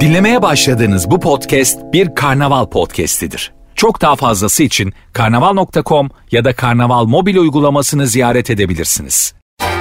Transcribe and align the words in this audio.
Dinlemeye 0.00 0.42
başladığınız 0.42 1.10
bu 1.10 1.20
podcast 1.20 1.78
bir 1.92 2.14
karnaval 2.14 2.66
podcastidir. 2.66 3.52
Çok 3.74 4.00
daha 4.02 4.16
fazlası 4.16 4.62
için 4.62 4.92
karnaval.com 5.12 6.10
ya 6.30 6.44
da 6.44 6.52
karnaval 6.52 7.04
mobil 7.04 7.36
uygulamasını 7.36 8.06
ziyaret 8.06 8.50
edebilirsiniz. 8.50 9.34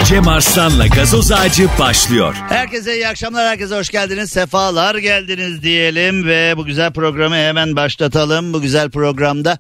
Cem 0.06 0.28
Arslan'la 0.28 0.88
gazoz 0.88 1.32
ağacı 1.32 1.68
başlıyor. 1.80 2.36
Herkese 2.50 2.96
iyi 2.96 3.08
akşamlar, 3.08 3.48
herkese 3.48 3.76
hoş 3.76 3.90
geldiniz, 3.90 4.30
sefalar 4.30 4.96
geldiniz 4.96 5.64
diyelim 5.64 6.26
ve 6.26 6.54
bu 6.58 6.66
güzel 6.66 6.94
programı 6.94 7.36
hemen 7.36 7.76
başlatalım. 7.76 8.54
Bu 8.54 8.62
güzel 8.62 8.90
programda 8.90 9.58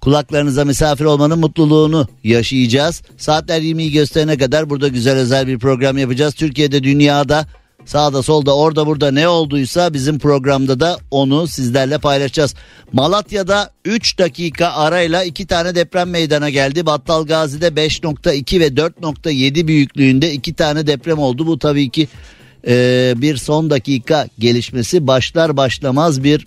kulaklarınıza 0.00 0.64
misafir 0.64 1.04
olmanın 1.04 1.38
mutluluğunu 1.38 2.08
yaşayacağız. 2.24 3.02
Saatler 3.16 3.60
20'yi 3.60 3.92
gösterene 3.92 4.38
kadar 4.38 4.70
burada 4.70 4.88
güzel 4.88 5.16
özel 5.16 5.46
bir 5.46 5.58
program 5.58 5.98
yapacağız. 5.98 6.34
Türkiye'de, 6.34 6.82
dünyada, 6.82 7.46
sağda 7.86 8.22
solda, 8.22 8.56
orada 8.56 8.86
burada 8.86 9.10
ne 9.10 9.28
olduysa 9.28 9.92
bizim 9.92 10.18
programda 10.18 10.80
da 10.80 10.98
onu 11.10 11.46
sizlerle 11.46 11.98
paylaşacağız. 11.98 12.54
Malatya'da 12.92 13.70
3 13.84 14.18
dakika 14.18 14.68
arayla 14.68 15.24
2 15.24 15.46
tane 15.46 15.74
deprem 15.74 16.10
meydana 16.10 16.50
geldi. 16.50 16.86
Battal 16.86 17.26
Gazi'de 17.26 17.68
5.2 17.68 18.60
ve 18.60 18.66
4.7 18.66 19.66
büyüklüğünde 19.66 20.32
2 20.32 20.54
tane 20.54 20.86
deprem 20.86 21.18
oldu. 21.18 21.46
Bu 21.46 21.58
tabii 21.58 21.90
ki 21.90 22.08
e, 22.66 23.14
bir 23.16 23.36
son 23.36 23.70
dakika 23.70 24.28
gelişmesi 24.38 25.06
başlar 25.06 25.56
başlamaz 25.56 26.24
bir 26.24 26.46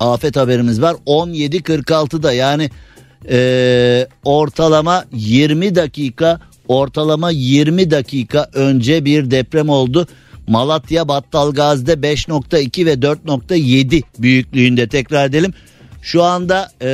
afet 0.00 0.36
haberimiz 0.36 0.82
var 0.82 0.96
17.46'da 1.06 2.32
yani 2.32 2.70
e, 3.30 4.08
ortalama 4.24 5.04
20 5.12 5.74
dakika 5.74 6.40
ortalama 6.68 7.30
20 7.30 7.90
dakika 7.90 8.50
önce 8.54 9.04
bir 9.04 9.30
deprem 9.30 9.68
oldu. 9.68 10.06
Malatya 10.46 11.08
Battalgazi'de 11.08 11.92
5.2 11.92 12.86
ve 12.86 12.92
4.7 12.92 14.02
büyüklüğünde 14.18 14.88
tekrar 14.88 15.26
edelim. 15.26 15.52
Şu 16.02 16.22
anda 16.22 16.70
e, 16.82 16.88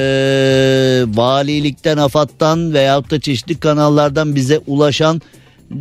valilikten, 1.14 1.96
AFAD'dan 1.96 2.74
veyahut 2.74 3.10
da 3.10 3.20
çeşitli 3.20 3.60
kanallardan 3.60 4.34
bize 4.34 4.60
ulaşan 4.66 5.20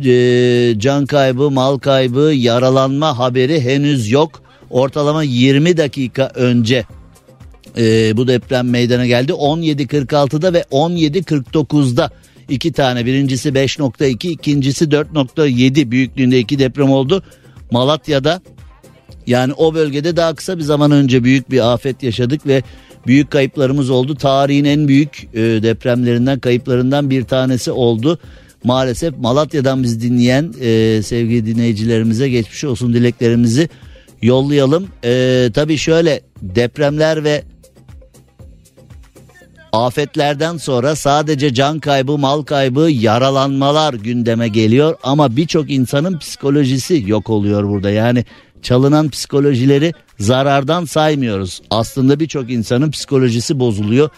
e, 0.04 0.74
can 0.78 1.06
kaybı, 1.06 1.50
mal 1.50 1.78
kaybı, 1.78 2.32
yaralanma 2.34 3.18
haberi 3.18 3.60
henüz 3.60 4.10
yok. 4.10 4.42
Ortalama 4.70 5.22
20 5.22 5.76
dakika 5.76 6.30
önce 6.34 6.84
e, 7.76 8.16
bu 8.16 8.28
deprem 8.28 8.70
meydana 8.70 9.06
geldi. 9.06 9.32
17.46'da 9.32 10.52
ve 10.52 10.64
17.49'da 10.70 12.10
iki 12.52 12.72
tane 12.72 13.06
birincisi 13.06 13.48
5.2 13.48 14.28
ikincisi 14.28 14.84
4.7 14.84 15.90
büyüklüğünde 15.90 16.38
iki 16.38 16.58
deprem 16.58 16.90
oldu. 16.90 17.22
Malatya'da 17.70 18.40
yani 19.26 19.52
o 19.52 19.74
bölgede 19.74 20.16
daha 20.16 20.34
kısa 20.34 20.58
bir 20.58 20.62
zaman 20.62 20.90
önce 20.90 21.24
büyük 21.24 21.50
bir 21.50 21.72
afet 21.72 22.02
yaşadık 22.02 22.46
ve 22.46 22.62
büyük 23.06 23.30
kayıplarımız 23.30 23.90
oldu. 23.90 24.14
Tarihin 24.14 24.64
en 24.64 24.88
büyük 24.88 25.28
e, 25.34 25.40
depremlerinden 25.40 26.38
kayıplarından 26.38 27.10
bir 27.10 27.24
tanesi 27.24 27.70
oldu. 27.70 28.18
Maalesef 28.64 29.18
Malatya'dan 29.18 29.82
biz 29.82 30.02
dinleyen 30.02 30.54
e, 30.60 31.02
sevgili 31.02 31.46
dinleyicilerimize 31.46 32.28
geçmiş 32.28 32.64
olsun 32.64 32.94
dileklerimizi 32.94 33.68
yollayalım. 34.22 34.88
E, 35.04 35.50
tabii 35.54 35.78
şöyle 35.78 36.20
depremler 36.42 37.24
ve 37.24 37.42
Afetlerden 39.72 40.56
sonra 40.56 40.96
sadece 40.96 41.54
can 41.54 41.80
kaybı, 41.80 42.18
mal 42.18 42.42
kaybı, 42.42 42.90
yaralanmalar 42.90 43.94
gündeme 43.94 44.48
geliyor 44.48 44.94
ama 45.02 45.36
birçok 45.36 45.70
insanın 45.70 46.18
psikolojisi 46.18 47.04
yok 47.06 47.30
oluyor 47.30 47.68
burada. 47.68 47.90
Yani 47.90 48.24
çalınan 48.62 49.08
psikolojileri 49.08 49.92
zarardan 50.18 50.84
saymıyoruz. 50.84 51.62
Aslında 51.70 52.20
birçok 52.20 52.50
insanın 52.50 52.90
psikolojisi 52.90 53.60
bozuluyor. 53.60 54.10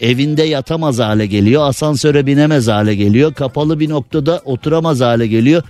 Evinde 0.00 0.42
yatamaz 0.42 0.98
hale 0.98 1.26
geliyor, 1.26 1.68
asansöre 1.68 2.26
binemez 2.26 2.68
hale 2.68 2.94
geliyor, 2.94 3.34
kapalı 3.34 3.80
bir 3.80 3.88
noktada 3.88 4.40
oturamaz 4.44 5.00
hale 5.00 5.26
geliyor. 5.26 5.62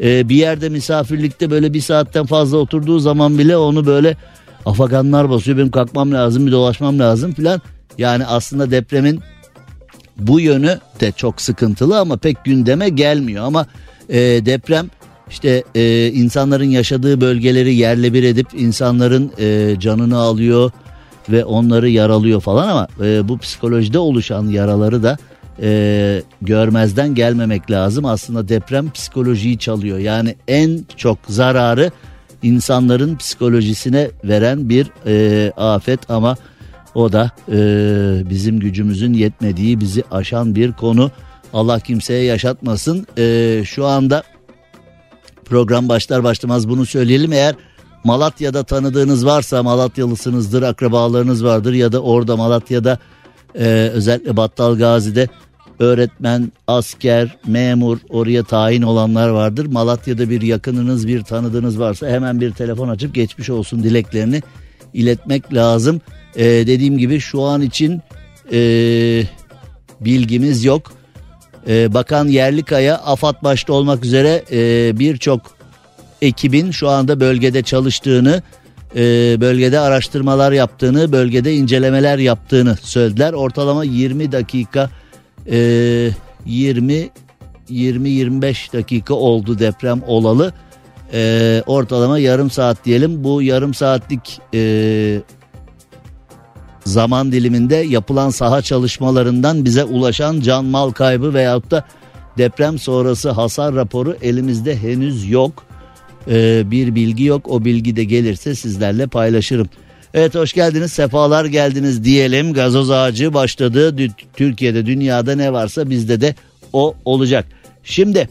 Ee, 0.00 0.28
bir 0.28 0.36
yerde 0.36 0.68
misafirlikte 0.68 1.50
böyle 1.50 1.74
bir 1.74 1.80
saatten 1.80 2.26
fazla 2.26 2.56
oturduğu 2.56 2.98
zaman 2.98 3.38
bile 3.38 3.56
onu 3.56 3.86
böyle 3.86 4.16
afaganlar 4.66 5.30
basıyor. 5.30 5.58
Benim 5.58 5.70
kalkmam 5.70 6.12
lazım, 6.12 6.46
bir 6.46 6.52
dolaşmam 6.52 6.98
lazım 6.98 7.32
filan. 7.32 7.60
Yani 7.98 8.26
aslında 8.26 8.70
depremin 8.70 9.20
bu 10.16 10.40
yönü 10.40 10.78
de 11.00 11.12
çok 11.12 11.40
sıkıntılı 11.40 11.98
ama 11.98 12.16
pek 12.16 12.44
gündeme 12.44 12.88
gelmiyor. 12.88 13.44
Ama 13.44 13.66
e, 14.08 14.18
deprem 14.18 14.90
işte 15.30 15.64
e, 15.74 16.08
insanların 16.08 16.64
yaşadığı 16.64 17.20
bölgeleri 17.20 17.74
yerle 17.74 18.12
bir 18.12 18.22
edip 18.22 18.46
insanların 18.54 19.32
e, 19.38 19.76
canını 19.80 20.18
alıyor 20.18 20.70
ve 21.28 21.44
onları 21.44 21.90
yaralıyor 21.90 22.40
falan 22.40 22.68
ama 22.68 22.88
e, 23.04 23.28
bu 23.28 23.38
psikolojide 23.38 23.98
oluşan 23.98 24.48
yaraları 24.48 25.02
da 25.02 25.18
e, 25.62 26.22
görmezden 26.42 27.14
gelmemek 27.14 27.70
lazım. 27.70 28.04
Aslında 28.04 28.48
deprem 28.48 28.90
psikolojiyi 28.90 29.58
çalıyor. 29.58 29.98
Yani 29.98 30.36
en 30.48 30.80
çok 30.96 31.18
zararı 31.28 31.90
insanların 32.42 33.16
psikolojisine 33.16 34.10
veren 34.24 34.68
bir 34.68 34.90
e, 35.06 35.52
afet 35.56 36.10
ama 36.10 36.36
o 36.94 37.12
da 37.12 37.30
e, 37.52 37.58
bizim 38.30 38.60
gücümüzün 38.60 39.12
yetmediği 39.12 39.80
bizi 39.80 40.04
aşan 40.10 40.54
bir 40.54 40.72
konu. 40.72 41.10
Allah 41.52 41.80
kimseye 41.80 42.24
yaşatmasın. 42.24 43.06
E, 43.18 43.62
şu 43.64 43.86
anda 43.86 44.22
program 45.44 45.88
başlar 45.88 46.24
başlamaz 46.24 46.68
bunu 46.68 46.86
söyleyelim. 46.86 47.32
Eğer 47.32 47.54
Malatya'da 48.04 48.62
tanıdığınız 48.62 49.26
varsa 49.26 49.62
Malatyalısınızdır, 49.62 50.62
akrabalarınız 50.62 51.44
vardır 51.44 51.72
ya 51.72 51.92
da 51.92 52.02
orada 52.02 52.36
Malatya'da 52.36 52.98
e, 53.54 53.64
özellikle 53.94 54.36
Battal 54.36 54.78
Gazi'de 54.78 55.28
öğretmen, 55.78 56.52
asker, 56.66 57.36
memur 57.46 57.98
oraya 58.08 58.42
tayin 58.42 58.82
olanlar 58.82 59.28
vardır. 59.28 59.66
Malatya'da 59.66 60.30
bir 60.30 60.42
yakınınız, 60.42 61.08
bir 61.08 61.22
tanıdığınız 61.22 61.80
varsa 61.80 62.08
hemen 62.08 62.40
bir 62.40 62.50
telefon 62.50 62.88
açıp 62.88 63.14
geçmiş 63.14 63.50
olsun 63.50 63.82
dileklerini 63.82 64.42
iletmek 64.94 65.54
lazım. 65.54 66.00
Ee, 66.36 66.44
dediğim 66.44 66.98
gibi 66.98 67.20
şu 67.20 67.42
an 67.42 67.62
için 67.62 68.02
e, 68.52 68.58
bilgimiz 70.00 70.64
yok. 70.64 70.92
Ee, 71.68 71.94
Bakan 71.94 72.28
Yerlikaya, 72.28 72.96
AFAD 72.98 73.42
başta 73.42 73.72
olmak 73.72 74.04
üzere 74.04 74.44
e, 74.52 74.98
birçok 74.98 75.40
ekibin 76.22 76.70
şu 76.70 76.88
anda 76.88 77.20
bölgede 77.20 77.62
çalıştığını, 77.62 78.42
e, 78.96 79.00
bölgede 79.40 79.78
araştırmalar 79.78 80.52
yaptığını, 80.52 81.12
bölgede 81.12 81.54
incelemeler 81.54 82.18
yaptığını 82.18 82.76
söylediler. 82.82 83.32
Ortalama 83.32 83.84
20 83.84 84.32
dakika, 84.32 84.90
e, 85.50 86.10
20 86.46 87.10
20-25 87.70 88.72
dakika 88.72 89.14
oldu 89.14 89.58
deprem 89.58 90.02
olalı. 90.06 90.52
E, 91.12 91.62
ortalama 91.66 92.18
yarım 92.18 92.50
saat 92.50 92.84
diyelim. 92.84 93.24
Bu 93.24 93.42
yarım 93.42 93.74
saatlik 93.74 94.40
e, 94.54 94.60
zaman 96.84 97.32
diliminde 97.32 97.76
yapılan 97.76 98.30
saha 98.30 98.62
çalışmalarından 98.62 99.64
bize 99.64 99.84
ulaşan 99.84 100.40
can 100.40 100.64
mal 100.64 100.90
kaybı 100.90 101.34
veyahut 101.34 101.70
da 101.70 101.84
deprem 102.38 102.78
sonrası 102.78 103.30
hasar 103.30 103.74
raporu 103.74 104.16
elimizde 104.22 104.76
henüz 104.76 105.30
yok. 105.30 105.64
Ee, 106.30 106.70
bir 106.70 106.94
bilgi 106.94 107.24
yok 107.24 107.48
o 107.48 107.64
bilgi 107.64 107.96
de 107.96 108.04
gelirse 108.04 108.54
sizlerle 108.54 109.06
paylaşırım. 109.06 109.68
Evet 110.14 110.34
hoş 110.34 110.52
geldiniz 110.52 110.92
sefalar 110.92 111.44
geldiniz 111.44 112.04
diyelim 112.04 112.52
gazoz 112.52 112.90
ağacı 112.90 113.34
başladı 113.34 113.96
Türkiye'de 114.36 114.86
dünyada 114.86 115.36
ne 115.36 115.52
varsa 115.52 115.90
bizde 115.90 116.20
de 116.20 116.34
o 116.72 116.94
olacak. 117.04 117.46
Şimdi 117.84 118.28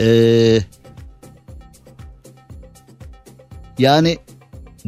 ee, 0.00 0.58
yani 3.78 4.16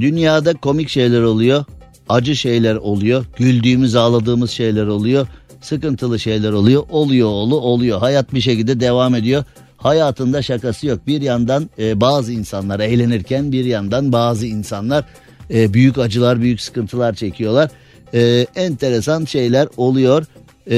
dünyada 0.00 0.54
komik 0.54 0.88
şeyler 0.88 1.22
oluyor 1.22 1.64
acı 2.08 2.36
şeyler 2.36 2.74
oluyor. 2.76 3.24
Güldüğümüz 3.36 3.96
ağladığımız 3.96 4.50
şeyler 4.50 4.86
oluyor. 4.86 5.26
Sıkıntılı 5.60 6.18
şeyler 6.18 6.52
oluyor. 6.52 6.82
Oluyor 6.90 7.28
oğlu 7.28 7.60
oluyor. 7.60 7.98
Hayat 7.98 8.34
bir 8.34 8.40
şekilde 8.40 8.80
devam 8.80 9.14
ediyor. 9.14 9.44
Hayatında 9.76 10.42
şakası 10.42 10.86
yok. 10.86 11.06
Bir 11.06 11.22
yandan 11.22 11.70
e, 11.78 12.00
bazı 12.00 12.32
insanlar 12.32 12.80
eğlenirken 12.80 13.52
bir 13.52 13.64
yandan 13.64 14.12
bazı 14.12 14.46
insanlar 14.46 15.04
e, 15.50 15.74
büyük 15.74 15.98
acılar 15.98 16.40
büyük 16.40 16.60
sıkıntılar 16.60 17.14
çekiyorlar. 17.14 17.70
E, 18.14 18.46
enteresan 18.56 19.24
şeyler 19.24 19.68
oluyor. 19.76 20.26
E, 20.70 20.76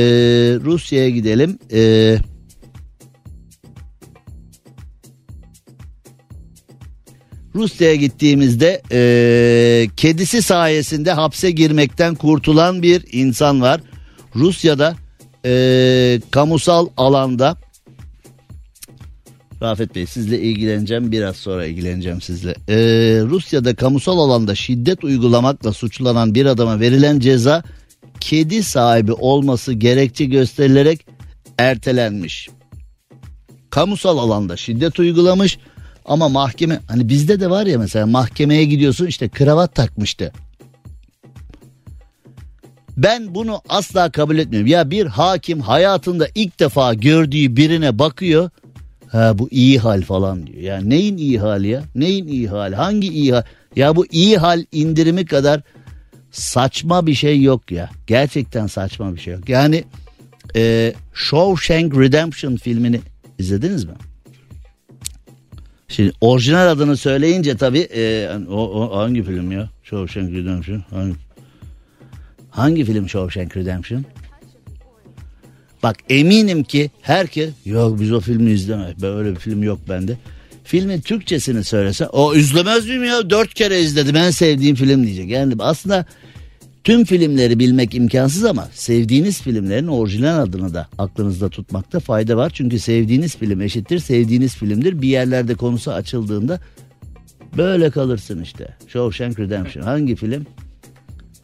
Rusya'ya 0.64 1.10
gidelim. 1.10 1.58
Eee 1.70 2.18
Rusya'ya 7.58 7.94
gittiğimizde 7.94 8.82
e, 8.92 9.00
kedisi 9.96 10.42
sayesinde 10.42 11.12
hapse 11.12 11.50
girmekten 11.50 12.14
kurtulan 12.14 12.82
bir 12.82 13.04
insan 13.12 13.62
var. 13.62 13.80
Rusya'da 14.36 14.96
e, 15.44 16.20
kamusal 16.30 16.88
alanda 16.96 17.56
Rafet 19.62 19.94
Bey 19.94 20.06
sizle 20.06 20.40
ilgileneceğim 20.40 21.12
biraz 21.12 21.36
sonra 21.36 21.66
ilgileneceğim 21.66 22.20
sizle. 22.20 22.54
Ee, 22.68 22.76
Rusya'da 23.24 23.74
kamusal 23.74 24.18
alanda 24.18 24.54
şiddet 24.54 25.04
uygulamakla 25.04 25.72
suçlanan 25.72 26.34
bir 26.34 26.46
adama 26.46 26.80
verilen 26.80 27.18
ceza 27.18 27.62
kedi 28.20 28.62
sahibi 28.62 29.12
olması 29.12 29.72
gerekçe 29.72 30.24
gösterilerek 30.24 31.06
ertelenmiş. 31.58 32.48
Kamusal 33.70 34.18
alanda 34.18 34.56
şiddet 34.56 34.98
uygulamış 34.98 35.58
ama 36.08 36.28
mahkeme 36.28 36.80
hani 36.88 37.08
bizde 37.08 37.40
de 37.40 37.50
var 37.50 37.66
ya 37.66 37.78
mesela 37.78 38.06
mahkemeye 38.06 38.64
gidiyorsun 38.64 39.06
işte 39.06 39.28
kravat 39.28 39.74
takmıştı. 39.74 40.32
Ben 42.96 43.34
bunu 43.34 43.60
asla 43.68 44.10
kabul 44.10 44.38
etmiyorum. 44.38 44.66
Ya 44.66 44.90
bir 44.90 45.06
hakim 45.06 45.60
hayatında 45.60 46.28
ilk 46.34 46.60
defa 46.60 46.94
gördüğü 46.94 47.56
birine 47.56 47.98
bakıyor. 47.98 48.50
Ha 49.08 49.38
bu 49.38 49.48
iyi 49.50 49.78
hal 49.78 50.02
falan 50.02 50.46
diyor. 50.46 50.60
Ya 50.60 50.80
neyin 50.80 51.16
iyi 51.16 51.38
hali 51.40 51.68
ya? 51.68 51.82
Neyin 51.94 52.26
iyi 52.26 52.48
hali? 52.48 52.76
Hangi 52.76 53.08
iyi 53.08 53.32
hal? 53.32 53.42
Ya 53.76 53.96
bu 53.96 54.06
iyi 54.06 54.38
hal 54.38 54.64
indirimi 54.72 55.26
kadar 55.26 55.62
saçma 56.30 57.06
bir 57.06 57.14
şey 57.14 57.42
yok 57.42 57.70
ya. 57.72 57.90
Gerçekten 58.06 58.66
saçma 58.66 59.14
bir 59.14 59.20
şey 59.20 59.34
yok. 59.34 59.48
Yani 59.48 59.84
e, 60.56 60.94
Shawshank 61.14 61.96
Redemption 61.96 62.56
filmini 62.56 63.00
izlediniz 63.38 63.84
mi? 63.84 63.94
Şimdi 65.88 66.12
orijinal 66.20 66.68
adını 66.70 66.96
söyleyince 66.96 67.56
tabii 67.56 67.88
e, 67.94 68.30
o, 68.50 68.56
o 68.56 68.98
hangi 68.98 69.22
film 69.22 69.52
ya? 69.52 69.68
Shawshank 69.82 70.32
Redemption. 70.32 70.84
Hangi, 70.90 71.14
hangi 72.50 72.84
film 72.84 73.08
Shawshank 73.08 73.56
Redemption? 73.56 74.04
Bak 75.82 75.96
eminim 76.08 76.62
ki 76.62 76.90
herkes 77.02 77.50
yok 77.64 78.00
biz 78.00 78.12
o 78.12 78.20
filmi 78.20 78.50
izlemedik. 78.50 79.02
Böyle 79.02 79.30
bir 79.30 79.40
film 79.40 79.62
yok 79.62 79.78
bende. 79.88 80.16
Filmin 80.64 81.00
Türkçesini 81.00 81.64
söylese 81.64 82.06
o 82.06 82.34
izlemez 82.34 82.86
miyim 82.86 83.04
ya 83.04 83.30
dört 83.30 83.54
kere 83.54 83.80
izledim 83.80 84.16
en 84.16 84.30
sevdiğim 84.30 84.76
film 84.76 85.06
diyecek. 85.06 85.30
Yani 85.30 85.54
aslında 85.58 86.06
tüm 86.84 87.04
filmleri 87.04 87.58
bilmek 87.58 87.94
imkansız 87.94 88.44
ama 88.44 88.68
sevdiğiniz 88.72 89.42
filmlerin 89.42 89.86
orijinal 89.86 90.38
adını 90.38 90.74
da 90.74 90.88
aklınızda 90.98 91.48
tutmakta 91.48 92.00
fayda 92.00 92.36
var. 92.36 92.50
Çünkü 92.54 92.78
sevdiğiniz 92.78 93.36
film 93.36 93.60
eşittir 93.60 93.98
sevdiğiniz 93.98 94.56
filmdir. 94.56 95.02
Bir 95.02 95.08
yerlerde 95.08 95.54
konusu 95.54 95.92
açıldığında 95.92 96.60
böyle 97.56 97.90
kalırsın 97.90 98.42
işte. 98.42 98.76
Shawshank 98.88 99.38
Redemption 99.38 99.82
hangi 99.82 100.16
film? 100.16 100.46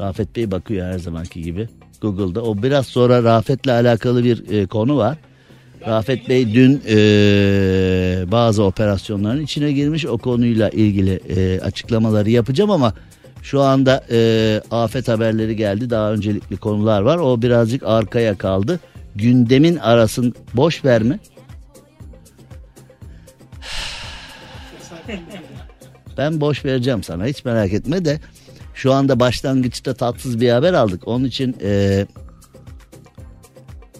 Rafet 0.00 0.36
Bey 0.36 0.50
bakıyor 0.50 0.92
her 0.92 0.98
zamanki 0.98 1.42
gibi. 1.42 1.68
Google'da. 2.00 2.42
O 2.42 2.62
biraz 2.62 2.86
sonra 2.86 3.22
Rafet'le 3.22 3.68
alakalı 3.68 4.24
bir 4.24 4.50
e, 4.50 4.66
konu 4.66 4.96
var. 4.96 5.18
Rafet 5.86 6.28
Bey 6.28 6.54
dün 6.54 6.82
e, 6.88 6.96
bazı 8.32 8.62
operasyonların 8.62 9.42
içine 9.42 9.72
girmiş. 9.72 10.06
O 10.06 10.18
konuyla 10.18 10.70
ilgili 10.70 11.20
e, 11.28 11.60
açıklamaları 11.60 12.30
yapacağım 12.30 12.70
ama 12.70 12.94
şu 13.44 13.60
anda 13.60 14.04
e, 14.10 14.60
afet 14.70 15.08
haberleri 15.08 15.56
geldi. 15.56 15.90
Daha 15.90 16.12
öncelikli 16.12 16.56
konular 16.56 17.00
var. 17.00 17.18
O 17.18 17.42
birazcık 17.42 17.82
arkaya 17.82 18.38
kaldı. 18.38 18.80
Gündemin 19.16 19.76
arasın 19.76 20.34
boş 20.54 20.84
verme. 20.84 21.18
Ben 26.18 26.40
boş 26.40 26.64
vereceğim 26.64 27.02
sana 27.02 27.26
hiç 27.26 27.44
merak 27.44 27.72
etme 27.72 28.04
de 28.04 28.20
şu 28.74 28.92
anda 28.92 29.20
başlangıçta 29.20 29.94
tatsız 29.94 30.40
bir 30.40 30.50
haber 30.50 30.72
aldık. 30.72 31.08
Onun 31.08 31.24
için 31.24 31.56
e, 31.62 32.06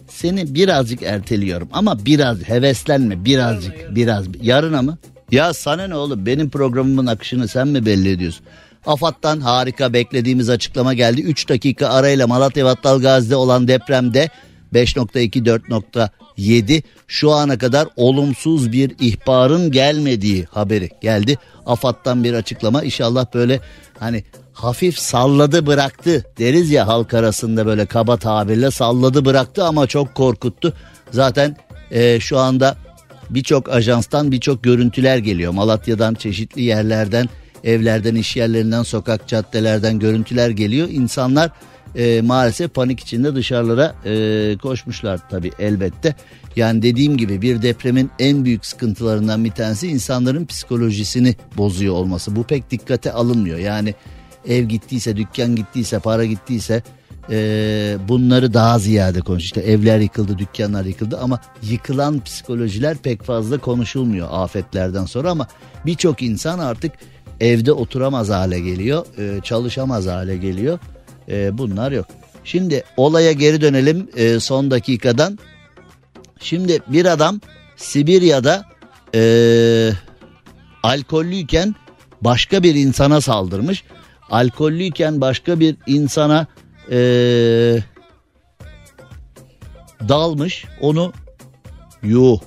seni 0.07 0.55
birazcık 0.55 1.03
erteliyorum 1.03 1.69
ama 1.71 2.05
biraz 2.05 2.49
heveslenme 2.49 3.25
birazcık 3.25 3.95
biraz 3.95 4.25
yarına 4.41 4.81
mı? 4.81 4.97
Ya 5.31 5.53
sana 5.53 5.87
ne 5.87 5.95
oğlum 5.95 6.25
benim 6.25 6.49
programımın 6.49 7.05
akışını 7.05 7.47
sen 7.47 7.67
mi 7.67 7.85
belli 7.85 8.09
ediyorsun? 8.09 8.45
AFAD'dan 8.85 9.39
harika 9.39 9.93
beklediğimiz 9.93 10.49
açıklama 10.49 10.93
geldi. 10.93 11.21
3 11.21 11.49
dakika 11.49 11.87
arayla 11.87 12.27
Malatya 12.27 12.75
Gazi'de 12.83 13.35
olan 13.35 13.67
depremde 13.67 14.29
5.2 14.73 16.09
4.7 16.37 16.83
şu 17.07 17.31
ana 17.31 17.57
kadar 17.57 17.87
olumsuz 17.95 18.71
bir 18.71 18.95
ihbarın 18.99 19.71
gelmediği 19.71 20.45
haberi 20.51 20.89
geldi. 21.01 21.37
AFAD'dan 21.65 22.23
bir 22.23 22.33
açıklama 22.33 22.83
inşallah 22.83 23.25
böyle 23.33 23.59
hani 23.99 24.23
hafif 24.53 24.99
salladı 24.99 25.67
bıraktı 25.67 26.25
deriz 26.39 26.71
ya 26.71 26.87
halk 26.87 27.13
arasında 27.13 27.65
böyle 27.65 27.85
kaba 27.85 28.17
tabirle 28.17 28.71
salladı 28.71 29.25
bıraktı 29.25 29.63
ama 29.63 29.87
çok 29.87 30.15
korkuttu. 30.15 30.73
Zaten 31.11 31.57
e, 31.91 32.19
şu 32.19 32.39
anda 32.39 32.77
birçok 33.29 33.69
ajanstan 33.69 34.31
birçok 34.31 34.63
görüntüler 34.63 35.17
geliyor. 35.17 35.51
Malatya'dan 35.51 36.13
çeşitli 36.13 36.61
yerlerden 36.61 37.29
evlerden 37.65 38.15
iş 38.15 38.35
yerlerinden 38.35 38.83
sokak 38.83 39.27
caddelerden 39.27 39.99
görüntüler 39.99 40.49
geliyor. 40.49 40.89
İnsanlar 40.91 41.51
e, 41.95 42.21
maalesef 42.21 42.73
panik 42.73 42.99
içinde 42.99 43.35
dışarılara 43.35 43.95
e, 44.05 44.57
koşmuşlar 44.57 45.29
tabi 45.29 45.51
elbette. 45.59 46.15
Yani 46.55 46.81
dediğim 46.81 47.17
gibi 47.17 47.41
bir 47.41 47.61
depremin 47.61 48.11
en 48.19 48.45
büyük 48.45 48.65
sıkıntılarından 48.65 49.45
bir 49.45 49.51
tanesi 49.51 49.87
insanların 49.87 50.45
psikolojisini 50.45 51.35
bozuyor 51.57 51.93
olması. 51.93 52.35
Bu 52.35 52.43
pek 52.43 52.71
dikkate 52.71 53.11
alınmıyor. 53.11 53.57
Yani 53.57 53.93
ev 54.47 54.63
gittiyse, 54.63 55.17
dükkan 55.17 55.55
gittiyse, 55.55 55.99
para 55.99 56.25
gittiyse 56.25 56.83
e, 57.29 57.97
bunları 58.07 58.53
daha 58.53 58.79
ziyade 58.79 59.21
konuş. 59.21 59.43
İşte 59.43 59.61
evler 59.61 59.99
yıkıldı, 59.99 60.37
dükkanlar 60.37 60.85
yıkıldı 60.85 61.17
ama 61.17 61.39
yıkılan 61.63 62.23
psikolojiler 62.23 62.97
pek 62.97 63.23
fazla 63.23 63.57
konuşulmuyor 63.57 64.27
afetlerden 64.31 65.05
sonra 65.05 65.31
ama 65.31 65.47
birçok 65.85 66.21
insan 66.21 66.59
artık 66.59 66.91
evde 67.39 67.71
oturamaz 67.71 68.29
hale 68.29 68.59
geliyor, 68.59 69.05
e, 69.17 69.41
çalışamaz 69.41 70.07
hale 70.07 70.37
geliyor. 70.37 70.79
E, 71.29 71.57
bunlar 71.57 71.91
yok. 71.91 72.05
Şimdi 72.43 72.83
olaya 72.97 73.31
geri 73.31 73.61
dönelim 73.61 74.09
e, 74.15 74.39
son 74.39 74.71
dakikadan. 74.71 75.39
Şimdi 76.39 76.79
bir 76.87 77.05
adam 77.05 77.41
Sibirya'da 77.75 78.65
e, 79.15 79.21
alkollüyken 80.83 81.75
başka 82.21 82.63
bir 82.63 82.75
insana 82.75 83.21
saldırmış. 83.21 83.83
Alkollüyken 84.29 85.21
başka 85.21 85.59
bir 85.59 85.75
insana 85.87 86.47
e, 86.91 86.97
dalmış. 90.09 90.65
Onu 90.81 91.13
yuh 92.03 92.39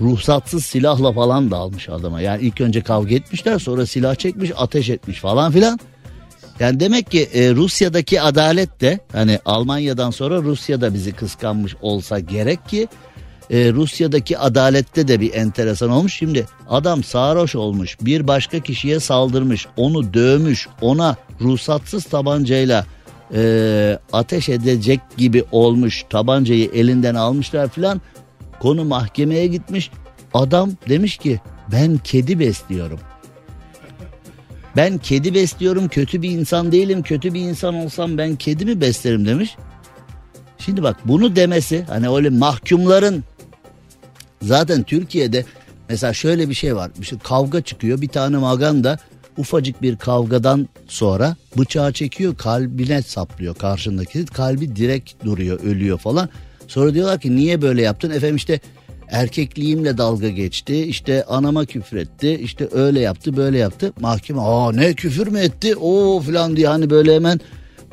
ruhsatsız 0.00 0.64
silahla 0.64 1.12
falan 1.12 1.50
da 1.50 1.56
almış 1.56 1.88
adama. 1.88 2.20
Yani 2.20 2.42
ilk 2.42 2.60
önce 2.60 2.80
kavga 2.80 3.14
etmişler 3.14 3.58
sonra 3.58 3.86
silah 3.86 4.14
çekmiş 4.14 4.50
ateş 4.56 4.90
etmiş 4.90 5.20
falan 5.20 5.52
filan. 5.52 5.78
Yani 6.60 6.80
demek 6.80 7.10
ki 7.10 7.28
e, 7.34 7.54
Rusya'daki 7.54 8.20
adalet 8.20 8.80
de 8.80 9.00
hani 9.12 9.38
Almanya'dan 9.44 10.10
sonra 10.10 10.42
Rusya'da 10.42 10.94
bizi 10.94 11.12
kıskanmış 11.12 11.76
olsa 11.82 12.18
gerek 12.18 12.68
ki 12.68 12.88
e, 13.50 13.72
Rusya'daki 13.72 14.38
adalette 14.38 15.08
de 15.08 15.20
bir 15.20 15.34
enteresan 15.34 15.90
olmuş. 15.90 16.14
Şimdi 16.14 16.46
adam 16.68 17.04
sarhoş 17.04 17.54
olmuş 17.54 17.96
bir 18.00 18.28
başka 18.28 18.60
kişiye 18.60 19.00
saldırmış 19.00 19.66
onu 19.76 20.14
dövmüş 20.14 20.68
ona 20.80 21.16
ruhsatsız 21.40 22.04
tabancayla 22.04 22.86
e, 23.34 23.98
ateş 24.12 24.48
edecek 24.48 25.00
gibi 25.16 25.44
olmuş 25.52 26.04
tabancayı 26.10 26.70
elinden 26.74 27.14
almışlar 27.14 27.68
filan 27.68 28.00
konu 28.62 28.84
mahkemeye 28.84 29.46
gitmiş 29.46 29.90
adam 30.34 30.70
demiş 30.88 31.16
ki 31.16 31.40
ben 31.72 31.98
kedi 31.98 32.38
besliyorum 32.38 33.00
ben 34.76 34.98
kedi 34.98 35.34
besliyorum 35.34 35.88
kötü 35.88 36.22
bir 36.22 36.30
insan 36.30 36.72
değilim 36.72 37.02
kötü 37.02 37.34
bir 37.34 37.40
insan 37.40 37.74
olsam 37.74 38.18
ben 38.18 38.36
kedi 38.36 38.64
mi 38.64 38.80
beslerim 38.80 39.26
demiş. 39.26 39.56
Şimdi 40.58 40.82
bak 40.82 40.96
bunu 41.04 41.36
demesi 41.36 41.84
hani 41.88 42.08
öyle 42.10 42.30
mahkumların 42.30 43.24
zaten 44.42 44.82
Türkiye'de 44.82 45.44
mesela 45.88 46.12
şöyle 46.12 46.48
bir 46.48 46.54
şey 46.54 46.76
var. 46.76 46.90
İşte 47.00 47.16
kavga 47.24 47.62
çıkıyor 47.62 48.00
bir 48.00 48.08
tane 48.08 48.36
maganda 48.36 48.98
ufacık 49.38 49.82
bir 49.82 49.96
kavgadan 49.96 50.68
sonra 50.88 51.36
bıçağı 51.58 51.92
çekiyor 51.92 52.36
kalbine 52.36 53.02
saplıyor 53.02 53.54
karşındaki 53.54 54.26
kalbi 54.26 54.76
direkt 54.76 55.24
duruyor 55.24 55.60
ölüyor 55.60 55.98
falan. 55.98 56.28
Sonra 56.72 56.94
diyorlar 56.94 57.20
ki 57.20 57.36
niye 57.36 57.62
böyle 57.62 57.82
yaptın 57.82 58.10
efendim 58.10 58.36
işte 58.36 58.60
erkekliğimle 59.08 59.98
dalga 59.98 60.28
geçti 60.28 60.84
işte 60.84 61.24
anama 61.24 61.64
küfür 61.64 61.96
etti 61.96 62.38
işte 62.42 62.68
öyle 62.72 63.00
yaptı 63.00 63.36
böyle 63.36 63.58
yaptı 63.58 63.92
mahkeme 64.00 64.40
aa 64.40 64.72
ne 64.72 64.94
küfür 64.94 65.26
mü 65.26 65.38
etti 65.38 65.76
o 65.76 66.20
falan 66.20 66.56
diye 66.56 66.68
hani 66.68 66.90
böyle 66.90 67.14
hemen 67.14 67.40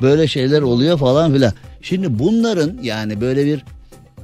böyle 0.02 0.28
şeyler 0.28 0.62
oluyor 0.62 0.98
falan 0.98 1.32
filan. 1.32 1.52
Şimdi 1.82 2.18
bunların 2.18 2.78
yani 2.82 3.20
böyle 3.20 3.46
bir 3.46 3.64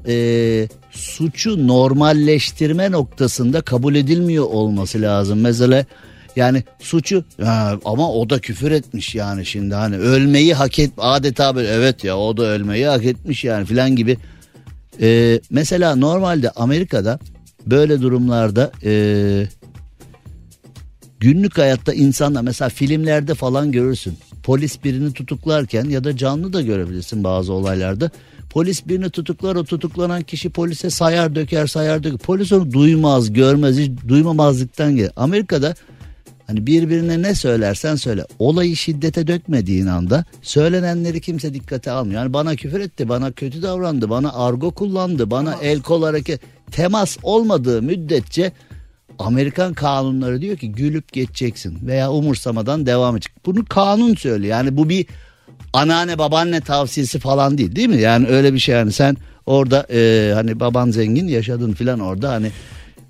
e, 0.09 0.69
suçu 0.91 1.69
normalleştirme 1.69 2.91
noktasında 2.91 3.61
kabul 3.61 3.95
edilmiyor 3.95 4.45
olması 4.45 5.03
lazım. 5.03 5.41
Mesela 5.41 5.85
yani 6.37 6.65
suçu 6.79 7.25
ha, 7.43 7.79
ama 7.85 8.13
o 8.13 8.31
da 8.31 8.39
küfür 8.39 8.71
etmiş 8.71 9.15
yani 9.15 9.47
şimdi 9.47 9.75
hani 9.75 9.97
ölmeyi 9.97 10.55
hak 10.55 10.79
et 10.79 10.91
adeta 10.99 11.57
böyle 11.57 11.69
evet 11.69 12.05
ya 12.05 12.19
o 12.19 12.37
da 12.37 12.43
ölmeyi 12.43 12.87
hak 12.87 13.05
etmiş 13.05 13.45
yani 13.45 13.67
filan 13.67 13.97
gibi 13.97 14.19
ee, 15.01 15.41
mesela 15.51 15.97
normalde 15.97 16.51
Amerika'da 16.51 17.19
böyle 17.67 18.03
durumlarda 18.03 18.73
e, 18.85 18.93
günlük 21.21 21.59
hayatta 21.59 21.93
insanlar 21.95 22.43
mesela 22.43 22.69
filmlerde 22.69 23.35
falan 23.35 23.73
görürsün. 23.73 24.19
Polis 24.43 24.85
birini 24.85 25.13
tutuklarken 25.13 25.85
ya 25.85 26.05
da 26.05 26.17
canlı 26.17 26.53
da 26.53 26.63
görebilirsin 26.63 27.25
bazı 27.25 27.53
olaylarda. 27.53 28.11
Polis 28.51 28.89
birini 28.89 29.11
tutuklar 29.11 29.57
o 29.57 29.65
tutuklanan 29.65 30.23
kişi 30.23 30.51
polise 30.51 30.91
sayar 30.91 31.35
döker 31.35 31.67
sayar 31.67 32.03
döker. 32.03 32.19
Polis 32.19 32.53
onu 32.53 32.73
duymaz 32.73 33.33
görmez 33.33 33.79
hiç 33.79 33.91
duymamazlıktan 34.09 34.97
gelir. 34.97 35.11
Amerika'da 35.17 35.75
hani 36.47 36.67
birbirine 36.67 37.23
ne 37.23 37.35
söylersen 37.35 37.97
söyle 37.97 38.25
olayı 38.39 38.77
şiddete 38.77 39.27
dökmediğin 39.27 39.87
anda 39.87 40.25
söylenenleri 40.43 41.21
kimse 41.21 41.55
dikkate 41.55 41.91
almıyor. 41.91 42.21
Yani 42.21 42.33
bana 42.33 42.57
küfür 42.57 42.81
etti 42.81 43.09
bana 43.09 43.33
kötü 43.33 43.63
davrandı 43.63 44.11
bana 44.11 44.33
argo 44.33 44.71
kullandı 44.71 45.31
bana 45.31 45.55
el 45.63 45.83
kol 45.83 46.03
hareket 46.03 46.41
temas 46.71 47.17
olmadığı 47.23 47.83
müddetçe 47.83 48.53
Amerikan 49.19 49.75
kanunları 49.75 50.41
diyor 50.41 50.57
ki 50.57 50.73
gülüp 50.73 51.13
geçeceksin 51.13 51.79
veya 51.87 52.13
umursamadan 52.13 52.87
devam 52.87 53.17
edecek. 53.17 53.33
Bunu 53.47 53.65
kanun 53.65 54.15
söylüyor. 54.15 54.57
Yani 54.57 54.77
bu 54.77 54.89
bir 54.89 55.07
anneanne 55.73 56.19
babaanne 56.19 56.61
tavsiyesi 56.61 57.19
falan 57.19 57.59
değil 57.59 57.77
değil 57.77 57.89
mi? 57.89 58.01
Yani 58.01 58.27
öyle 58.29 58.55
bir 58.55 58.59
şey 58.59 58.75
yani 58.75 58.93
sen 58.93 59.17
orada 59.47 59.87
e, 59.93 60.33
hani 60.35 60.61
baban 60.61 60.91
zengin 60.91 61.29
yaşadın 61.29 61.73
filan 61.73 62.01
orada 62.01 62.31
hani 62.31 62.51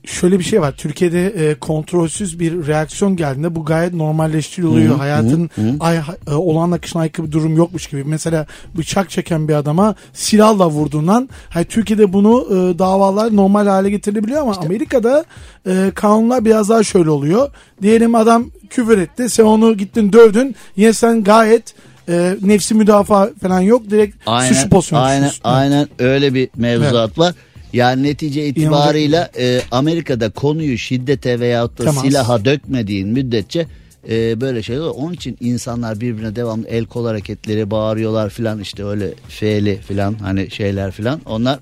Şöyle 0.06 0.38
bir 0.38 0.44
şey 0.44 0.60
var. 0.60 0.72
Türkiye'de 0.76 1.26
e, 1.26 1.54
kontrolsüz 1.54 2.40
bir 2.40 2.66
reaksiyon 2.66 3.16
geldiğinde 3.16 3.54
bu 3.54 3.64
gayet 3.64 3.94
normalleştiriliyor. 3.94 4.94
Hı, 4.94 4.98
Hayatın 4.98 5.50
hı, 5.54 5.62
hı. 5.62 5.76
ay 5.80 5.96
e, 6.30 6.34
olağan 6.34 6.70
akışına 6.70 7.02
aykırı 7.02 7.26
bir 7.26 7.32
durum 7.32 7.56
yokmuş 7.56 7.86
gibi. 7.86 8.04
Mesela 8.04 8.46
bıçak 8.78 9.10
çeken 9.10 9.48
bir 9.48 9.54
adama 9.54 9.94
silahla 10.12 10.70
vurduğundan 10.70 11.28
hani 11.48 11.64
Türkiye'de 11.64 12.12
bunu 12.12 12.46
e, 12.50 12.78
davalar 12.78 13.36
normal 13.36 13.66
hale 13.66 13.90
getirilebiliyor 13.90 14.42
ama 14.42 14.52
Amerika'da 14.52 15.24
e, 15.66 15.90
kanunlar 15.94 16.44
biraz 16.44 16.68
daha 16.68 16.82
şöyle 16.82 17.10
oluyor. 17.10 17.50
Diyelim 17.82 18.14
adam 18.14 18.44
küfür 18.70 18.98
etti. 18.98 19.28
Sen 19.28 19.44
onu 19.44 19.76
gittin 19.76 20.12
dövdün. 20.12 20.56
Yine 20.76 20.92
sen 20.92 21.24
gayet 21.24 21.74
e, 22.08 22.36
nefsi 22.42 22.74
müdafaa 22.74 23.28
falan 23.42 23.60
yok. 23.60 23.90
Direkt 23.90 24.16
suçlu 24.48 24.68
pozisyona 24.68 25.02
aynen, 25.02 25.30
aynen 25.44 25.88
öyle 25.98 26.34
bir 26.34 26.48
mevzuat 26.56 27.18
var. 27.18 27.34
Yani 27.76 28.02
netice 28.02 28.46
itibarıyla 28.46 29.30
e, 29.38 29.60
Amerika'da 29.70 30.30
konuyu 30.30 30.78
şiddete 30.78 31.40
veyahut 31.40 31.78
da 31.78 31.84
Temas. 31.84 32.04
silaha 32.04 32.44
dökmediğin 32.44 33.08
müddetçe 33.08 33.66
e, 34.08 34.40
böyle 34.40 34.62
şeyler 34.62 34.80
olur. 34.80 34.94
Onun 34.96 35.12
için 35.12 35.36
insanlar 35.40 36.00
birbirine 36.00 36.36
devamlı 36.36 36.68
el 36.68 36.84
kol 36.84 37.06
hareketleri 37.06 37.70
bağırıyorlar 37.70 38.30
filan 38.30 38.60
işte 38.60 38.84
öyle 38.84 39.14
fe'li 39.28 39.80
filan 39.88 40.14
hani 40.14 40.50
şeyler 40.50 40.90
filan. 40.90 41.20
Onlar 41.26 41.58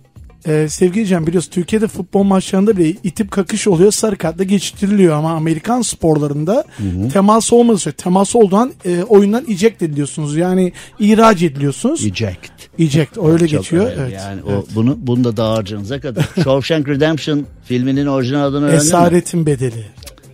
Ee, 0.48 0.66
sevgili 0.70 1.06
Cem 1.06 1.26
biliyorsun 1.26 1.50
Türkiye'de 1.50 1.88
futbol 1.88 2.22
maçlarında 2.22 2.76
bile 2.76 2.94
itip 3.04 3.30
kakış 3.30 3.66
oluyor 3.66 3.92
sarı 3.92 4.16
kartla 4.16 4.44
geçiştiriliyor 4.44 5.14
ama 5.14 5.32
Amerikan 5.32 5.82
sporlarında 5.82 6.64
temas 7.12 7.52
olmadığı 7.52 7.78
sürece 7.78 7.96
temas 7.96 8.36
olduğu 8.36 8.56
an 8.56 8.72
e, 8.84 9.02
oyundan 9.02 9.44
eject 9.48 9.82
ediliyorsunuz 9.82 10.36
yani 10.36 10.72
ihraç 10.98 11.42
ediliyorsunuz. 11.42 12.04
eject. 12.06 12.63
Eject 12.78 13.18
öyle 13.18 13.48
Çok 13.48 13.60
geçiyor. 13.60 13.86
önemli. 13.86 14.00
Evet. 14.00 14.12
Yani 14.12 14.40
evet. 14.48 14.64
o 14.72 14.74
bunu 14.74 14.96
bunu 14.98 15.24
da 15.24 15.36
dağarcığınıza 15.36 16.00
kadar. 16.00 16.28
Shawshank 16.44 16.88
Redemption 16.88 17.46
filminin 17.64 18.06
orijinal 18.06 18.44
adını 18.44 18.64
öğrendin 18.64 18.82
mi? 18.82 18.86
Esaretin 18.86 19.46
bedeli. 19.46 19.84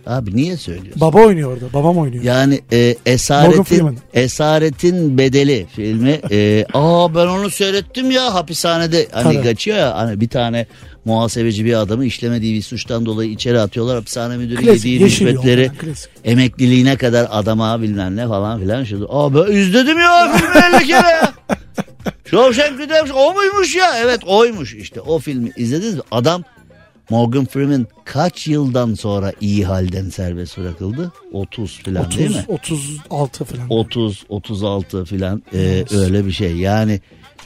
Abi 0.07 0.35
niye 0.35 0.57
söylüyorsun? 0.57 1.01
Baba 1.01 1.19
oynuyor 1.19 1.51
orada. 1.53 1.73
Babam 1.73 1.97
oynuyor. 1.97 2.23
Yani 2.23 2.61
e, 2.71 2.95
esaretin 3.05 3.99
esaretin 4.13 5.17
bedeli 5.17 5.67
filmi. 5.75 6.19
E, 6.31 6.65
aa 6.73 7.15
ben 7.15 7.27
onu 7.27 7.49
seyrettim 7.49 8.11
ya 8.11 8.33
hapishanede 8.33 9.07
hani 9.11 9.33
Tabii. 9.33 9.43
kaçıyor 9.43 9.77
ya 9.77 9.97
hani 9.97 10.21
bir 10.21 10.29
tane 10.29 10.65
muhasebeci 11.05 11.65
bir 11.65 11.73
adamı 11.73 12.05
işlemediği 12.05 12.55
bir 12.55 12.61
suçtan 12.61 13.05
dolayı 13.05 13.31
içeri 13.31 13.59
atıyorlar 13.59 13.95
hapishane 13.95 14.37
müdürü 14.37 14.61
Klasik, 14.61 14.85
yediği 14.85 14.99
rüşvetleri 14.99 15.71
emekliliğine 16.23 16.95
kadar 16.95 17.27
adama 17.31 17.81
bilmem 17.81 18.15
ne 18.15 18.27
falan 18.27 18.59
filan 18.59 18.83
şu. 18.83 19.07
Aa 19.09 19.33
ben 19.33 19.51
izledim 19.51 19.99
ya 19.99 20.37
filmi 20.37 20.77
50 20.77 20.87
kere. 20.87 21.21
Shawshank 22.25 22.79
Redemption 22.79 23.17
o 23.17 23.33
muymuş 23.33 23.75
ya? 23.75 23.97
Evet 23.97 24.23
oymuş 24.25 24.73
işte 24.73 25.01
o 25.01 25.19
filmi 25.19 25.51
izlediniz 25.57 25.95
mi? 25.95 26.01
Adam 26.11 26.43
Morgan 27.09 27.45
Freeman 27.45 27.87
kaç 28.05 28.47
yıldan 28.47 28.93
sonra 28.93 29.33
iyi 29.41 29.65
halden 29.65 30.09
serbest 30.09 30.57
bırakıldı? 30.57 31.11
30 31.31 31.79
falan 31.79 32.11
değil 32.11 32.37
30, 32.47 32.89
mi? 32.89 33.03
36 33.09 33.45
falan. 33.45 33.65
30 33.69 34.23
36 34.29 35.05
filan 35.05 35.43
e, 35.53 35.83
öyle 35.91 36.25
bir 36.25 36.31
şey. 36.31 36.55
Yani 36.55 37.01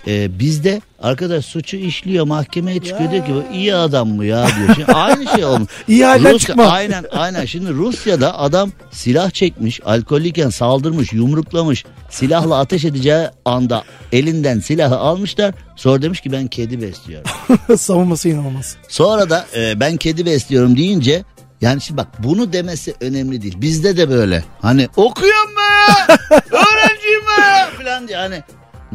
e, 0.07 0.39
bizde 0.39 0.81
arkadaş 1.01 1.45
suçu 1.45 1.77
işliyor 1.77 2.25
mahkemeye 2.25 2.79
çıkıyor 2.79 3.11
diyor 3.11 3.25
ki 3.25 3.33
"Bu 3.33 3.55
iyi 3.55 3.75
adam 3.75 4.07
mı 4.09 4.25
ya 4.25 4.47
diyor. 4.57 4.75
Şimdi 4.75 4.91
aynı 4.93 5.27
şey 5.35 5.45
olmuş. 5.45 5.69
İyi 5.87 6.05
halden 6.05 6.33
Rusya- 6.33 6.39
çıkma. 6.47 6.65
Aynen 6.65 7.05
aynen. 7.11 7.45
Şimdi 7.45 7.73
Rusya'da 7.73 8.39
adam 8.39 8.71
silah 8.91 9.31
çekmiş, 9.31 9.79
alkollüyken 9.85 10.49
saldırmış, 10.49 11.13
yumruklamış. 11.13 11.85
Silahla 12.09 12.59
ateş 12.59 12.85
edeceği 12.85 13.27
anda 13.45 13.83
elinden 14.11 14.59
silahı 14.59 14.97
almışlar. 14.97 15.53
Sonra 15.75 16.01
demiş 16.01 16.21
ki 16.21 16.31
ben 16.31 16.47
kedi 16.47 16.81
besliyorum. 16.81 17.29
Savunması 17.77 18.29
inanılmaz. 18.29 18.75
Sonra 18.89 19.29
da 19.29 19.45
e, 19.55 19.79
ben 19.79 19.97
kedi 19.97 20.25
besliyorum 20.25 20.77
deyince 20.77 21.23
yani 21.61 21.81
şimdi 21.81 21.97
bak 21.97 22.07
bunu 22.23 22.53
demesi 22.53 22.93
önemli 23.01 23.41
değil. 23.41 23.61
Bizde 23.61 23.97
de 23.97 24.09
böyle 24.09 24.43
hani 24.61 24.87
okuyorum 24.95 25.49
be 25.55 25.93
öğrenciyim 26.51 27.21
be 27.21 27.83
falan 27.83 28.07
diye 28.07 28.17
hani 28.17 28.43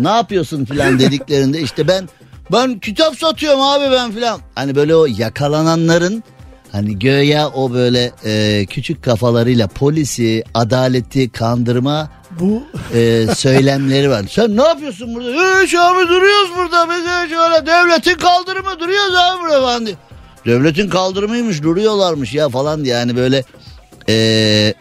ne 0.05 0.09
yapıyorsun 0.09 0.65
falan 0.65 0.99
dediklerinde 0.99 1.61
işte 1.61 1.89
ben 1.89 2.09
ben 2.53 2.79
kitap 2.79 3.19
satıyorum 3.19 3.61
abi 3.61 3.85
ben 3.93 4.13
falan. 4.13 4.41
Hani 4.55 4.75
böyle 4.75 4.97
o 4.97 5.07
yakalananların 5.07 6.25
hani 6.73 6.99
göya 6.99 7.49
o 7.49 7.73
böyle 7.73 8.13
e, 8.25 8.67
küçük 8.67 9.05
kafalarıyla 9.05 9.67
polisi, 9.67 10.45
adaleti 10.55 11.31
kandırma 11.31 12.11
Bu 12.41 12.63
e, 12.95 13.27
söylemleri 13.37 14.11
var. 14.11 14.25
Sen 14.31 14.57
ne 14.57 14.63
yapıyorsun 14.63 15.15
burada? 15.15 15.63
Hiç 15.63 15.75
abi 15.75 16.09
duruyoruz 16.09 16.51
burada. 16.57 16.89
Biz 16.91 17.05
de 17.05 17.35
şöyle 17.35 17.67
devletin 17.67 18.19
kaldırımı 18.19 18.81
duruyoruz 18.81 19.15
abi 19.15 19.43
burada 19.43 19.61
falan 19.61 19.87
diye. 19.87 19.97
Devletin 20.47 20.89
kaldırımıymış 20.89 21.63
duruyorlarmış 21.63 22.35
ya 22.35 22.49
falan 22.49 22.85
diye. 22.85 22.95
Yani 22.95 23.17
böyle 23.17 23.45
e, 24.09 24.75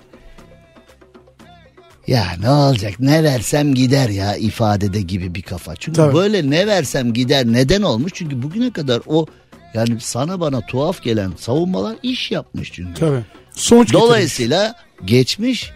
ya 2.10 2.26
ne 2.42 2.50
olacak 2.50 2.94
ne 3.00 3.24
versem 3.24 3.74
gider 3.74 4.10
ya 4.10 4.36
ifadede 4.36 5.02
gibi 5.02 5.36
bir 5.36 5.42
kafa. 5.42 5.76
Çünkü 5.76 5.96
Tabii. 5.96 6.14
böyle 6.14 6.50
ne 6.50 6.68
versem 6.68 7.14
gider 7.14 7.46
neden 7.46 7.82
olmuş? 7.82 8.12
Çünkü 8.16 8.44
bugüne 8.44 8.72
kadar 8.74 9.02
o 9.08 9.26
yani 9.74 9.98
sana 10.00 10.40
bana 10.40 10.62
tuhaf 10.62 11.04
gelen 11.04 11.32
savunmalar 11.38 11.96
iş 12.04 12.32
yapmış 12.32 12.72
çünkü. 12.74 12.94
tabii. 13.00 13.22
Sonuç 13.52 13.88
getirmiş. 13.88 14.04
Dolayısıyla 14.04 14.76
geçmiş 15.06 15.72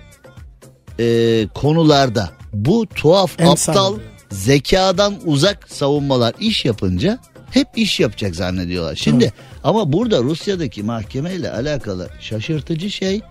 e, 0.99 1.47
konularda 1.53 2.29
bu 2.53 2.85
tuhaf 2.95 3.39
En 3.39 3.45
aptal 3.45 3.73
sağlıklı. 3.73 4.03
zekadan 4.31 5.15
uzak 5.25 5.71
savunmalar 5.71 6.33
iş 6.39 6.65
yapınca 6.65 7.19
hep 7.51 7.67
iş 7.75 7.99
yapacak 7.99 8.35
zannediyorlar. 8.35 8.95
Şimdi 8.95 9.33
ama 9.63 9.93
burada 9.93 10.23
Rusya'daki 10.23 10.83
mahkemeyle 10.83 11.51
alakalı 11.51 12.09
şaşırtıcı 12.19 12.91
şey 12.91 13.21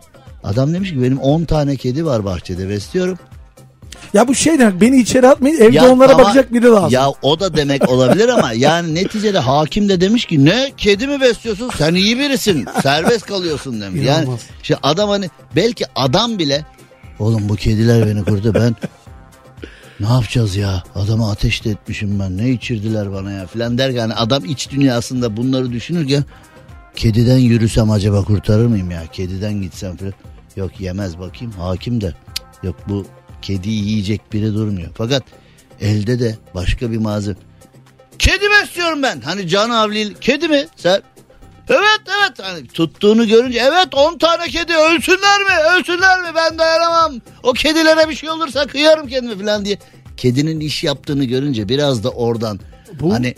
adam 0.44 0.74
demiş 0.74 0.90
ki 0.90 1.02
benim 1.02 1.18
10 1.18 1.44
tane 1.44 1.76
kedi 1.76 2.04
var 2.06 2.24
bahçede 2.24 2.68
besliyorum. 2.68 3.18
Ya 4.14 4.28
bu 4.28 4.34
şey 4.34 4.58
demek 4.58 4.80
beni 4.80 5.00
içeri 5.00 5.28
atmayın 5.28 5.60
evde 5.60 5.76
Ya 5.76 5.90
onlara 5.92 6.12
ama- 6.14 6.22
bakacak 6.24 6.52
biri 6.52 6.66
lazım. 6.66 6.90
Ya 6.90 7.08
o 7.22 7.40
da 7.40 7.56
demek 7.56 7.88
olabilir 7.88 8.28
ama 8.28 8.52
yani 8.56 8.94
neticede 8.94 9.38
hakim 9.38 9.88
de 9.88 10.00
demiş 10.00 10.24
ki 10.24 10.44
ne 10.44 10.72
kedi 10.76 11.06
mi 11.06 11.20
besliyorsun 11.20 11.70
sen 11.78 11.94
iyi 11.94 12.18
birisin 12.18 12.66
serbest 12.82 13.26
kalıyorsun 13.26 13.80
demiş. 13.80 14.00
Yani 14.04 14.18
İnanılmaz. 14.18 14.40
işte 14.62 14.76
adam 14.82 15.08
hani 15.10 15.30
belki 15.56 15.84
adam 15.94 16.38
bile 16.38 16.66
oğlum 17.18 17.48
bu 17.48 17.56
kediler 17.56 18.06
beni 18.06 18.24
kurdu 18.24 18.54
ben 18.54 18.76
ne 20.00 20.06
yapacağız 20.06 20.56
ya 20.56 20.82
adamı 20.94 21.30
ateş 21.30 21.64
de 21.64 21.70
etmişim 21.70 22.20
ben 22.20 22.36
ne 22.38 22.50
içirdiler 22.50 23.12
bana 23.12 23.32
ya 23.32 23.46
filan 23.46 23.78
derken 23.78 24.00
hani 24.00 24.14
adam 24.14 24.44
iç 24.44 24.70
dünyasında 24.70 25.36
bunları 25.36 25.72
düşünürken 25.72 26.24
kediden 26.96 27.38
yürüsem 27.38 27.90
acaba 27.90 28.24
kurtarır 28.24 28.66
mıyım 28.66 28.90
ya? 28.90 29.02
Kediden 29.12 29.62
gitsem 29.62 29.96
filan 29.96 30.12
yok 30.56 30.80
yemez 30.80 31.18
bakayım. 31.18 31.52
Hakim 31.52 32.00
de. 32.00 32.06
"Cık, 32.54 32.64
yok 32.64 32.76
bu 32.88 33.06
kediyi 33.42 33.84
yiyecek 33.88 34.32
biri 34.32 34.54
durmuyor. 34.54 34.88
Fakat 34.94 35.22
elde 35.80 36.20
de 36.20 36.36
başka 36.54 36.90
bir 36.90 36.96
malzeme. 36.98 37.36
Kedi 38.18 38.44
besliyorum 38.50 39.02
ben. 39.02 39.20
Hani 39.20 39.48
can 39.48 39.70
avli 39.70 40.14
kedi 40.20 40.48
mi? 40.48 40.66
Sen? 40.76 41.02
Evet 41.68 42.00
evet. 42.20 42.38
Hani 42.42 42.66
tuttuğunu 42.66 43.28
görünce 43.28 43.58
evet 43.58 43.94
10 43.94 44.18
tane 44.18 44.48
kedi 44.48 44.72
ölsünler 44.74 45.40
mi? 45.40 45.78
Ölsünler 45.78 46.20
mi? 46.20 46.26
Ben 46.36 46.58
dayanamam. 46.58 47.12
O 47.42 47.52
kedilere 47.52 48.08
bir 48.08 48.14
şey 48.14 48.30
olursa 48.30 48.66
kıyarım 48.66 49.06
kendimi 49.08 49.38
falan 49.44 49.64
diye. 49.64 49.78
Kedinin 50.16 50.60
iş 50.60 50.84
yaptığını 50.84 51.24
görünce 51.24 51.68
biraz 51.68 52.04
da 52.04 52.10
oradan 52.10 52.60
Bu- 53.00 53.12
hani 53.14 53.34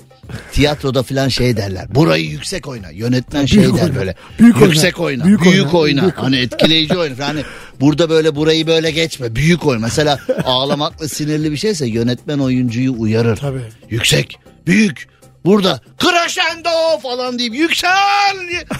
tiyatroda 0.53 1.03
falan 1.03 1.29
şey 1.29 1.57
derler 1.57 1.95
burayı 1.95 2.25
yüksek 2.31 2.69
oyna 2.69 2.91
yönetmen 2.91 3.47
şey 3.47 3.63
Büyük 3.63 3.77
der 3.77 3.83
oyna. 3.83 3.95
böyle 3.95 4.15
Büyük 4.39 4.57
oyna. 4.57 4.67
yüksek 4.67 5.01
oyna 5.01 5.25
Büyük 5.25 5.43
büyük, 5.43 5.57
oyna. 5.75 5.79
oyna, 5.79 6.03
Büyük 6.03 6.15
oyna. 6.19 6.27
hani 6.27 6.37
etkileyici 6.37 6.99
oyna 6.99 7.29
hani 7.29 7.43
burada 7.81 8.11
böyle 8.11 8.37
burayı 8.37 8.67
böyle 8.67 8.91
geçme 8.91 9.37
büyük 9.37 9.67
oyna 9.67 9.81
mesela 9.81 10.19
ağlamakla 10.45 11.09
sinirli 11.09 11.53
bir 11.53 11.57
şeyse 11.57 11.87
yönetmen 11.87 12.39
oyuncuyu 12.39 12.95
uyarır 12.99 13.37
Tabii. 13.37 13.63
yüksek 13.91 14.39
büyük 14.67 15.15
Burada 15.45 15.81
crescendo 15.99 16.99
falan 17.03 17.39
deyip 17.39 17.55
yüksel. 17.55 17.91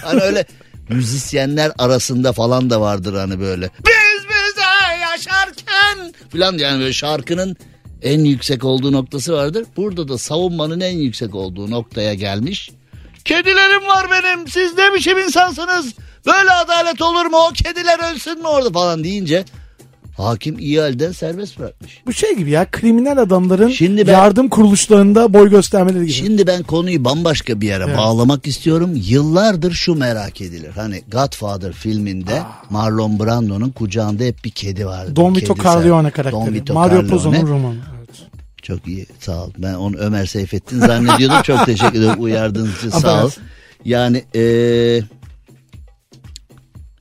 Hani 0.03 0.21
öyle 0.21 0.45
müzisyenler 0.89 1.73
arasında 1.79 2.33
falan 2.33 2.71
da 2.71 2.81
vardır 2.81 3.15
hani 3.15 3.41
böyle. 3.41 3.71
Biz 3.87 4.25
bize 4.29 5.01
yaşarken 5.03 6.13
falan 6.33 6.59
yani 6.59 6.81
böyle 6.81 6.93
şarkının 6.93 7.57
en 8.05 8.25
yüksek 8.25 8.65
olduğu 8.65 8.93
noktası 8.93 9.33
vardır. 9.33 9.65
Burada 9.77 10.09
da 10.09 10.19
savunmanın 10.19 10.81
en 10.81 10.97
yüksek 10.97 11.35
olduğu 11.35 11.71
noktaya 11.71 12.15
gelmiş. 12.15 12.71
Kedilerim 13.25 13.87
var 13.87 14.07
benim 14.11 14.49
siz 14.49 14.79
ne 14.79 14.95
biçim 14.95 15.19
insansınız? 15.19 15.95
Böyle 16.27 16.51
adalet 16.51 17.03
olur 17.03 17.27
mu 17.27 17.37
o 17.51 17.53
kediler 17.53 18.13
ölsün 18.13 18.39
mü 18.39 18.49
orada 18.49 18.71
falan 18.71 19.05
deyince 19.05 19.45
hakim 20.15 20.59
iyi 20.59 20.81
halden 20.81 21.13
serbest 21.13 21.59
bırakmış. 21.59 22.03
Bu 22.07 22.13
şey 22.13 22.37
gibi 22.37 22.51
ya 22.51 22.71
kriminal 22.71 23.17
adamların 23.19 23.69
Şimdi 23.69 24.07
ben- 24.07 24.13
yardım 24.13 24.49
kuruluşlarında 24.49 25.35
boy 25.35 25.51
göstermeleri 25.51 26.03
gibi. 26.03 26.13
Şimdi 26.13 26.47
ben 26.47 26.63
konuyu 26.63 27.05
bambaşka 27.05 27.61
bir 27.61 27.67
yere 27.67 27.85
Evet. 27.85 27.99
bağlamak 27.99 28.47
istiyorum. 28.47 28.91
Yıllardır 28.95 29.73
şu 29.73 29.95
merak 29.95 30.41
edilir. 30.41 30.71
Hani 30.75 31.03
Godfather 31.13 31.73
filminde 31.73 32.43
Marlon 32.71 33.21
Brando'nun 33.21 33.71
kucağında 33.71 34.25
hep 34.25 34.45
bir 34.45 34.51
kedi 34.51 34.87
vardı. 34.87 35.17
Don 35.17 35.35
Vito 35.37 35.55
Corleone 35.55 36.11
karakteri. 36.11 36.43
Don 36.47 36.55
Vito 36.55 36.75
Mario. 36.75 37.07
Puzo'nun 37.07 37.47
romanı. 37.47 37.77
Çok 38.63 38.87
iyi 38.89 39.07
sağ 39.21 39.45
ol. 39.45 39.51
Ben 39.59 39.75
onu 39.75 39.97
Ömer 39.97 40.27
Seyfettin 40.27 40.81
zannediyordum. 40.81 41.43
Çok 41.43 41.67
teşekkür 41.67 41.99
ederim 41.99 42.23
uyardığınız 42.23 42.77
için 42.79 42.91
sağ 42.99 43.25
ol. 43.27 43.31
Yani 43.85 44.25
eee, 44.35 45.03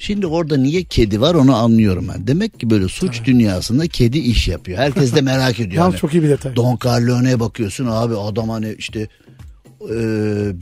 şimdi 0.04 0.28
orada 0.28 0.58
niye 0.58 0.84
kedi 0.84 1.22
var 1.22 1.36
onu 1.36 1.56
anlıyorum 1.56 2.08
ben. 2.14 2.28
Demek 2.28 2.60
ki 2.60 2.70
böyle 2.70 2.88
suç 2.88 3.22
dünyasında 3.26 3.88
kedi 3.88 4.18
iş 4.20 4.48
yapıyor. 4.48 4.78
Herkes 4.78 5.16
de 5.16 5.22
merak 5.22 5.60
ediyor. 5.60 5.84
Hani 5.86 5.96
çok 5.98 6.14
iyi 6.14 6.24
bir 6.24 6.30
detay. 6.30 6.56
Don 6.56 6.78
Corleone'ye 6.82 7.40
bakıyorsun 7.40 7.88
abi 7.90 8.16
adam 8.18 8.50
hani 8.50 8.76
işte 8.78 9.00
eee, 9.00 9.88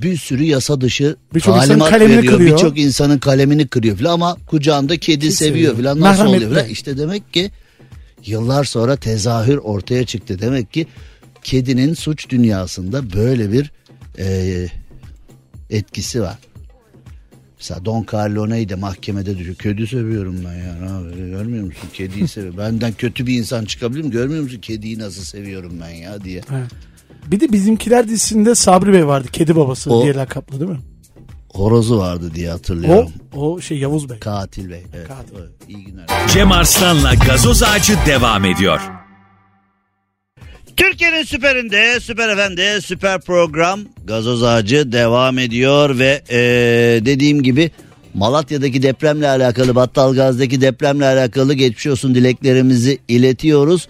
bir 0.04 0.18
sürü 0.18 0.44
yasa 0.44 0.82
dışı 0.82 1.16
insanın 1.36 1.80
talimat 1.80 1.94
veriyor. 2.02 2.40
Birçok 2.40 2.80
insanın 2.80 3.18
kalemini 3.20 3.68
kırıyor 3.68 3.98
falan 3.98 4.14
ama 4.14 4.38
kucağında 4.48 4.98
kedi 4.98 5.32
seviyor 5.32 5.74
seviyor. 5.74 5.76
falan 5.96 6.00
nasıl 6.10 6.24
oluyor 6.26 6.34
Merhametli. 6.42 6.60
falan. 6.60 6.70
İşte 6.72 6.98
demek 6.98 7.34
ki 7.34 7.52
yıllar 8.26 8.64
sonra 8.64 8.96
tezahür 8.96 9.58
ortaya 9.58 10.06
çıktı. 10.06 10.40
Demek 10.42 10.74
ki 10.74 10.88
kedinin 11.44 11.94
suç 11.94 12.30
dünyasında 12.30 13.14
böyle 13.14 13.52
bir 13.52 13.72
eee, 14.18 14.68
etkisi 15.70 16.22
var. 16.22 16.38
Mesela 17.62 17.86
Don 17.86 18.06
Corleone'yi 18.12 18.70
de 18.70 18.76
mahkemede 18.76 19.38
düşüyor. 19.38 19.56
Kedi 19.56 19.88
seviyorum 19.88 20.36
ben 20.46 20.54
ya. 20.54 20.74
Haber? 20.96 21.28
Görmüyor 21.28 21.64
musun? 21.66 21.90
Kediyi 21.94 22.28
seviyorum. 22.28 22.58
Benden 22.58 22.94
kötü 22.94 23.28
bir 23.28 23.38
insan 23.40 23.66
çıkabilir 23.66 24.04
mi? 24.04 24.12
Görmüyor 24.12 24.44
musun? 24.44 24.60
Kediyi 24.62 25.00
nasıl 25.00 25.24
seviyorum 25.24 25.74
ben 25.82 25.90
ya 25.90 26.24
diye. 26.24 26.42
Evet. 26.52 26.72
Bir 27.28 27.40
de 27.40 27.52
bizimkiler 27.52 28.08
dizisinde 28.08 28.56
Sabri 28.56 28.94
Bey 28.94 29.08
vardı. 29.08 29.28
Kedi 29.32 29.56
babası 29.56 29.94
O- 29.94 30.04
diye 30.04 30.14
lakaplı 30.16 30.60
değil 30.60 30.72
mi? 30.72 30.80
Horozu 31.54 31.98
vardı 31.98 32.32
diye 32.36 32.50
O, 32.50 32.54
hatırlıyorum. 32.54 33.10
o 33.36 33.62
şey 33.62 33.78
Yavuz 33.78 34.10
Bey. 34.10 34.20
Katil 34.20 34.70
Bey. 34.70 34.84
Evet. 34.96 35.08
Katil. 35.08 35.36
evet. 35.40 35.50
İyi 35.68 35.86
günler. 35.86 36.06
Cem 36.34 36.52
Arslan'la 36.52 37.14
gazoz 37.14 37.64
ağacı 37.64 37.94
devam 38.08 38.46
ediyor. 38.46 38.80
Türkiye'nin 40.78 41.24
süperinde, 41.24 42.00
süper 42.00 42.36
FM'de 42.38 42.82
süper 42.82 43.22
program 43.22 43.80
Gazoz 44.04 44.44
Ağacı 44.44 44.92
devam 44.92 45.40
ediyor 45.40 46.00
ve 46.00 46.22
eee, 46.30 47.06
dediğim 47.06 47.44
gibi 47.44 47.72
Malatya'daki 48.14 48.84
depremle 48.84 49.28
alakalı, 49.30 49.76
Battalgaz'daki 49.76 50.62
depremle 50.62 51.06
alakalı 51.06 51.54
geçmiş 51.54 51.88
olsun 51.88 52.16
dileklerimizi 52.16 53.00
iletiyoruz. 53.08 53.88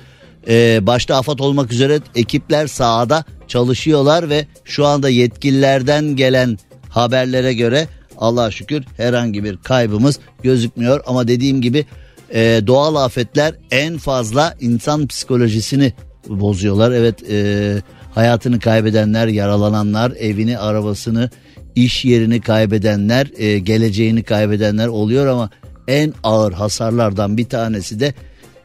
Eee, 0.47 0.79
başta 0.81 1.15
AFAD 1.15 1.39
olmak 1.39 1.71
üzere 1.71 1.99
ekipler 2.15 2.67
sahada 2.67 3.23
çalışıyorlar 3.47 4.29
ve 4.29 4.47
şu 4.65 4.85
anda 4.85 5.09
yetkililerden 5.09 6.15
gelen 6.15 6.57
haberlere 6.89 7.53
göre 7.53 7.87
Allah'a 8.17 8.51
şükür 8.51 8.83
herhangi 8.97 9.43
bir 9.43 9.57
kaybımız 9.57 10.19
gözükmüyor. 10.43 11.01
Ama 11.05 11.27
dediğim 11.27 11.61
gibi 11.61 11.85
e, 12.33 12.61
doğal 12.67 12.95
afetler 12.95 13.53
en 13.71 13.97
fazla 13.97 14.55
insan 14.59 15.07
psikolojisini 15.07 15.93
bozuyorlar. 16.29 16.91
Evet 16.91 17.31
e, 17.31 17.75
hayatını 18.11 18.59
kaybedenler, 18.59 19.27
yaralananlar, 19.27 20.11
evini, 20.19 20.57
arabasını, 20.57 21.29
iş 21.75 22.05
yerini 22.05 22.41
kaybedenler, 22.41 23.27
e, 23.37 23.59
geleceğini 23.59 24.23
kaybedenler 24.23 24.87
oluyor 24.87 25.27
ama 25.27 25.49
en 25.87 26.13
ağır 26.23 26.53
hasarlardan 26.53 27.37
bir 27.37 27.45
tanesi 27.45 27.99
de 27.99 28.13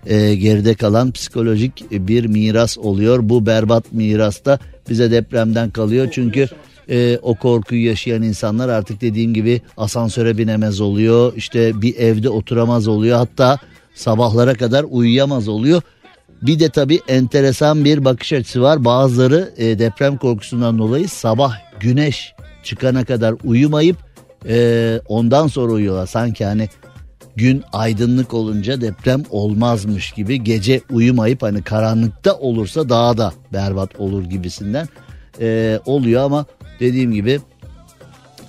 e, 0.07 0.35
geride 0.35 0.75
kalan 0.75 1.13
psikolojik 1.13 1.91
bir 1.91 2.25
miras 2.25 2.79
oluyor. 2.79 3.19
Bu 3.23 3.47
berbat 3.47 3.93
mirasta 3.93 4.59
bize 4.91 5.11
depremden 5.11 5.71
kalıyor 5.71 6.09
çünkü 6.13 6.49
e, 6.91 7.19
o 7.23 7.35
korkuyu 7.35 7.87
yaşayan 7.87 8.23
insanlar 8.23 8.69
artık 8.69 9.01
dediğim 9.01 9.35
gibi 9.35 9.61
asansöre 9.77 10.39
binemez 10.39 10.81
oluyor. 10.81 11.33
İşte 11.37 11.83
bir 11.83 11.97
evde 11.97 12.29
oturamaz 12.29 12.89
oluyor. 12.89 13.19
Hatta 13.19 13.59
sabahlara 13.95 14.55
kadar 14.55 14.85
uyuyamaz 14.91 15.49
oluyor. 15.49 15.83
Bir 16.43 16.59
de 16.59 16.69
tabii 16.69 17.01
enteresan 17.09 17.85
bir 17.85 18.05
bakış 18.05 18.33
açısı 18.33 18.63
var. 18.63 18.85
Bazıları 18.85 19.53
e, 19.57 19.79
deprem 19.79 20.17
korkusundan 20.17 20.79
dolayı 20.79 21.09
sabah 21.09 21.59
güneş 21.81 22.35
çıkana 22.63 23.05
kadar 23.05 23.35
uyumayıp 23.45 23.97
e, 24.49 25.01
ondan 25.09 25.47
sonra 25.47 25.73
uyuyorlar. 25.73 26.07
Sanki 26.07 26.45
hani 26.45 26.69
gün 27.37 27.65
aydınlık 27.73 28.35
olunca 28.35 28.81
deprem 28.81 29.23
olmazmış 29.31 30.13
gibi 30.13 30.45
gece 30.45 30.81
uyumayıp 30.91 31.43
hani 31.43 31.63
karanlıkta 31.63 32.35
olursa 32.35 32.89
daha 32.89 33.19
da 33.19 33.33
berbat 33.53 34.01
olur 34.01 34.25
gibisinden 34.25 34.89
e, 35.41 35.81
oluyor 35.87 36.23
ama 36.23 36.47
dediğim 36.81 37.13
gibi 37.13 37.41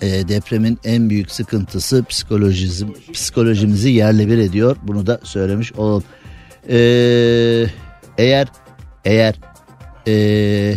e, 0.02 0.28
depremin 0.28 0.80
en 0.84 1.10
büyük 1.10 1.32
sıkıntısı 1.32 2.04
psikolojimizi, 2.04 2.86
psikolojimizi 3.14 3.90
yerle 3.90 4.28
bir 4.28 4.38
ediyor. 4.38 4.78
Bunu 4.84 5.08
da 5.08 5.20
söylemiş 5.24 5.74
olalım. 5.74 6.04
E, 6.70 6.78
eğer 8.18 8.48
eğer 9.06 9.36
e, 10.08 10.76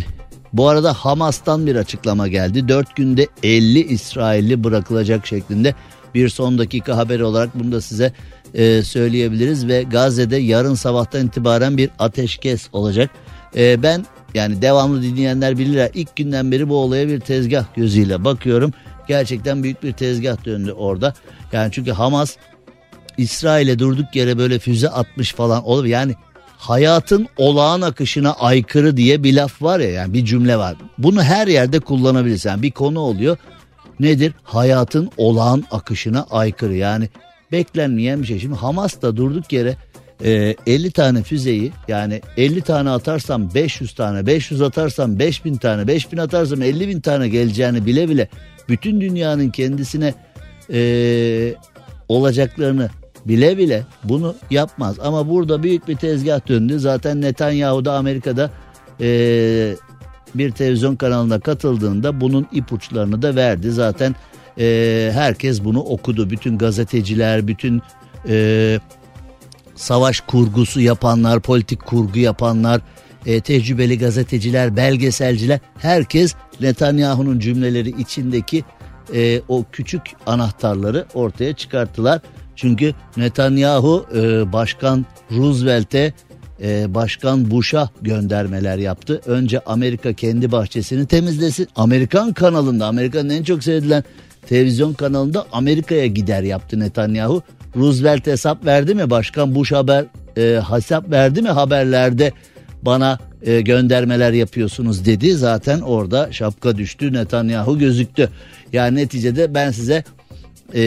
bu 0.53 0.67
arada 0.67 0.93
Hamas'tan 0.93 1.67
bir 1.67 1.75
açıklama 1.75 2.27
geldi. 2.27 2.67
4 2.67 2.95
günde 2.95 3.27
50 3.43 3.79
İsrailli 3.79 4.63
bırakılacak 4.63 5.27
şeklinde 5.27 5.75
bir 6.15 6.29
son 6.29 6.57
dakika 6.57 6.97
haberi 6.97 7.23
olarak 7.23 7.59
bunu 7.59 7.71
da 7.71 7.81
size 7.81 8.13
e, 8.53 8.83
söyleyebiliriz 8.83 9.67
ve 9.67 9.83
Gazze'de 9.83 10.37
yarın 10.37 10.73
sabahtan 10.73 11.27
itibaren 11.27 11.77
bir 11.77 11.89
ateşkes 11.99 12.69
olacak. 12.73 13.09
E, 13.55 13.83
ben 13.83 14.05
yani 14.33 14.61
devamlı 14.61 15.01
dinleyenler 15.03 15.57
bilirler 15.57 15.91
ilk 15.93 16.15
günden 16.15 16.51
beri 16.51 16.69
bu 16.69 16.75
olaya 16.75 17.07
bir 17.07 17.19
tezgah 17.19 17.65
gözüyle 17.75 18.23
bakıyorum. 18.23 18.73
Gerçekten 19.07 19.63
büyük 19.63 19.83
bir 19.83 19.91
tezgah 19.91 20.45
döndü 20.45 20.71
orada. 20.71 21.13
Yani 21.51 21.71
çünkü 21.71 21.91
Hamas 21.91 22.37
İsrail'e 23.21 23.79
durduk 23.79 24.15
yere 24.15 24.37
böyle 24.37 24.59
füze 24.59 24.89
atmış 24.89 25.33
falan 25.33 25.63
olur. 25.65 25.85
Yani 25.85 26.15
hayatın 26.57 27.27
olağan 27.37 27.81
akışına 27.81 28.33
aykırı 28.33 28.97
diye 28.97 29.23
bir 29.23 29.35
laf 29.35 29.61
var 29.61 29.79
ya 29.79 29.89
yani 29.89 30.13
bir 30.13 30.25
cümle 30.25 30.57
var. 30.57 30.75
Bunu 30.97 31.23
her 31.23 31.47
yerde 31.47 31.79
kullanabilirsin. 31.79 32.49
Yani 32.49 32.61
bir 32.61 32.71
konu 32.71 32.99
oluyor. 32.99 33.37
Nedir? 33.99 34.33
Hayatın 34.43 35.11
olağan 35.17 35.63
akışına 35.71 36.25
aykırı. 36.31 36.75
Yani 36.75 37.09
beklenmeyen 37.51 38.21
bir 38.21 38.27
şey. 38.27 38.39
Şimdi 38.39 38.55
Hamas 38.55 39.01
da 39.01 39.17
durduk 39.17 39.53
yere 39.53 39.77
e, 40.23 40.55
50 40.67 40.91
tane 40.91 41.23
füzeyi 41.23 41.71
yani 41.87 42.21
50 42.37 42.61
tane 42.61 42.89
atarsam 42.89 43.53
500 43.53 43.93
tane 43.93 44.25
500 44.25 44.61
atarsam 44.61 45.19
5000 45.19 45.55
tane 45.55 45.87
5000 45.87 46.17
atarsam 46.17 46.61
50 46.61 46.87
bin 46.87 46.99
tane 46.99 47.29
geleceğini 47.29 47.85
bile 47.85 48.09
bile 48.09 48.27
bütün 48.69 49.01
dünyanın 49.01 49.49
kendisine 49.49 50.13
e, 50.73 51.53
olacaklarını 52.09 52.89
bile 53.25 53.57
bile 53.57 53.83
bunu 54.03 54.35
yapmaz. 54.49 54.99
Ama 54.99 55.29
burada 55.29 55.63
büyük 55.63 55.87
bir 55.87 55.95
tezgah 55.95 56.47
döndü. 56.47 56.79
Zaten 56.79 57.21
Netanyahu 57.21 57.85
da 57.85 57.93
Amerika'da 57.93 58.51
e, 59.01 59.07
bir 60.35 60.51
televizyon 60.51 60.95
kanalına 60.95 61.39
katıldığında 61.39 62.21
bunun 62.21 62.47
ipuçlarını 62.51 63.21
da 63.21 63.35
verdi. 63.35 63.71
Zaten 63.71 64.15
e, 64.59 65.11
herkes 65.13 65.63
bunu 65.63 65.79
okudu. 65.79 66.29
Bütün 66.29 66.57
gazeteciler, 66.57 67.47
bütün 67.47 67.81
e, 68.27 68.79
savaş 69.75 70.19
kurgusu 70.19 70.81
yapanlar, 70.81 71.39
politik 71.39 71.85
kurgu 71.85 72.19
yapanlar, 72.19 72.81
e, 73.25 73.41
tecrübeli 73.41 73.97
gazeteciler, 73.97 74.75
belgeselciler 74.75 75.59
herkes 75.77 76.35
Netanyahu'nun 76.61 77.39
cümleleri 77.39 78.01
içindeki 78.01 78.63
e, 79.13 79.41
o 79.47 79.65
küçük 79.71 80.01
anahtarları 80.25 81.05
ortaya 81.13 81.53
çıkarttılar. 81.53 82.21
Çünkü 82.55 82.93
Netanyahu 83.17 84.05
e, 84.15 84.53
Başkan 84.53 85.05
Roosevelt'e 85.31 86.13
e, 86.61 86.93
Başkan 86.93 87.51
Bush'a 87.51 87.89
göndermeler 88.01 88.77
yaptı. 88.77 89.21
Önce 89.25 89.59
Amerika 89.59 90.13
kendi 90.13 90.51
bahçesini 90.51 91.07
temizlesin. 91.07 91.67
Amerikan 91.75 92.33
kanalında 92.33 92.87
Amerika'nın 92.87 93.29
en 93.29 93.43
çok 93.43 93.63
seyredilen 93.63 94.03
televizyon 94.47 94.93
kanalında 94.93 95.45
Amerika'ya 95.51 96.07
gider 96.07 96.43
yaptı 96.43 96.79
Netanyahu. 96.79 97.43
Roosevelt 97.75 98.27
hesap 98.27 98.65
verdi 98.65 98.95
mi? 98.95 99.09
Başkan 99.09 99.55
Bush 99.55 99.71
haber 99.71 100.05
e, 100.37 100.61
hesap 100.69 101.11
verdi 101.11 101.41
mi 101.41 101.49
haberlerde? 101.49 102.31
bana 102.81 103.19
e, 103.41 103.61
göndermeler 103.61 104.33
yapıyorsunuz 104.33 105.05
dedi. 105.05 105.35
Zaten 105.35 105.79
orada 105.79 106.31
şapka 106.31 106.77
düştü 106.77 107.13
Netanyahu 107.13 107.79
gözüktü. 107.79 108.29
Yani 108.73 108.95
neticede 108.95 109.53
ben 109.53 109.71
size 109.71 110.03
e, 110.75 110.83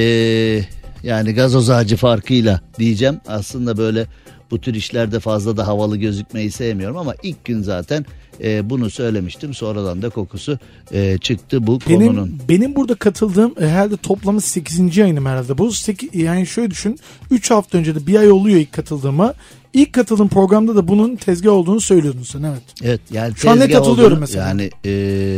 yani 1.04 1.34
gazoz 1.34 1.70
ağacı 1.70 1.96
farkıyla 1.96 2.60
diyeceğim. 2.78 3.20
Aslında 3.26 3.76
böyle 3.76 4.06
bu 4.50 4.60
tür 4.60 4.74
işlerde 4.74 5.20
fazla 5.20 5.56
da 5.56 5.66
havalı 5.66 5.96
gözükmeyi 5.96 6.50
sevmiyorum 6.50 6.96
ama 6.96 7.14
ilk 7.22 7.44
gün 7.44 7.62
zaten 7.62 8.06
e, 8.42 8.70
bunu 8.70 8.90
söylemiştim. 8.90 9.54
Sonradan 9.54 10.02
da 10.02 10.08
kokusu 10.08 10.58
e, 10.92 11.18
çıktı 11.18 11.66
bu 11.66 11.78
Benim, 11.88 12.06
konunun. 12.06 12.38
benim 12.48 12.76
burada 12.76 12.94
katıldığım 12.94 13.54
e, 13.60 13.68
herhalde 13.68 13.96
toplamı 13.96 14.40
8. 14.40 14.96
yayınım 14.96 15.26
herhalde. 15.26 15.58
Bu 15.58 15.72
8, 15.72 16.14
yani 16.14 16.46
şöyle 16.46 16.70
düşün 16.70 16.98
3 17.30 17.50
hafta 17.50 17.78
önce 17.78 17.94
de 17.94 18.06
bir 18.06 18.14
ay 18.14 18.30
oluyor 18.30 18.58
ilk 18.58 18.72
katıldığıma. 18.72 19.34
İlk 19.74 19.92
katıldığım 19.92 20.28
programda 20.28 20.76
da 20.76 20.88
bunun 20.88 21.16
tezgah 21.16 21.52
olduğunu 21.52 21.80
söylüyordun 21.80 22.22
sen 22.22 22.42
evet. 22.42 22.62
Evet 22.82 23.00
yani 23.12 23.32
Şu 23.36 23.50
an 23.50 23.60
ne 23.60 23.68
katılıyorum 23.70 24.04
olduğunu- 24.12 24.20
mesela. 24.20 24.48
Yani 24.48 24.70
e, 24.84 24.90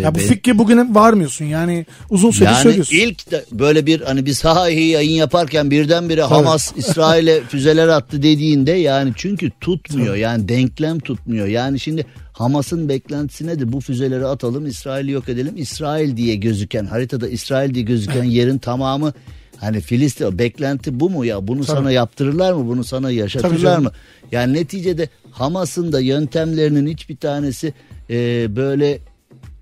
Ya 0.03 0.14
bu 0.14 0.18
ben- 0.18 0.25
fikri 0.25 0.59
bugüne 0.59 0.94
varmıyorsun 0.94 1.44
yani 1.44 1.87
uzun 2.11 2.31
süredir 2.31 2.51
yani 2.53 2.62
söylüyorsun. 2.62 2.96
ilk 2.96 3.31
de 3.31 3.44
böyle 3.53 3.87
bir 3.87 4.01
hani 4.01 4.33
ha 4.42 4.68
hi 4.68 4.81
yayın 4.81 5.11
yaparken 5.11 5.70
birdenbire 5.70 6.22
Hamas 6.22 6.72
İsrail'e 6.77 7.40
füzeler 7.40 7.88
attı 7.88 8.22
dediğinde 8.22 8.72
yani 8.72 9.12
çünkü 9.16 9.51
tutmuyor 9.61 10.14
yani 10.14 10.49
denklem 10.49 10.99
tutmuyor. 10.99 11.46
Yani 11.46 11.81
şimdi 11.81 12.07
Hamas'ın 12.33 12.88
beklentisi 12.88 13.46
nedir? 13.46 13.72
Bu 13.72 13.81
füzeleri 13.81 14.27
atalım 14.27 14.66
İsrail'i 14.66 15.11
yok 15.11 15.29
edelim. 15.29 15.55
İsrail 15.57 16.16
diye 16.16 16.37
gözüken 16.37 16.85
haritada 16.87 17.29
İsrail 17.29 17.75
diye 17.75 17.85
gözüken 17.85 18.25
yerin 18.25 18.59
tamamı 18.59 19.12
hani 19.61 19.81
Filistin 19.81 20.38
beklenti 20.38 21.01
bu 21.01 21.11
mu 21.11 21.25
ya? 21.25 21.49
Bunu 21.49 21.64
sana 21.64 21.90
yaptırırlar 21.90 22.53
mı? 22.53 22.66
Bunu 22.66 22.85
sana 22.85 23.07
Tabii 23.07 23.14
yaşatırlar 23.14 23.79
mı? 23.79 23.90
Yani 24.33 24.53
neticede 24.53 25.09
Hamas'ın 25.31 25.92
da 25.92 26.01
yöntemlerinin 26.01 26.87
hiçbir 26.87 27.16
tanesi 27.16 27.75
e, 28.11 28.47
böyle 28.57 28.99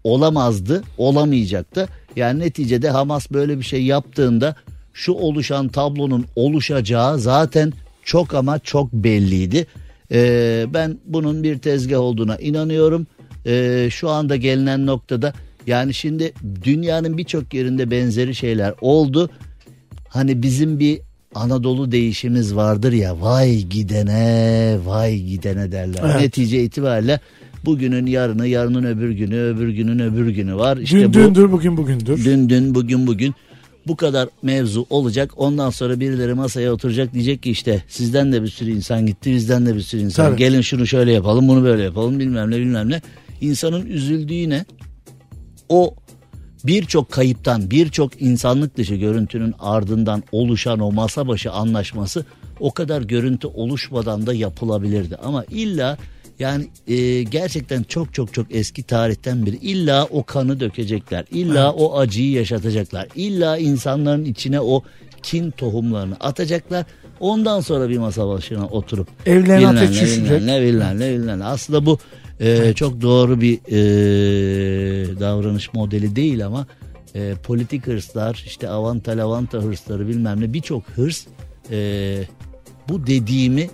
olamazdı, 0.05 0.83
olamayacaktı. 0.99 1.89
Yani 2.17 2.41
neticede 2.41 2.91
Hamas 2.91 3.31
böyle 3.31 3.59
bir 3.59 3.65
şey 3.65 3.85
yaptığında 3.85 4.55
şu 4.93 5.13
oluşan 5.13 5.69
tablonun 5.69 6.27
oluşacağı 6.37 7.19
zaten 7.19 7.73
çok 8.05 8.35
ama 8.35 8.59
çok 8.59 8.93
belliydi. 8.93 9.67
Ee, 10.13 10.67
ben 10.75 10.99
bunun 11.05 11.43
bir 11.43 11.59
tezgah 11.59 11.99
olduğuna 11.99 12.37
inanıyorum. 12.37 13.07
Ee, 13.47 13.89
şu 13.91 14.11
anda 14.11 14.37
gelinen 14.37 14.87
noktada 14.87 15.33
yani 15.67 15.95
şimdi 15.95 16.33
dünyanın 16.65 17.19
birçok 17.19 17.55
yerinde 17.55 17.91
benzeri 17.91 18.35
şeyler 18.35 18.75
oldu. 18.81 19.31
Hani 20.15 20.43
bizim 20.43 20.79
bir 20.79 21.01
Anadolu 21.35 21.93
değişimiz 21.93 22.57
vardır 22.57 22.93
ya 22.93 23.21
vay 23.21 23.63
gidene 23.63 24.79
vay 24.85 25.19
gidene 25.19 25.73
derler. 25.73 26.01
Evet. 26.05 26.21
Netice 26.21 26.65
itibariyle 26.65 27.21
bugünün 27.65 28.07
yarını 28.07 28.47
yarının 28.47 28.85
öbür 28.85 29.11
günü 29.11 29.37
öbür 29.37 29.69
günün 29.69 29.99
öbür 29.99 30.29
günü 30.29 30.57
var. 30.57 30.77
İşte 30.77 30.99
dün 31.01 31.09
bu 31.09 31.15
dündür 31.15 31.53
bugün 31.53 31.77
bugündür. 31.77 32.25
dün 32.25 32.49
dün 32.49 32.75
bugün 32.75 33.07
bugün 33.07 33.35
bu 33.87 33.97
kadar 33.97 34.29
mevzu 34.43 34.87
olacak. 34.91 35.31
Ondan 35.37 35.71
sonra 35.71 36.01
birileri 36.01 36.35
masaya 36.35 36.73
oturacak 36.73 37.15
diyecek 37.15 37.43
ki 37.43 37.51
işte 37.51 37.83
sizden 37.89 38.33
de 38.33 38.43
bir 38.43 38.49
sürü 38.49 38.71
insan 38.71 39.07
gitti 39.07 39.33
bizden 39.33 39.67
de 39.67 39.75
bir 39.75 39.81
sürü 39.81 40.01
insan. 40.01 40.27
Tabii. 40.27 40.39
Gelin 40.39 40.61
şunu 40.61 40.87
şöyle 40.87 41.13
yapalım 41.13 41.49
bunu 41.49 41.65
böyle 41.65 41.83
yapalım 41.83 42.19
bilmem 42.19 42.51
ne 42.51 42.57
bilmem 42.57 42.91
ne. 42.91 43.03
İnsanın 43.41 43.87
üzüldüğü 43.87 44.51
ne? 44.51 44.65
O 45.69 45.95
birçok 46.65 47.11
kayıptan 47.11 47.71
birçok 47.71 48.23
insanlık 48.23 48.77
dışı 48.77 48.95
görüntünün 48.95 49.55
ardından 49.59 50.23
oluşan 50.33 50.81
o 50.81 50.93
masa 50.93 51.29
başı 51.29 51.53
anlaşması 51.53 52.25
o 52.61 52.73
kadar 52.73 53.03
görüntü 53.03 53.47
oluşmadan 53.47 54.27
da 54.27 54.35
yapılabilirdi. 54.35 55.17
Ama 55.17 55.45
illa 55.45 55.99
yani 56.39 56.69
e, 56.89 57.23
gerçekten 57.23 57.83
çok 57.83 58.15
çok 58.15 58.35
çok 58.35 58.47
eski 58.55 58.83
tarihten 58.83 59.47
beri 59.47 59.57
illa 59.57 60.05
o 60.05 60.25
kanı 60.25 60.61
dökecekler. 60.61 61.25
illa 61.31 61.73
o 61.73 61.99
acıyı 61.99 62.31
yaşatacaklar. 62.31 63.09
illa 63.15 63.59
insanların 63.59 64.25
içine 64.25 64.61
o 64.61 64.83
kin 65.23 65.51
tohumlarını 65.51 66.17
atacaklar. 66.21 66.85
Ondan 67.21 67.61
sonra 67.61 67.89
bir 67.89 67.99
masa 67.99 68.29
başına 68.29 68.67
oturup 68.67 69.09
Evlerine 69.27 69.59
bilmem 69.59 69.77
ateş 69.77 69.89
ne, 69.91 70.03
düşecek. 70.03 70.43
ne 70.43 70.63
bilmem 70.63 71.39
ne. 71.39 71.45
Aslında 71.45 71.87
bu 71.87 71.99
e, 72.41 72.73
çok 72.73 73.01
doğru 73.01 73.41
bir 73.41 73.59
e, 73.69 75.21
davranış 75.21 75.73
modeli 75.73 76.17
değil 76.17 76.47
ama 76.47 76.67
e, 77.15 77.35
politik 77.43 77.87
hırslar 77.87 78.43
işte 78.47 78.69
avanta 78.69 79.17
lavanta 79.17 79.59
hırsları 79.59 80.09
bilmem 80.09 80.41
ne 80.41 80.53
birçok 80.53 80.89
hırs 80.89 81.27
e, 81.71 82.19
bu 82.89 83.07
dediğimi 83.07 83.71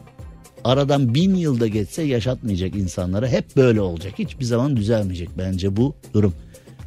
aradan 0.64 1.14
bin 1.14 1.34
yılda 1.34 1.66
geçse 1.66 2.02
yaşatmayacak 2.02 2.74
insanlara 2.74 3.28
hep 3.28 3.56
böyle 3.56 3.80
olacak. 3.80 4.12
Hiçbir 4.18 4.44
zaman 4.44 4.76
düzelmeyecek 4.76 5.28
bence 5.38 5.76
bu 5.76 5.94
durum. 6.14 6.34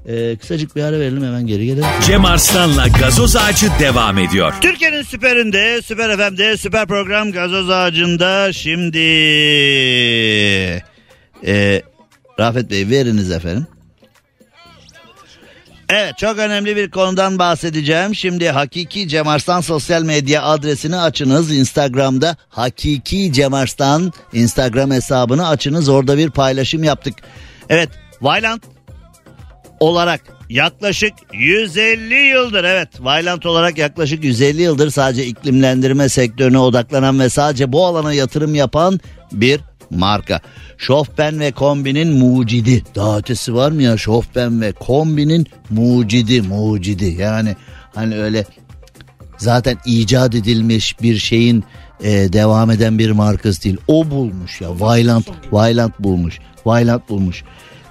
E, 0.07 0.35
kısacık 0.35 0.75
bir 0.75 0.83
ara 0.83 0.99
verelim 0.99 1.23
hemen 1.23 1.47
geri 1.47 1.65
gelelim. 1.65 1.85
Cem 2.07 2.25
Arslan'la 2.25 2.87
gazoz 2.87 3.35
ağacı 3.35 3.67
devam 3.79 4.17
ediyor. 4.17 4.53
Türkiye'nin 4.61 5.01
süperinde, 5.01 5.81
süper 5.81 6.17
FM'de, 6.17 6.57
süper 6.57 6.87
program 6.87 7.31
gazoz 7.31 7.69
ağacında 7.69 8.53
şimdi 8.53 8.99
e, 11.45 11.81
Rafet 12.39 12.71
Bey 12.71 12.89
veriniz 12.89 13.31
efendim. 13.31 13.67
Evet 15.89 16.17
çok 16.17 16.37
önemli 16.37 16.75
bir 16.75 16.91
konudan 16.91 17.39
bahsedeceğim. 17.39 18.15
Şimdi 18.15 18.49
Hakiki 18.49 19.07
Cem 19.07 19.27
Arslan 19.27 19.61
sosyal 19.61 20.03
medya 20.03 20.43
adresini 20.43 20.97
açınız. 20.97 21.55
Instagram'da 21.55 22.37
Hakiki 22.49 23.33
Cem 23.33 23.53
Arslan 23.53 24.13
Instagram 24.33 24.91
hesabını 24.91 25.47
açınız. 25.47 25.89
Orada 25.89 26.17
bir 26.17 26.29
paylaşım 26.29 26.83
yaptık. 26.83 27.13
Evet 27.69 27.89
Valiant 28.21 28.63
olarak 29.79 30.21
yaklaşık 30.49 31.13
150 31.33 32.13
yıldır 32.13 32.63
evet 32.63 32.89
Valiant 32.99 33.45
olarak 33.45 33.77
yaklaşık 33.77 34.23
150 34.23 34.61
yıldır 34.61 34.89
sadece 34.89 35.25
iklimlendirme 35.25 36.09
sektörüne 36.09 36.59
odaklanan 36.59 37.19
ve 37.19 37.29
sadece 37.29 37.71
bu 37.71 37.85
alana 37.85 38.13
yatırım 38.13 38.55
yapan 38.55 38.99
bir 39.31 39.59
marka. 39.97 40.41
Şofben 40.77 41.39
ve 41.39 41.51
kombinin 41.51 42.13
mucidi. 42.13 42.83
Daha 42.95 43.17
ötesi 43.17 43.53
var 43.55 43.71
mı 43.71 43.83
ya 43.83 43.97
şofben 43.97 44.61
ve 44.61 44.71
kombinin 44.71 45.47
mucidi 45.69 46.41
mucidi 46.41 47.05
yani 47.05 47.55
hani 47.95 48.15
öyle 48.15 48.45
zaten 49.37 49.77
icat 49.85 50.35
edilmiş 50.35 51.01
bir 51.01 51.17
şeyin 51.17 51.63
e, 52.03 52.33
devam 52.33 52.71
eden 52.71 52.99
bir 52.99 53.11
markası 53.11 53.63
değil. 53.63 53.77
O 53.87 54.09
bulmuş 54.11 54.61
ya. 54.61 54.79
Valiant, 54.79 55.27
Valiant 55.51 55.99
bulmuş. 55.99 56.39
Valiant 56.65 57.09
bulmuş. 57.09 57.43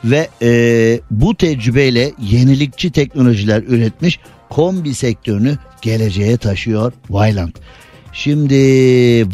Ve 0.04 0.28
e, 0.42 1.00
bu 1.10 1.34
tecrübeyle 1.34 2.12
yenilikçi 2.20 2.90
teknolojiler 2.90 3.62
üretmiş 3.62 4.18
kombi 4.50 4.94
sektörünü 4.94 5.58
geleceğe 5.82 6.36
taşıyor 6.36 6.92
Valiant. 7.10 7.56
Şimdi 8.12 8.54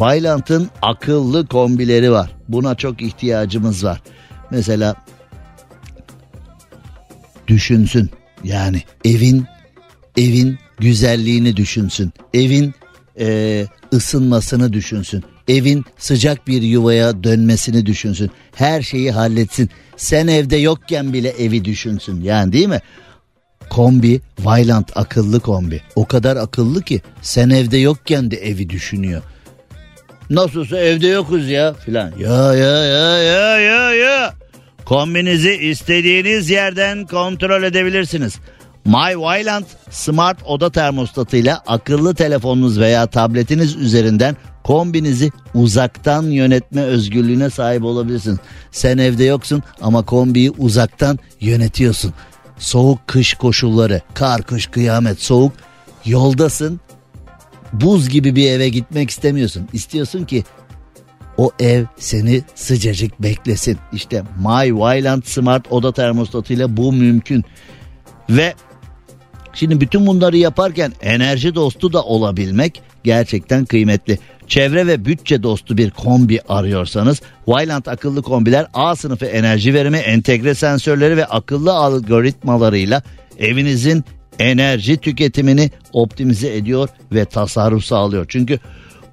Valiant'ın 0.00 0.70
akıllı 0.82 1.46
kombileri 1.46 2.12
var. 2.12 2.30
Buna 2.48 2.74
çok 2.74 3.02
ihtiyacımız 3.02 3.84
var. 3.84 4.02
Mesela 4.50 4.94
düşünsün. 7.48 8.10
Yani 8.44 8.82
evin 9.04 9.46
evin 10.16 10.58
güzelliğini 10.78 11.56
düşünsün. 11.56 12.12
Evin 12.34 12.74
e, 13.20 13.66
ısınmasını 13.92 14.72
düşünsün. 14.72 15.24
Evin 15.48 15.84
sıcak 15.98 16.46
bir 16.46 16.62
yuvaya 16.62 17.24
dönmesini 17.24 17.86
düşünsün. 17.86 18.30
Her 18.54 18.82
şeyi 18.82 19.12
halletsin. 19.12 19.70
Sen 19.96 20.26
evde 20.26 20.56
yokken 20.56 21.12
bile 21.12 21.28
evi 21.28 21.64
düşünsün. 21.64 22.20
Yani 22.20 22.52
değil 22.52 22.68
mi? 22.68 22.80
Kombi, 23.70 24.20
Valiant 24.38 24.96
akıllı 24.96 25.40
kombi. 25.40 25.82
O 25.96 26.06
kadar 26.06 26.36
akıllı 26.36 26.82
ki 26.82 27.02
sen 27.22 27.50
evde 27.50 27.76
yokken 27.76 28.30
de 28.30 28.36
evi 28.36 28.70
düşünüyor. 28.70 29.22
Nasılsa 30.30 30.78
evde 30.78 31.06
yokuz 31.06 31.50
ya 31.50 31.74
filan. 31.74 32.12
Ya 32.18 32.54
ya 32.54 32.84
ya 32.84 33.18
ya 33.18 33.60
ya 33.60 33.94
ya. 33.94 34.34
Kombinizi 34.84 35.52
istediğiniz 35.54 36.50
yerden 36.50 37.06
kontrol 37.06 37.62
edebilirsiniz. 37.62 38.38
My 38.84 39.12
Wyland 39.12 39.64
Smart 39.90 40.38
Oda 40.44 40.70
termostatıyla 40.70 41.62
akıllı 41.66 42.14
telefonunuz 42.14 42.80
veya 42.80 43.06
tabletiniz 43.06 43.76
üzerinden 43.76 44.36
kombinizi 44.64 45.30
uzaktan 45.54 46.22
yönetme 46.22 46.82
özgürlüğüne 46.82 47.50
sahip 47.50 47.84
olabilirsiniz. 47.84 48.38
Sen 48.70 48.98
evde 48.98 49.24
yoksun 49.24 49.62
ama 49.80 50.04
kombiyi 50.04 50.50
uzaktan 50.50 51.18
yönetiyorsun. 51.40 52.14
Soğuk 52.58 53.06
kış 53.06 53.34
koşulları, 53.34 54.02
kar 54.14 54.42
kış 54.42 54.66
kıyamet 54.66 55.22
soğuk 55.22 55.52
yoldasın. 56.04 56.80
Buz 57.72 58.08
gibi 58.08 58.36
bir 58.36 58.50
eve 58.50 58.68
gitmek 58.68 59.10
istemiyorsun. 59.10 59.68
İstiyorsun 59.72 60.24
ki 60.24 60.44
o 61.36 61.50
ev 61.60 61.84
seni 61.98 62.42
sıcacık 62.54 63.22
beklesin. 63.22 63.78
İşte 63.92 64.22
My 64.22 64.68
Wyland 64.68 65.22
Smart 65.22 65.72
oda 65.72 65.92
termostatıyla 65.92 66.76
bu 66.76 66.92
mümkün. 66.92 67.44
Ve 68.30 68.54
şimdi 69.52 69.80
bütün 69.80 70.06
bunları 70.06 70.36
yaparken 70.36 70.92
enerji 71.00 71.54
dostu 71.54 71.92
da 71.92 72.02
olabilmek 72.02 72.82
gerçekten 73.04 73.64
kıymetli. 73.64 74.18
Çevre 74.48 74.86
ve 74.86 75.04
bütçe 75.04 75.42
dostu 75.42 75.76
bir 75.76 75.90
kombi 75.90 76.40
arıyorsanız 76.48 77.20
Vyland 77.48 77.86
akıllı 77.86 78.22
kombiler 78.22 78.66
A 78.74 78.96
sınıfı 78.96 79.26
enerji 79.26 79.74
verimi, 79.74 79.96
entegre 79.96 80.54
sensörleri 80.54 81.16
ve 81.16 81.26
akıllı 81.26 81.72
algoritmalarıyla 81.72 83.02
evinizin 83.38 84.04
enerji 84.38 84.96
tüketimini 84.96 85.70
optimize 85.92 86.56
ediyor 86.56 86.88
ve 87.12 87.24
tasarruf 87.24 87.84
sağlıyor. 87.84 88.26
Çünkü 88.28 88.58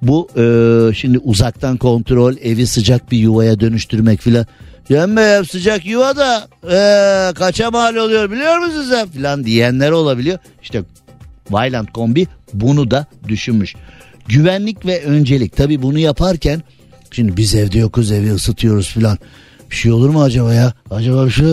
bu 0.02 0.28
e, 0.36 0.94
şimdi 0.94 1.18
uzaktan 1.18 1.76
kontrol 1.76 2.34
evi 2.42 2.66
sıcak 2.66 3.12
bir 3.12 3.18
yuvaya 3.18 3.60
dönüştürmek 3.60 4.20
filan. 4.20 4.46
Yenme 4.88 5.42
sıcak 5.50 5.86
yuva 5.86 6.16
da 6.16 6.48
e, 6.64 7.34
kaça 7.34 7.70
mal 7.70 7.96
oluyor 7.96 8.30
biliyor 8.30 8.58
musun 8.58 8.86
sen 8.90 9.08
filan 9.08 9.44
diyenler 9.44 9.90
olabiliyor. 9.90 10.38
İşte 10.62 10.82
Vyland 11.50 11.88
Kombi 11.88 12.26
bunu 12.54 12.90
da 12.90 13.06
düşünmüş. 13.28 13.74
Güvenlik 14.28 14.86
ve 14.86 15.04
öncelik 15.04 15.56
tabi 15.56 15.82
bunu 15.82 15.98
yaparken 15.98 16.62
şimdi 17.10 17.36
biz 17.36 17.54
evde 17.54 17.78
yokuz 17.78 18.12
evi 18.12 18.32
ısıtıyoruz 18.32 18.88
filan. 18.88 19.18
Bir 19.70 19.76
şey 19.76 19.92
olur 19.92 20.10
mu 20.10 20.22
acaba 20.22 20.54
ya? 20.54 20.72
Acaba 20.90 21.26
bir 21.26 21.30
şey 21.30 21.46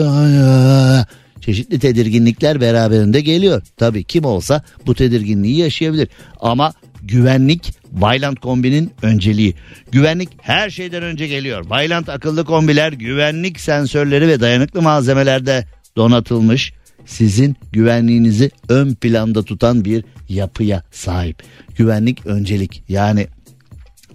çeşitli 1.41 1.79
tedirginlikler 1.79 2.61
beraberinde 2.61 3.21
geliyor. 3.21 3.61
Tabii 3.77 4.03
kim 4.03 4.25
olsa 4.25 4.63
bu 4.85 4.95
tedirginliği 4.95 5.57
yaşayabilir. 5.57 6.07
Ama 6.39 6.73
güvenlik 7.01 7.73
Vyland 7.93 8.37
kombinin 8.37 8.91
önceliği. 9.01 9.55
Güvenlik 9.91 10.29
her 10.41 10.69
şeyden 10.69 11.03
önce 11.03 11.27
geliyor. 11.27 11.65
Vyland 11.65 12.07
akıllı 12.07 12.45
kombiler 12.45 12.93
güvenlik 12.93 13.59
sensörleri 13.59 14.27
ve 14.27 14.39
dayanıklı 14.39 14.81
malzemelerde 14.81 15.67
donatılmış. 15.95 16.73
Sizin 17.05 17.55
güvenliğinizi 17.71 18.51
ön 18.69 18.93
planda 18.93 19.43
tutan 19.43 19.85
bir 19.85 20.03
yapıya 20.29 20.83
sahip. 20.91 21.43
Güvenlik 21.75 22.25
öncelik. 22.25 22.83
Yani 22.89 23.27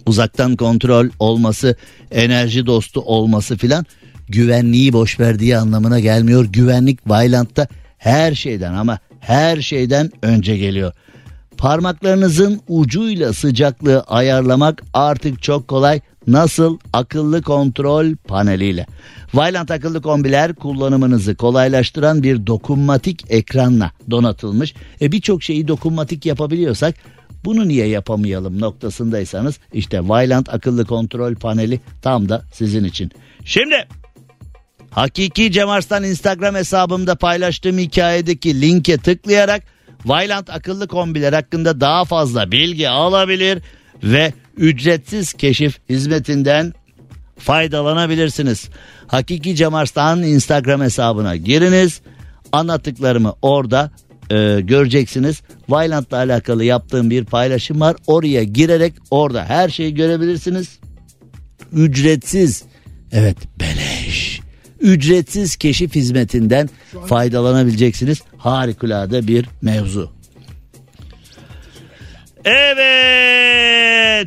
uzaktan 0.05 0.55
kontrol 0.55 1.09
olması, 1.19 1.75
enerji 2.11 2.65
dostu 2.65 3.01
olması 3.01 3.57
filan 3.57 3.85
güvenliği 4.27 4.93
boş 4.93 5.19
verdiği 5.19 5.57
anlamına 5.57 5.99
gelmiyor. 5.99 6.45
Güvenlik 6.45 7.07
Vyland'da 7.07 7.67
her 7.97 8.35
şeyden 8.35 8.73
ama 8.73 8.99
her 9.19 9.61
şeyden 9.61 10.11
önce 10.21 10.57
geliyor. 10.57 10.93
Parmaklarınızın 11.57 12.61
ucuyla 12.67 13.33
sıcaklığı 13.33 14.01
ayarlamak 14.01 14.83
artık 14.93 15.43
çok 15.43 15.67
kolay. 15.67 16.01
Nasıl? 16.27 16.77
Akıllı 16.93 17.41
kontrol 17.41 18.15
paneliyle. 18.15 18.85
Vylant 19.33 19.71
akıllı 19.71 20.01
kombiler 20.01 20.55
kullanımınızı 20.55 21.35
kolaylaştıran 21.35 22.23
bir 22.23 22.47
dokunmatik 22.47 23.31
ekranla 23.31 23.91
donatılmış. 24.11 24.73
E 25.01 25.11
birçok 25.11 25.43
şeyi 25.43 25.67
dokunmatik 25.67 26.25
yapabiliyorsak 26.25 26.95
bunu 27.45 27.67
niye 27.67 27.87
yapamayalım 27.87 28.61
noktasındaysanız 28.61 29.59
işte 29.73 30.01
Vylant 30.01 30.53
akıllı 30.53 30.85
kontrol 30.85 31.35
paneli 31.35 31.79
tam 32.01 32.29
da 32.29 32.43
sizin 32.53 32.83
için. 32.83 33.11
Şimdi 33.45 33.87
Hakiki 34.91 35.51
Cem 35.51 35.69
Arslan 35.69 36.03
Instagram 36.03 36.55
hesabımda 36.55 37.15
paylaştığım 37.15 37.77
hikayedeki 37.77 38.61
linke 38.61 38.97
tıklayarak 38.97 39.63
Vyland 40.05 40.47
akıllı 40.47 40.87
kombiler 40.87 41.33
hakkında 41.33 41.81
daha 41.81 42.05
fazla 42.05 42.51
bilgi 42.51 42.89
alabilir 42.89 43.61
ve 44.03 44.33
ücretsiz 44.59 45.33
keşif 45.33 45.79
hizmetinden 45.89 46.73
faydalanabilirsiniz. 47.37 48.69
Hakiki 49.07 49.55
Cem 49.55 49.75
Arslan 49.75 50.23
Instagram 50.23 50.81
hesabına 50.81 51.35
giriniz. 51.35 52.01
Anlattıklarımı 52.51 53.35
orada 53.41 53.91
e, 54.29 54.61
göreceksiniz. 54.61 55.41
Vyland'la 55.69 56.17
alakalı 56.17 56.63
yaptığım 56.63 57.09
bir 57.09 57.25
paylaşım 57.25 57.81
var. 57.81 57.95
Oraya 58.07 58.43
girerek 58.43 58.93
orada 59.11 59.45
her 59.45 59.69
şeyi 59.69 59.93
görebilirsiniz. 59.93 60.79
Ücretsiz. 61.73 62.63
Evet 63.11 63.37
beleş 63.59 64.39
ücretsiz 64.81 65.55
keşif 65.55 65.95
hizmetinden 65.95 66.69
faydalanabileceksiniz. 67.05 68.21
Harikulade 68.37 69.27
bir 69.27 69.45
mevzu. 69.61 70.11
Evet 72.45 73.68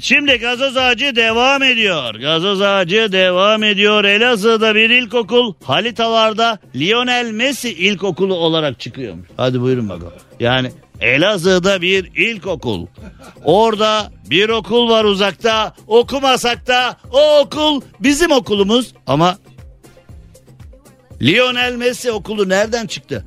şimdi 0.00 0.36
gazoz 0.36 0.76
ağacı 0.76 1.16
devam 1.16 1.62
ediyor. 1.62 2.14
Gazoz 2.14 2.60
ağacı 2.60 3.12
devam 3.12 3.62
ediyor. 3.62 4.04
Elazığ'da 4.04 4.74
bir 4.74 4.90
ilkokul 4.90 5.54
Halitalar'da 5.64 6.58
Lionel 6.76 7.30
Messi 7.30 7.72
ilkokulu 7.72 8.34
olarak 8.34 8.80
çıkıyormuş. 8.80 9.28
Hadi 9.36 9.60
buyurun 9.60 9.88
bakalım. 9.88 10.12
Yani 10.40 10.72
Elazığ'da 11.00 11.82
bir 11.82 12.04
ilkokul. 12.16 12.86
Orada 13.44 14.12
bir 14.30 14.48
okul 14.48 14.90
var 14.90 15.04
uzakta. 15.04 15.74
Okumasak 15.86 16.66
da 16.66 16.96
o 17.12 17.38
okul 17.40 17.80
bizim 18.00 18.30
okulumuz. 18.30 18.94
Ama 19.06 19.38
Lionel 21.22 21.76
Messi 21.76 22.12
okulu 22.12 22.48
nereden 22.48 22.86
çıktı? 22.86 23.24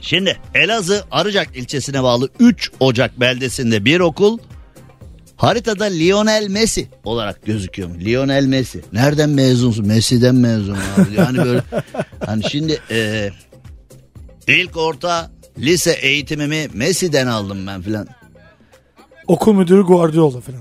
Şimdi 0.00 0.40
Elazığ 0.54 1.04
Arıcak 1.10 1.56
ilçesine 1.56 2.02
bağlı 2.02 2.28
3 2.40 2.70
Ocak 2.80 3.20
beldesinde 3.20 3.84
bir 3.84 4.00
okul 4.00 4.38
haritada 5.38 5.84
Lionel 5.84 6.48
Messi 6.48 6.88
olarak 7.04 7.46
gözüküyor. 7.46 7.90
Lionel 8.00 8.46
Messi. 8.46 8.80
Nereden 8.92 9.30
mezunsun? 9.30 9.86
Messi'den 9.86 10.34
mezun 10.34 10.74
abi. 10.74 11.14
Yani 11.16 11.38
böyle 11.38 11.62
hani 12.26 12.50
şimdi 12.50 12.80
e, 12.90 13.30
ilk 14.48 14.76
orta 14.76 15.30
lise 15.58 15.92
eğitimimi 15.92 16.68
Messi'den 16.74 17.26
aldım 17.26 17.66
ben 17.66 17.82
filan. 17.82 18.08
Okul 19.26 19.54
müdürü 19.54 19.82
Guardiola 19.82 20.40
falan. 20.40 20.60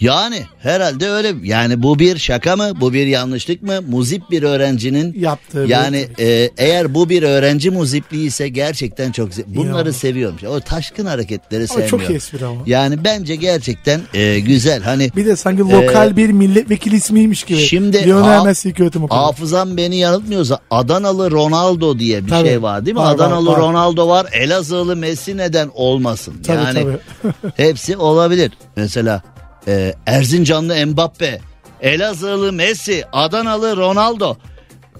Yani 0.00 0.42
herhalde 0.58 1.08
öyle. 1.10 1.34
Yani 1.42 1.82
bu 1.82 1.98
bir 1.98 2.18
şaka 2.18 2.56
mı? 2.56 2.72
Bu 2.80 2.92
bir 2.92 3.06
yanlışlık 3.06 3.62
mı? 3.62 3.80
Muzip 3.88 4.22
bir 4.30 4.42
öğrencinin 4.42 5.14
Yaptığı 5.20 5.64
yani 5.68 6.08
e, 6.18 6.50
eğer 6.58 6.94
bu 6.94 7.08
bir 7.08 7.22
öğrenci 7.22 7.70
muzipliği 7.70 8.26
ise 8.26 8.48
gerçekten 8.48 9.12
çok 9.12 9.28
bunları 9.46 9.68
İnanılmaz. 9.68 9.96
seviyorum. 9.96 10.38
O 10.48 10.60
taşkın 10.60 11.06
hareketleri 11.06 11.60
Ama 11.60 11.66
sevmiyorum. 11.68 11.98
çok 11.98 12.10
iyi 12.10 12.16
espri 12.16 12.46
ama. 12.46 12.60
Yani 12.66 13.04
bence 13.04 13.36
gerçekten 13.36 14.00
e, 14.14 14.40
güzel. 14.40 14.82
Hani 14.82 15.10
Bir 15.16 15.26
de 15.26 15.36
sanki 15.36 15.62
lokal 15.62 16.16
bir 16.16 16.30
milletvekili 16.30 16.96
ismiymiş 16.96 17.42
gibi. 17.44 17.58
Şimdi 17.58 18.06
Lionel 18.06 18.24
ha- 18.38 18.44
Messi 18.44 18.72
kötü 18.72 19.00
hafızam 19.10 19.76
beni 19.76 19.96
yanıltmıyorsa 19.96 20.58
Adanalı 20.70 21.30
Ronaldo 21.30 21.98
diye 21.98 22.24
bir 22.24 22.30
Tabii. 22.30 22.48
şey 22.48 22.62
var 22.62 22.86
değil 22.86 22.94
mi? 22.96 23.00
Var, 23.02 23.06
var, 23.06 23.14
Adanalı 23.14 23.50
var. 23.52 23.58
Ronaldo 23.60 24.08
var. 24.08 24.26
Elazığlı 24.32 24.96
Messi 24.96 25.36
neden 25.36 25.70
olmasın? 25.74 26.34
Tabii, 26.46 26.56
yani 26.64 26.98
tabii. 27.22 27.32
hepsi 27.56 27.96
olabilir. 27.96 28.52
Mesela 28.76 29.22
e, 29.68 29.94
Erzincanlı 30.06 30.86
Mbappe, 30.86 31.40
Elazığlı 31.80 32.52
Messi, 32.52 33.04
Adanalı 33.12 33.76
Ronaldo. 33.76 34.36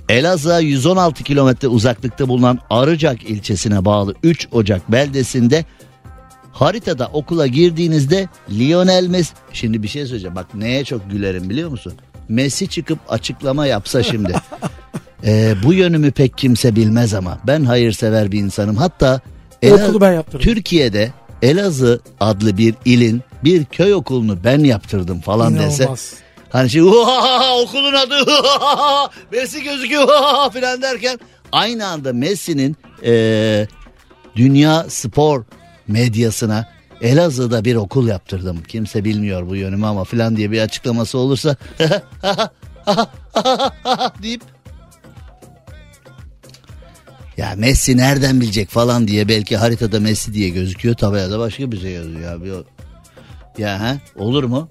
Elazığ'a 0.08 0.60
116 0.60 1.24
kilometre 1.24 1.68
uzaklıkta 1.68 2.28
bulunan 2.28 2.58
Arıcak 2.70 3.22
ilçesine 3.22 3.84
bağlı 3.84 4.14
3 4.22 4.48
Ocak 4.52 4.92
beldesinde 4.92 5.64
haritada 6.52 7.06
okula 7.12 7.46
girdiğinizde 7.46 8.28
Lionel 8.50 9.06
Messi... 9.06 9.34
Şimdi 9.52 9.82
bir 9.82 9.88
şey 9.88 10.06
söyleyeceğim 10.06 10.36
bak 10.36 10.54
neye 10.54 10.84
çok 10.84 11.10
gülerim 11.10 11.50
biliyor 11.50 11.70
musun? 11.70 11.92
Messi 12.28 12.68
çıkıp 12.68 12.98
açıklama 13.08 13.66
yapsa 13.66 14.02
şimdi. 14.02 14.34
Ee, 15.24 15.54
bu 15.64 15.72
yönümü 15.72 16.10
pek 16.10 16.38
kimse 16.38 16.76
bilmez 16.76 17.14
ama 17.14 17.38
ben 17.46 17.64
hayırsever 17.64 18.32
bir 18.32 18.38
insanım. 18.38 18.76
Hatta 18.76 19.20
okulu 19.70 20.00
ben 20.00 20.12
yaptırdım. 20.12 20.40
Türkiye'de 20.40 21.12
Elazığ 21.42 22.00
adlı 22.20 22.58
bir 22.58 22.74
ilin 22.84 23.22
bir 23.44 23.64
köy 23.64 23.94
okulunu 23.94 24.38
ben 24.44 24.59
yaptırdım 24.59 25.20
falan 25.20 25.59
dese. 25.59 25.83
İnanılmaz. 25.83 26.14
Hani 26.50 26.70
şey 26.70 26.81
"Uhahaha, 26.81 27.59
okulun 27.61 27.94
adı 27.94 28.14
Messi 29.33 29.62
gözüküyor 29.62 30.03
uhahaha" 30.09 30.50
falan 30.50 30.83
derken 30.83 31.18
aynı 31.53 31.87
anda 31.87 32.12
Messi'nin 32.12 32.76
eee, 33.03 33.68
dünya 34.37 34.85
spor 34.88 35.44
medyasına 35.88 36.68
Elazığ'da 37.00 37.64
bir 37.64 37.74
okul 37.74 38.09
yaptırdım. 38.09 38.62
Kimse 38.68 39.05
bilmiyor 39.05 39.48
bu 39.48 39.57
yönümü 39.57 39.87
ama 39.87 40.05
falan 40.05 40.37
diye 40.37 40.50
bir 40.50 40.61
açıklaması 40.61 41.18
olursa 41.18 41.57
deyip 44.22 44.42
ya 47.37 47.55
Messi 47.57 47.96
nereden 47.96 48.40
bilecek 48.40 48.68
falan 48.68 49.09
diye 49.09 49.29
belki 49.29 49.57
haritada 49.57 50.00
Messi 50.00 50.35
diye 50.35 50.48
gözüküyor 50.48 50.94
tabelada 50.94 51.38
başka 51.38 51.72
bir 51.72 51.81
şey 51.81 51.90
yazıyor 51.90 52.46
ya. 52.46 52.55
Ya 53.58 53.80
ha 53.80 53.96
olur 54.16 54.44
mu? 54.44 54.68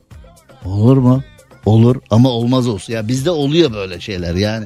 Olur 0.66 0.98
mu? 0.98 1.24
Olur 1.66 1.96
ama 2.10 2.30
olmaz 2.30 2.68
olsun. 2.68 2.94
Ya 2.94 3.08
bizde 3.08 3.30
oluyor 3.32 3.74
böyle 3.74 4.00
şeyler 4.00 4.36
yani. 4.36 4.66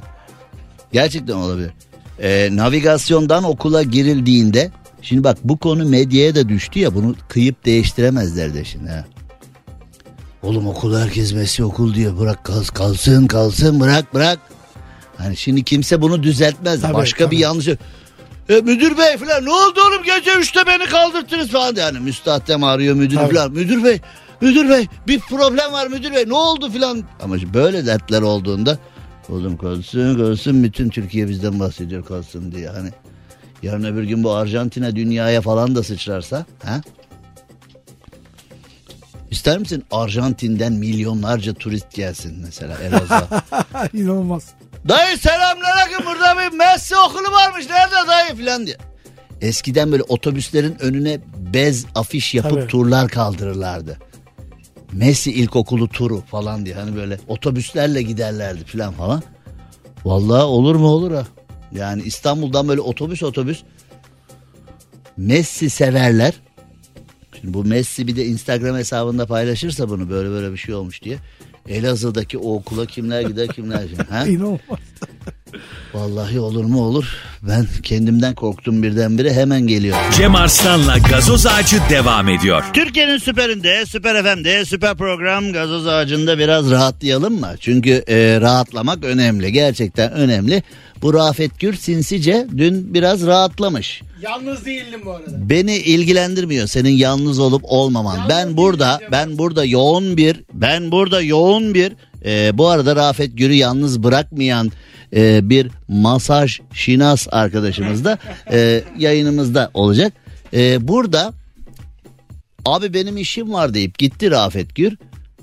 Gerçekten 0.93 1.33
olabilir. 1.35 1.71
Ee, 2.19 2.49
navigasyondan 2.51 3.43
okula 3.43 3.83
girildiğinde 3.83 4.71
şimdi 5.01 5.23
bak 5.23 5.37
bu 5.43 5.57
konu 5.57 5.85
medyaya 5.85 6.35
da 6.35 6.49
düştü 6.49 6.79
ya 6.79 6.95
bunu 6.95 7.15
kıyıp 7.29 7.65
değiştiremezler 7.65 8.53
de 8.53 8.65
şimdi 8.65 8.89
ha. 8.89 9.05
Oğlum 10.43 10.67
okul 10.67 10.97
herkes 10.97 11.33
Messi 11.33 11.63
okul 11.63 11.93
diyor 11.93 12.19
bırak 12.19 12.43
kal, 12.43 12.63
kalsın 12.63 13.27
kalsın 13.27 13.79
bırak 13.79 14.13
bırak. 14.13 14.39
Hani 15.17 15.37
şimdi 15.37 15.63
kimse 15.63 16.01
bunu 16.01 16.23
düzeltmez. 16.23 16.81
Tabii, 16.81 16.93
Başka 16.93 17.25
tabii. 17.25 17.35
bir 17.35 17.41
yanlış. 17.41 17.67
E, 18.49 18.61
müdür 18.61 18.97
bey 18.97 19.17
falan 19.17 19.45
ne 19.45 19.51
oldu 19.51 19.79
oğlum? 19.87 20.03
Gece 20.03 20.39
üçte 20.39 20.59
beni 20.67 20.85
kaldırttınız 20.85 21.49
falan. 21.49 21.75
Yani 21.75 21.99
müstahdem 21.99 22.63
arıyor 22.63 22.95
müdür 22.95 23.15
Tabii. 23.15 23.35
falan. 23.35 23.51
Müdür 23.51 23.83
bey 23.83 23.99
müdür 24.41 24.69
bey 24.69 24.87
bir 25.07 25.19
problem 25.19 25.71
var 25.71 25.87
müdür 25.87 26.13
bey. 26.13 26.23
Ne 26.27 26.33
oldu 26.33 26.71
falan? 26.71 27.03
Ama 27.21 27.35
böyle 27.53 27.85
dertler 27.85 28.21
olduğunda 28.21 28.77
oğlum 29.29 29.57
kalsın 29.57 30.17
kalsın. 30.17 30.63
Bütün 30.63 30.89
Türkiye 30.89 31.29
bizden 31.29 31.59
bahsediyor 31.59 32.05
kalsın 32.05 32.51
diye. 32.51 32.69
Hani 32.69 32.89
yarın 33.63 33.83
öbür 33.83 34.03
gün 34.03 34.23
bu 34.23 34.31
Arjantin'e 34.31 34.95
dünyaya 34.95 35.41
falan 35.41 35.75
da 35.75 35.83
sıçrarsa 35.83 36.45
ha? 36.63 36.81
İster 39.31 39.57
misin 39.57 39.83
Arjantin'den 39.91 40.73
milyonlarca 40.73 41.53
turist 41.53 41.91
gelsin 41.93 42.37
mesela 42.41 42.77
Elazığ'a? 42.77 43.43
İnanılmaz. 43.93 44.53
Dayı 44.87 45.17
selamünaleyküm 45.17 46.05
burada 46.05 46.37
bir 46.37 46.57
Messi 46.57 46.95
okulu 46.97 47.31
varmış 47.31 47.69
nerede 47.69 48.07
dayı 48.07 48.35
filan 48.35 48.65
diye. 48.65 48.77
Eskiden 49.41 49.91
böyle 49.91 50.03
otobüslerin 50.03 50.77
önüne 50.79 51.19
bez 51.53 51.85
afiş 51.95 52.33
yapıp 52.33 52.51
Tabii. 52.51 52.67
turlar 52.67 53.09
kaldırırlardı. 53.09 53.97
Messi 54.91 55.31
ilkokulu 55.31 55.89
turu 55.89 56.21
falan 56.21 56.65
diye 56.65 56.75
hani 56.75 56.95
böyle 56.95 57.19
otobüslerle 57.27 58.01
giderlerdi 58.01 58.63
filan 58.63 58.93
falan. 58.93 59.23
Vallahi 60.05 60.43
olur 60.43 60.75
mu 60.75 60.87
olur 60.87 61.11
ha. 61.11 61.27
Yani 61.71 62.01
İstanbul'dan 62.01 62.67
böyle 62.67 62.81
otobüs 62.81 63.23
otobüs 63.23 63.63
Messi 65.17 65.69
severler. 65.69 66.33
Şimdi 67.41 67.53
bu 67.53 67.63
Messi 67.63 68.07
bir 68.07 68.15
de 68.15 68.25
Instagram 68.25 68.75
hesabında 68.75 69.25
paylaşırsa 69.25 69.89
bunu 69.89 70.09
böyle 70.09 70.29
böyle 70.29 70.51
bir 70.51 70.57
şey 70.57 70.75
olmuş 70.75 71.03
diye. 71.03 71.17
Elazığ'daki 71.67 72.37
o 72.37 72.53
okula 72.55 72.85
kimler 72.85 73.21
gider 73.21 73.47
kimler. 73.47 73.81
Ha? 74.09 74.27
İnanılmaz. 74.27 74.79
Vallahi 75.93 76.39
olur 76.39 76.65
mu 76.65 76.81
olur. 76.83 77.05
Ben 77.41 77.67
kendimden 77.83 78.35
korktum 78.35 78.83
birdenbire 78.83 79.33
hemen 79.33 79.67
geliyor. 79.67 79.97
Cem 80.17 80.35
Arslan'la 80.35 80.97
gazoz 80.97 81.45
ağacı 81.45 81.77
devam 81.89 82.29
ediyor. 82.29 82.63
Türkiye'nin 82.73 83.17
süperinde, 83.17 83.85
süper 83.85 84.23
FM'de, 84.23 84.65
süper 84.65 84.95
program 84.95 85.53
gazoz 85.53 85.87
ağacında 85.87 86.37
biraz 86.37 86.71
rahatlayalım 86.71 87.39
mı? 87.39 87.51
Çünkü 87.59 88.03
e, 88.07 88.41
rahatlamak 88.41 89.03
önemli. 89.03 89.51
Gerçekten 89.51 90.11
önemli. 90.11 90.63
Bu 91.01 91.13
Rafet 91.13 91.59
Gür 91.59 91.73
sinsice 91.73 92.47
dün 92.57 92.93
biraz 92.93 93.25
rahatlamış. 93.27 94.01
Yalnız 94.21 94.65
değildim 94.65 95.01
bu 95.05 95.11
arada. 95.11 95.49
Beni 95.49 95.75
ilgilendirmiyor 95.77 96.67
senin 96.67 96.89
yalnız 96.89 97.39
olup 97.39 97.61
olmaman. 97.65 98.19
ben 98.29 98.57
burada 98.57 98.99
ben 99.11 99.37
burada 99.37 99.65
yoğun 99.65 100.17
bir 100.17 100.39
ben 100.53 100.91
burada 100.91 101.21
yoğun 101.21 101.73
bir 101.73 101.93
e, 102.25 102.57
bu 102.57 102.67
arada 102.67 102.95
Rafet 102.95 103.37
Gür'ü 103.37 103.53
yalnız 103.53 104.03
bırakmayan 104.03 104.71
e, 105.15 105.49
bir 105.49 105.67
masaj 105.87 106.59
şinas 106.73 107.27
arkadaşımız 107.31 108.05
da 108.05 108.17
e, 108.51 108.83
yayınımızda 108.97 109.71
olacak. 109.73 110.13
E, 110.53 110.87
burada 110.87 111.33
abi 112.65 112.93
benim 112.93 113.17
işim 113.17 113.53
var 113.53 113.73
deyip 113.73 113.97
gitti 113.99 114.31
Rafet 114.31 114.75
Gür 114.75 114.97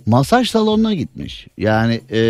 masaj 0.07 0.51
salonuna 0.51 0.95
gitmiş. 0.95 1.47
Yani 1.59 2.01
e, 2.13 2.21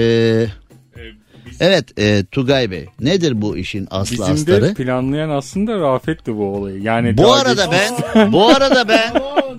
evet 1.60 1.98
e, 1.98 2.24
Tugay 2.32 2.70
Bey 2.70 2.86
nedir 3.00 3.42
bu 3.42 3.56
işin 3.56 3.88
aslı 3.90 4.12
Bizim 4.12 4.34
astarı? 4.34 4.62
de 4.62 4.74
planlayan 4.74 5.30
aslında 5.30 5.78
Rafet'ti 5.78 6.36
bu 6.36 6.44
olayı. 6.56 6.82
Yani 6.82 7.16
Bu 7.16 7.32
arada 7.32 7.64
geç- 7.64 7.74
ben 8.16 8.32
bu 8.32 8.46
arada 8.48 8.88
ben 8.88 9.12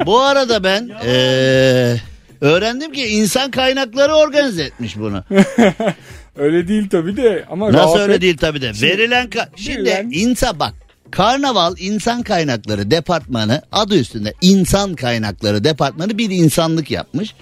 bu 0.05 0.19
arada 0.21 0.63
ben 0.63 0.89
eee, 1.05 2.01
öğrendim 2.41 2.91
ki 2.91 3.05
insan 3.07 3.51
kaynakları 3.51 4.13
organize 4.13 4.63
etmiş 4.63 4.97
bunu. 4.97 5.23
öyle 6.35 6.67
değil 6.67 6.89
tabii 6.89 7.17
de 7.17 7.45
ama 7.51 7.67
Nasıl 7.73 7.93
Rafet 7.93 7.99
öyle 8.01 8.21
değil 8.21 8.37
tabii 8.37 8.61
de. 8.61 8.71
Verilen 8.81 9.27
ka- 9.27 9.47
şimdi 9.55 9.79
verilen- 9.89 10.11
insan 10.11 10.59
bak 10.59 10.73
Karnaval 11.11 11.75
İnsan 11.79 12.23
Kaynakları 12.23 12.91
Departmanı 12.91 13.61
adı 13.71 13.99
üstünde 13.99 14.33
İnsan 14.41 14.93
Kaynakları 14.95 15.63
Departmanı 15.63 16.17
bir 16.17 16.29
insanlık 16.29 16.91
yapmış. 16.91 17.33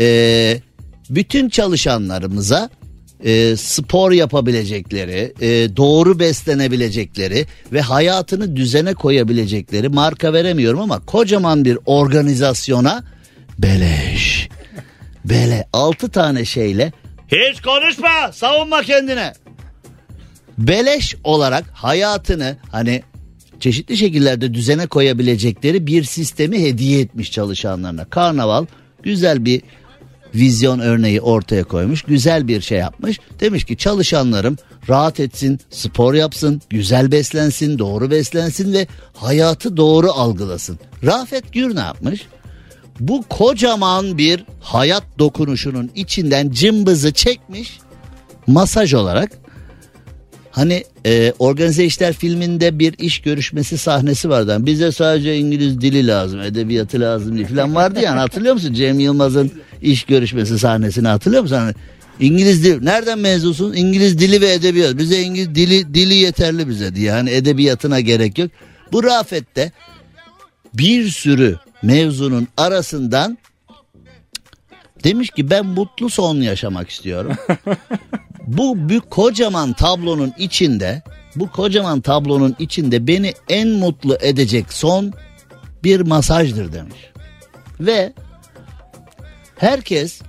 Eee, 0.00 0.62
bütün 1.10 1.48
çalışanlarımıza 1.48 2.70
e, 3.24 3.56
spor 3.56 4.12
yapabilecekleri, 4.12 5.32
e, 5.40 5.76
doğru 5.76 6.18
beslenebilecekleri 6.18 7.46
ve 7.72 7.80
hayatını 7.80 8.56
düzene 8.56 8.94
koyabilecekleri 8.94 9.88
marka 9.88 10.32
veremiyorum 10.32 10.80
ama 10.80 11.00
kocaman 11.06 11.64
bir 11.64 11.78
organizasyona 11.86 13.04
beleş. 13.62 14.48
Bele 15.24 15.68
altı 15.72 16.10
tane 16.10 16.44
şeyle 16.44 16.92
hiç 17.28 17.62
konuşma 17.62 18.32
savunma 18.32 18.82
kendine. 18.82 19.32
Beleş 20.58 21.16
olarak 21.24 21.64
hayatını 21.72 22.56
hani 22.70 23.02
çeşitli 23.60 23.96
şekillerde 23.96 24.54
düzene 24.54 24.86
koyabilecekleri 24.86 25.86
bir 25.86 26.04
sistemi 26.04 26.62
hediye 26.62 27.00
etmiş 27.00 27.32
çalışanlarına. 27.32 28.04
Karnaval 28.04 28.66
güzel 29.02 29.44
bir 29.44 29.62
vizyon 30.34 30.78
örneği 30.78 31.20
ortaya 31.20 31.64
koymuş. 31.64 32.02
Güzel 32.02 32.48
bir 32.48 32.60
şey 32.60 32.78
yapmış. 32.78 33.18
Demiş 33.40 33.64
ki 33.64 33.76
çalışanlarım 33.76 34.56
rahat 34.88 35.20
etsin, 35.20 35.60
spor 35.70 36.14
yapsın, 36.14 36.62
güzel 36.70 37.12
beslensin, 37.12 37.78
doğru 37.78 38.10
beslensin 38.10 38.72
ve 38.72 38.86
hayatı 39.14 39.76
doğru 39.76 40.12
algılasın. 40.12 40.78
Rafet 41.04 41.52
Gür 41.52 41.76
ne 41.76 41.80
yapmış? 41.80 42.26
Bu 43.00 43.22
kocaman 43.28 44.18
bir 44.18 44.44
hayat 44.60 45.04
dokunuşunun 45.18 45.90
içinden 45.94 46.50
cımbızı 46.50 47.12
çekmiş 47.12 47.78
masaj 48.46 48.94
olarak 48.94 49.30
Hani 50.50 50.84
e, 51.06 51.32
Organize 51.38 51.84
İşler 51.84 52.12
filminde 52.12 52.78
bir 52.78 52.98
iş 52.98 53.22
görüşmesi 53.22 53.78
sahnesi 53.78 54.28
vardı. 54.28 54.52
Hani 54.52 54.66
bize 54.66 54.92
sadece 54.92 55.36
İngiliz 55.36 55.80
dili 55.80 56.06
lazım, 56.06 56.40
edebiyatı 56.40 57.00
lazım 57.00 57.36
diye 57.36 57.46
falan 57.46 57.74
vardı 57.74 58.00
yani 58.02 58.18
hatırlıyor 58.18 58.54
musun? 58.54 58.72
Cem 58.74 59.00
Yılmaz'ın 59.00 59.52
iş 59.82 60.04
görüşmesi 60.04 60.58
sahnesini 60.58 61.08
hatırlıyor 61.08 61.42
musun? 61.42 61.56
Hani 61.56 61.74
İngiliz 62.20 62.64
dili, 62.64 62.84
nereden 62.84 63.18
mezunsun? 63.18 63.72
İngiliz 63.72 64.18
dili 64.18 64.40
ve 64.40 64.52
edebiyat. 64.52 64.98
Bize 64.98 65.22
İngiliz 65.22 65.54
dili, 65.54 65.94
dili 65.94 66.14
yeterli 66.14 66.68
bize 66.68 66.94
diye. 66.94 67.12
Hani 67.12 67.30
edebiyatına 67.30 68.00
gerek 68.00 68.38
yok. 68.38 68.50
Bu 68.92 69.04
Rafet'te 69.04 69.72
bir 70.74 71.08
sürü 71.08 71.56
mevzunun 71.82 72.48
arasından 72.56 73.38
demiş 75.04 75.30
ki 75.30 75.50
ben 75.50 75.66
mutlu 75.66 76.10
son 76.10 76.36
yaşamak 76.36 76.90
istiyorum. 76.90 77.36
bu 78.46 78.88
büyük 78.88 79.10
kocaman 79.10 79.72
tablonun 79.72 80.32
içinde 80.38 81.02
bu 81.36 81.50
kocaman 81.50 82.00
tablonun 82.00 82.56
içinde 82.58 83.06
beni 83.06 83.34
en 83.48 83.68
mutlu 83.68 84.18
edecek 84.20 84.72
son 84.72 85.12
bir 85.84 86.00
masajdır 86.00 86.72
demiş. 86.72 86.98
Ve 87.80 88.12
herkes 89.56 90.22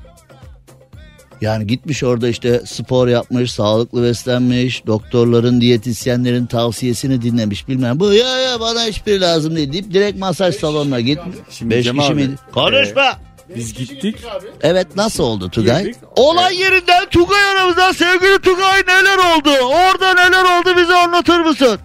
yani 1.42 1.68
gitmiş 1.68 2.04
orada 2.04 2.28
işte 2.28 2.62
spor 2.66 3.08
yapmış, 3.08 3.52
sağlıklı 3.52 4.04
beslenmiş, 4.04 4.86
doktorların, 4.88 5.62
diyetisyenlerin 5.62 6.46
tavsiyesini 6.46 7.22
dinlemiş 7.22 7.68
bilmem. 7.68 8.00
Bu 8.00 8.14
ya 8.14 8.40
ya 8.40 8.60
bana 8.60 8.84
hiçbir 8.84 9.20
lazım 9.22 9.56
değil 9.56 9.74
deyip 9.74 9.94
direkt 9.94 10.20
masaj 10.20 10.56
salonuna 10.56 11.00
gitmiş. 11.00 11.36
Şimdi 11.50 11.76
Beş 11.76 11.86
Cem 11.86 11.98
kişi 11.98 12.08
abi, 12.08 12.16
miydi? 12.16 12.36
Konuşma. 12.54 13.20
biz 13.56 13.74
gittik. 13.74 14.16
Evet 14.62 14.88
nasıl 14.96 15.24
oldu 15.24 15.50
Tugay? 15.50 15.84
Girdik. 15.84 15.96
Olay 16.16 16.56
yerinden 16.56 17.06
Tugay 17.10 17.44
aramızdan 17.52 17.92
sevgili 17.92 18.40
Tugay 18.42 18.82
neler 18.88 19.18
oldu? 19.18 19.50
Orada 19.66 20.14
neler 20.14 20.60
oldu 20.60 20.78
bize 20.78 20.96
anlatır 20.96 21.40
mısın? 21.40 21.80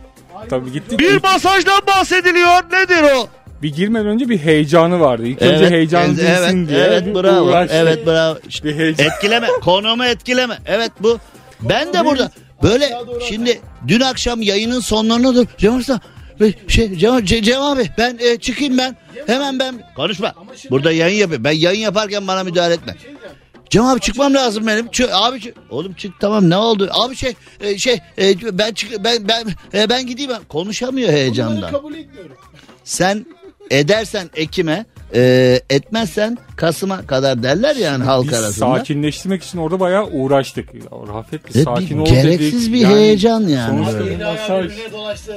Tabii 0.51 0.73
gittik. 0.73 0.99
Bir 0.99 1.23
masajdan 1.23 1.81
bahsediliyor. 1.87 2.63
Nedir 2.73 3.03
o? 3.17 3.29
Bir 3.63 3.75
girmeden 3.75 4.07
önce 4.07 4.29
bir 4.29 4.39
heyecanı 4.39 5.01
vardı. 5.01 5.27
İlk 5.27 5.43
önce 5.43 5.71
heyecanı 5.71 6.05
evet, 6.05 6.17
dinsin 6.19 6.59
evet, 6.59 6.69
diye. 6.69 6.79
Evet 6.81 7.15
bravo. 7.15 7.47
uğraştık. 7.47 7.77
Evet 7.77 8.07
bravo. 8.07 8.39
İşte 8.49 8.69
Bir 8.69 8.77
heyecan. 8.77 9.07
etkileme. 9.07 9.47
Konumu 9.61 10.05
etkileme. 10.05 10.59
Evet 10.67 10.93
bu. 11.01 11.19
Ben 11.61 11.93
de 11.93 12.05
burada 12.05 12.31
böyle 12.63 12.91
şimdi 13.29 13.61
dün 13.89 14.01
akşam 14.01 14.43
yayının 14.43 14.81
sonlarına 14.81 15.35
dur. 15.35 15.47
Cem 15.59 15.75
Arslan, 15.75 16.01
şey 16.69 16.97
Cem, 16.97 17.15
Ce- 17.15 17.43
Cem 17.43 17.63
abi 17.63 17.91
ben 17.99 18.19
e, 18.21 18.37
çıkayım 18.37 18.79
ben. 18.79 18.97
Hemen 19.27 19.59
ben 19.59 19.75
konuşma. 19.97 20.35
Burada 20.71 20.93
yayın 20.93 21.19
yapıyorum. 21.19 21.45
Ben 21.45 21.53
yayın 21.53 21.81
yaparken 21.81 22.27
bana 22.27 22.45
müdahale 22.45 22.75
etme. 22.75 22.95
Cem 23.71 23.85
abi 23.85 24.01
çıkmam 24.01 24.35
lazım 24.35 24.67
benim. 24.67 24.87
Çı- 24.87 25.13
abi 25.13 25.39
çı- 25.39 25.55
oğlum 25.71 25.93
çık 25.95 26.21
tamam 26.21 26.51
ne 26.51 26.57
oldu? 26.57 26.89
Abi 26.93 27.17
şey 27.17 27.35
e, 27.61 27.79
şey 27.79 28.01
e, 28.19 28.59
ben 28.59 28.73
çık 28.73 29.05
ben 29.05 29.29
ben 29.29 29.45
e, 29.75 29.89
ben 29.89 30.07
gideyim. 30.07 30.31
Konuşamıyor 30.49 31.13
heyecandan. 31.13 31.71
kabul 31.71 31.95
etmiyorum. 31.95 32.37
Sen 32.85 33.27
edersen 33.71 34.31
Ekim'e 34.37 34.85
e, 35.15 35.61
etmezsen 35.71 36.39
Kasım'a 36.57 37.07
kadar 37.07 37.43
derler 37.43 37.77
yani 37.77 38.05
halk 38.05 38.27
Biz 38.27 38.35
arasında. 38.35 38.77
sakinleştirmek 38.77 39.43
için 39.43 39.59
orada 39.59 39.81
bayağı 39.81 40.07
uğraştık. 40.07 40.69
Rafet 41.15 41.49
bir 41.49 41.55
Evet, 41.55 41.65
sakin 41.65 41.97
bir 41.99 42.03
ol 42.03 42.15
gereksiz 42.15 42.63
dedik. 42.73 42.75
bir 42.75 42.87
heyecan 42.87 43.41
yani 43.41 43.71
Sonuçta 43.85 43.99
böyle. 44.01 44.19
bir 44.19 44.25
masaj. 44.25 44.73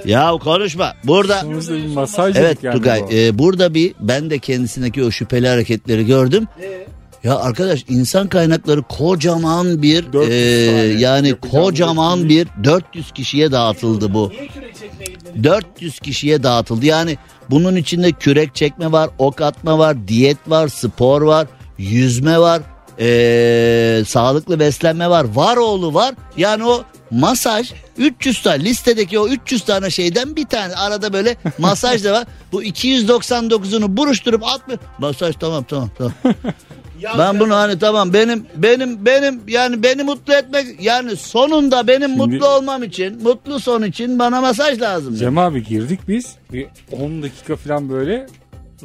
Ya 0.06 0.32
konuşma. 0.44 0.94
Burada 1.04 1.40
Sonuçta 1.40 1.74
bir 1.74 1.88
masaj 1.88 2.38
evet 2.38 2.50
dedik 2.52 2.64
yani 2.64 2.76
Tugay 2.76 3.02
bu. 3.04 3.14
e, 3.14 3.38
burada 3.40 3.74
bir 3.74 3.94
ben 4.00 4.30
de 4.30 4.40
kendisindeki 4.40 5.04
o 5.04 5.12
şüpheli 5.12 5.48
hareketleri 5.48 6.06
gördüm. 6.06 6.48
Ya 7.24 7.38
arkadaş 7.40 7.86
insan 7.90 8.28
kaynakları 8.28 8.82
kocaman 8.82 9.82
bir 9.82 10.14
400 10.14 10.32
e, 10.32 10.36
yani 11.00 11.36
kocaman 11.36 12.30
bir 12.30 12.48
400 12.64 13.12
kişiye 13.12 13.52
dağıtıldı 13.52 14.14
bu. 14.14 14.32
400 15.44 16.00
kişiye 16.00 16.44
dağıtıldı. 16.44 16.86
Yani 16.86 17.18
bunun 17.50 17.76
içinde 17.76 18.12
kürek 18.12 18.56
çekme 18.56 18.92
var, 18.92 19.10
ok 19.18 19.42
atma 19.42 19.78
var, 19.78 20.08
diyet 20.08 20.38
var, 20.48 20.68
spor 20.68 21.22
var, 21.22 21.48
yüzme 21.78 22.40
var, 22.40 22.62
e, 23.00 24.04
sağlıklı 24.06 24.60
beslenme 24.60 25.10
var, 25.10 25.26
var 25.34 25.58
oğlu 25.58 25.94
var. 25.94 26.16
Yani 26.38 26.64
o 26.66 26.84
masaj 27.12 27.72
300 27.98 28.42
tane 28.42 28.64
listedeki 28.64 29.20
o 29.20 29.28
300 29.28 29.62
tane 29.62 29.90
şeyden 29.90 30.36
bir 30.36 30.46
tane 30.46 30.76
arada 30.76 31.14
böyle 31.14 31.36
masaj 31.58 32.04
da 32.04 32.14
var. 32.14 32.28
Bu 32.52 32.64
299'unu 32.64 33.98
buruşturup 33.98 34.44
atma. 34.44 34.74
Masaj 34.98 35.36
tamam 35.40 35.64
tamam 35.64 35.90
tamam. 35.98 36.14
Ben 37.18 37.40
bunu 37.40 37.56
hani 37.56 37.80
tamam 37.80 38.14
benim 38.14 38.46
benim 38.56 39.06
benim 39.06 39.42
yani 39.48 39.84
beni 39.84 40.04
mutlu 40.04 40.34
etmek 40.34 40.66
yani 40.82 41.16
sonunda 41.16 41.88
benim 41.88 42.10
Şimdi- 42.10 42.18
mutlu 42.18 42.48
olmam 42.48 42.84
için 42.84 43.24
mutlu 43.24 43.60
son 43.60 43.84
için 43.84 44.20
bana 44.20 44.42
masaj 44.42 44.82
lazım. 44.82 45.16
Cem 45.16 45.38
abi 45.38 45.64
girdik 45.64 46.00
biz. 46.08 46.36
Bir 46.54 46.66
10 46.92 47.24
dakika 47.24 47.56
falan 47.56 47.90
böyle 47.90 48.28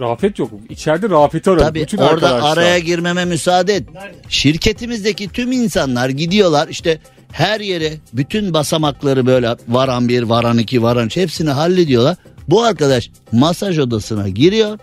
Rafet 0.01 0.39
yok. 0.39 0.51
İçeride 0.69 1.11
Rafet'i 1.11 1.51
aradık. 1.51 1.67
Tabii 1.67 1.81
Bütün 1.83 1.99
orada 1.99 2.11
arkadaşlar. 2.13 2.53
araya 2.57 2.79
girmeme 2.79 3.25
müsaade 3.25 3.75
et. 3.75 3.89
Şirketimizdeki 4.29 5.29
tüm 5.29 5.53
insanlar 5.53 6.09
gidiyorlar 6.09 6.69
işte 6.69 6.99
her 7.33 7.61
yere 7.61 7.93
bütün 8.13 8.55
basamakları 8.55 9.27
böyle 9.27 9.57
varan 9.69 10.09
bir 10.09 10.23
varan 10.23 10.59
iki 10.59 10.83
varan 10.83 11.07
üç 11.07 11.17
hepsini 11.17 11.51
hallediyorlar. 11.51 12.17
Bu 12.49 12.63
arkadaş 12.63 13.11
masaj 13.33 13.79
odasına 13.79 14.29
giriyor. 14.29 14.79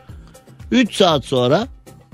3 0.72 0.96
saat 0.96 1.26
sonra 1.26 1.68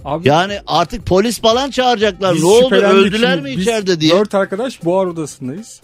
Abi, 0.07 0.27
yani 0.27 0.59
artık 0.67 1.05
polis 1.05 1.41
falan 1.41 1.69
çağıracaklar. 1.69 2.35
biz 2.35 2.43
Ne 2.43 2.47
oldu 2.49 2.75
öldüler 2.75 3.35
şimdi. 3.35 3.49
mi 3.49 3.57
Biz 3.57 3.63
içeride 3.63 3.99
diye. 3.99 4.11
Dört 4.11 4.35
arkadaş 4.35 4.83
buhar 4.85 5.05
odasındayız. 5.05 5.81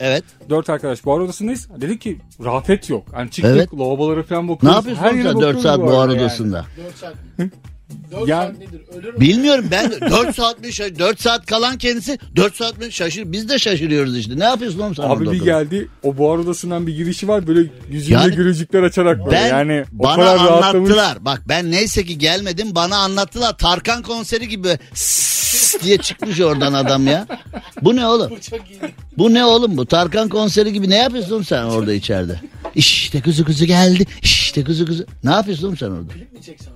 Evet. 0.00 0.24
Dört 0.50 0.70
arkadaş 0.70 1.04
buhar 1.04 1.20
odasındayız. 1.20 1.68
Dedik 1.80 2.00
ki 2.00 2.18
Rafet 2.44 2.90
yok. 2.90 3.04
Hani 3.12 3.30
çıktık 3.30 3.56
Evet. 3.56 3.74
lavabolara 3.74 4.22
falan 4.22 4.44
Ne 4.44 4.48
bakıyoruz. 4.48 4.76
yapıyorsun 4.76 5.02
Her 5.04 5.10
sen 5.10 5.24
4 5.24 5.34
bakıyoruz 5.34 5.62
saat 5.62 5.78
bu 5.78 5.82
buhar 5.86 5.98
arada 6.04 6.12
yani. 6.14 6.22
odasında? 6.22 6.64
4 6.86 6.96
saat. 6.96 7.14
4 8.10 8.28
Ya- 8.28 8.42
saat 8.42 8.58
nedir? 8.58 8.80
Ölür 8.98 9.14
mü? 9.14 9.20
Bilmiyorum 9.20 9.64
ben 9.70 9.90
4 10.10 10.36
saat 10.36 10.60
mi 10.60 10.68
şaş- 10.72 10.98
4 10.98 11.20
saat 11.22 11.46
kalan 11.46 11.78
kendisi 11.78 12.18
4 12.36 12.56
saat 12.56 12.78
mi 12.78 12.92
şaşır 12.92 13.32
biz 13.32 13.48
de 13.48 13.58
şaşırıyoruz 13.58 14.16
işte. 14.16 14.38
Ne 14.38 14.44
yapıyorsun 14.44 14.78
oğlum 14.80 14.94
sen 14.94 15.02
Abi 15.02 15.30
bir 15.32 15.44
geldi 15.44 15.88
o 16.02 16.16
buhar 16.16 16.38
odasından 16.38 16.86
bir 16.86 16.96
girişi 16.96 17.28
var 17.28 17.46
böyle 17.46 17.70
yüzünde 17.90 18.14
Yani- 18.14 18.34
gülücükler 18.34 18.82
açarak 18.82 19.18
böyle 19.26 19.36
Ben 19.36 19.48
yani 19.48 19.84
o 19.98 20.02
bana 20.02 20.14
kadar 20.16 20.34
rahatlamış. 20.38 20.90
anlattılar. 20.90 21.24
Bak 21.24 21.42
ben 21.48 21.70
neyse 21.70 22.04
ki 22.04 22.18
gelmedim 22.18 22.74
bana 22.74 22.96
anlattılar. 22.96 23.58
Tarkan 23.58 24.02
konseri 24.02 24.48
gibi 24.48 24.78
diye 25.82 25.96
çıkmış 25.98 26.40
oradan 26.40 26.72
adam 26.72 27.06
ya. 27.06 27.26
Bu 27.82 27.96
ne 27.96 28.06
oğlum? 28.06 28.28
Çok 28.50 28.70
iyi. 28.70 28.80
Bu 29.18 29.34
ne 29.34 29.44
oğlum 29.44 29.76
bu? 29.76 29.86
Tarkan 29.86 30.28
konseri 30.28 30.72
gibi 30.72 30.90
ne 30.90 30.96
yapıyorsun 30.96 31.42
sen 31.42 31.64
orada 31.64 31.92
içeride? 31.92 32.40
İşte 32.74 33.20
kuzu 33.22 33.44
kuzu 33.44 33.64
geldi. 33.64 34.04
İşte 34.22 34.64
kuzu 34.64 34.86
kuzu. 34.86 35.04
Ne 35.24 35.30
yapıyorsun 35.30 35.66
oğlum 35.66 35.76
sen 35.76 35.86
orada? 35.86 36.12
Mi 36.32 36.42
çeksem? 36.46 36.72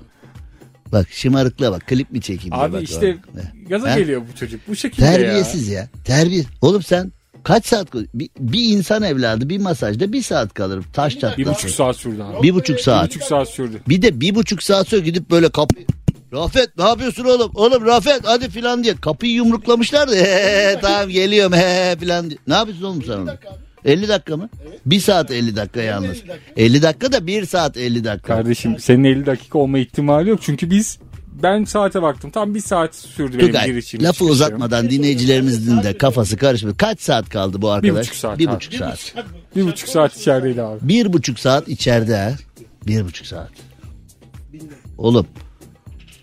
Bak 0.94 1.06
şımarıkla 1.10 1.72
bak 1.72 1.86
klip 1.86 2.10
mi 2.10 2.20
çekeyim 2.20 2.54
diye 2.54 2.62
Abi 2.64 2.72
bak 2.72 2.82
işte 2.82 3.16
orada. 3.36 3.46
gaza 3.68 3.94
He? 3.94 4.00
geliyor 4.00 4.22
bu 4.32 4.36
çocuk 4.38 4.60
bu 4.68 4.76
şekilde 4.76 5.06
Terbiyesiz 5.06 5.68
ya. 5.68 5.88
Terbiye. 6.04 6.44
Oğlum 6.62 6.82
sen 6.82 7.12
kaç 7.44 7.66
saat 7.66 7.94
bir, 7.94 8.28
bir 8.38 8.64
insan 8.76 9.02
evladı 9.02 9.48
bir 9.48 9.58
masajda 9.58 10.12
bir 10.12 10.22
saat 10.22 10.54
kalır. 10.54 10.84
Taş 10.92 11.22
ya. 11.22 11.34
Bir 11.38 11.46
buçuk 11.46 11.70
saat 11.70 11.96
sürdü 11.96 12.22
abi. 12.22 12.42
Bir 12.42 12.54
buçuk 12.54 12.76
Bir 12.76 12.82
saat. 12.82 13.06
buçuk 13.08 13.22
saat 13.22 13.48
sürdü. 13.48 13.80
Bir 13.88 14.02
de 14.02 14.20
bir 14.20 14.34
buçuk 14.34 14.62
saat 14.62 14.88
sonra 14.88 15.00
gidip 15.02 15.30
böyle 15.30 15.48
kapı... 15.48 15.74
Rafet 16.32 16.78
ne 16.78 16.84
yapıyorsun 16.84 17.24
oğlum? 17.24 17.50
Oğlum 17.54 17.86
Rafet 17.86 18.20
hadi 18.24 18.50
filan 18.50 18.84
diye. 18.84 18.94
Kapıyı 18.96 19.32
yumruklamışlar 19.32 20.10
da 20.10 20.14
"He, 20.16 20.78
tamam 20.82 21.08
geliyorum 21.08 21.52
he 21.52 21.96
filan 22.00 22.30
diye. 22.30 22.38
Ne 22.46 22.54
yapıyorsun 22.54 22.84
oğlum 22.84 23.02
sen 23.04 23.12
orada? 23.12 23.38
50 23.84 24.08
dakika 24.08 24.36
mı? 24.36 24.48
Bir 24.86 25.00
saat 25.00 25.30
50 25.30 25.56
dakika 25.56 25.82
yalnız. 25.82 26.22
50 26.56 26.82
dakika 26.82 27.12
da 27.12 27.26
bir 27.26 27.46
saat 27.46 27.76
50 27.76 28.04
dakika. 28.04 28.34
Kardeşim 28.36 28.78
senin 28.78 29.04
50 29.04 29.26
dakika 29.26 29.58
olma 29.58 29.78
ihtimali 29.78 30.30
yok. 30.30 30.38
Çünkü 30.42 30.70
biz 30.70 30.98
ben 31.42 31.64
saate 31.64 32.02
baktım. 32.02 32.30
Tam 32.30 32.54
bir 32.54 32.60
saat 32.60 32.94
sürdü 32.94 33.38
benim 33.38 33.46
Tugay 33.46 33.66
girişim. 33.66 34.02
lafı 34.02 34.12
çıkışım. 34.12 34.30
uzatmadan 34.32 34.90
dinleyicilerimizin 34.90 35.82
de 35.82 35.98
kafası 35.98 36.36
karışmıyor. 36.36 36.76
Kaç 36.76 37.00
saat 37.00 37.28
kaldı 37.28 37.62
bu 37.62 37.70
arkadaş? 37.70 38.00
buçuk 38.06 38.16
saat 38.16 38.38
Bir 38.38 38.48
abi. 38.48 38.56
buçuk 38.56 38.74
saat. 38.74 39.14
Bir 39.56 39.66
buçuk 39.66 39.88
saat 39.88 40.16
içerideydi 40.16 40.62
abi. 40.62 40.78
Bir 40.88 41.12
buçuk 41.12 41.38
saat 41.38 41.68
içeride. 41.68 42.34
Bir 42.86 43.04
buçuk 43.04 43.26
saat. 43.26 43.50
Oğlum 44.98 45.26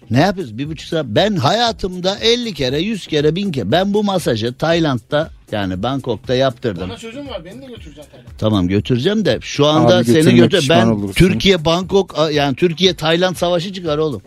ne 0.10 0.20
yapıyoruz 0.20 0.58
bir 0.58 0.70
buçuk 0.70 0.88
saat? 0.88 1.06
Ben 1.06 1.36
hayatımda 1.36 2.18
50 2.22 2.54
kere 2.54 2.80
100 2.80 3.08
kere 3.08 3.36
1000 3.36 3.52
kere 3.52 3.72
ben 3.72 3.94
bu 3.94 4.04
masajı 4.04 4.54
Tayland'da 4.54 5.30
yani 5.52 5.84
Bangkok'ta 5.84 6.36
yaptırdım. 6.36 6.90
Bana 6.90 6.98
sözüm 6.98 7.28
var 7.28 7.46
beni 7.46 7.62
de 7.62 7.66
götüreceksin 7.66 8.12
Tayland'a. 8.12 8.38
Tamam 8.38 8.68
götüreceğim 8.68 9.26
de 9.26 9.40
şu 9.42 9.66
anda 9.66 9.98
Abi 9.98 10.06
seni 10.06 10.16
götürme, 10.16 10.38
götür. 10.38 10.60
pişman 10.60 10.80
Ben 10.80 10.88
olursun. 10.88 11.14
Türkiye 11.14 11.66
Bangkok 11.66 12.16
yani 12.34 12.56
Türkiye 12.56 12.94
Tayland 12.96 13.36
savaşı 13.36 13.74
çıkar 13.74 13.98
oğlum. 13.98 14.22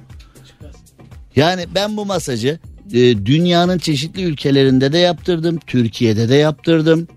Yani 1.36 1.66
ben 1.74 1.96
bu 1.96 2.06
masajı 2.06 2.58
e, 2.92 3.26
dünyanın 3.26 3.78
çeşitli 3.78 4.22
ülkelerinde 4.22 4.92
de 4.92 4.98
yaptırdım. 4.98 5.58
Türkiye'de 5.66 6.28
de 6.28 6.34
yaptırdım. 6.34 7.08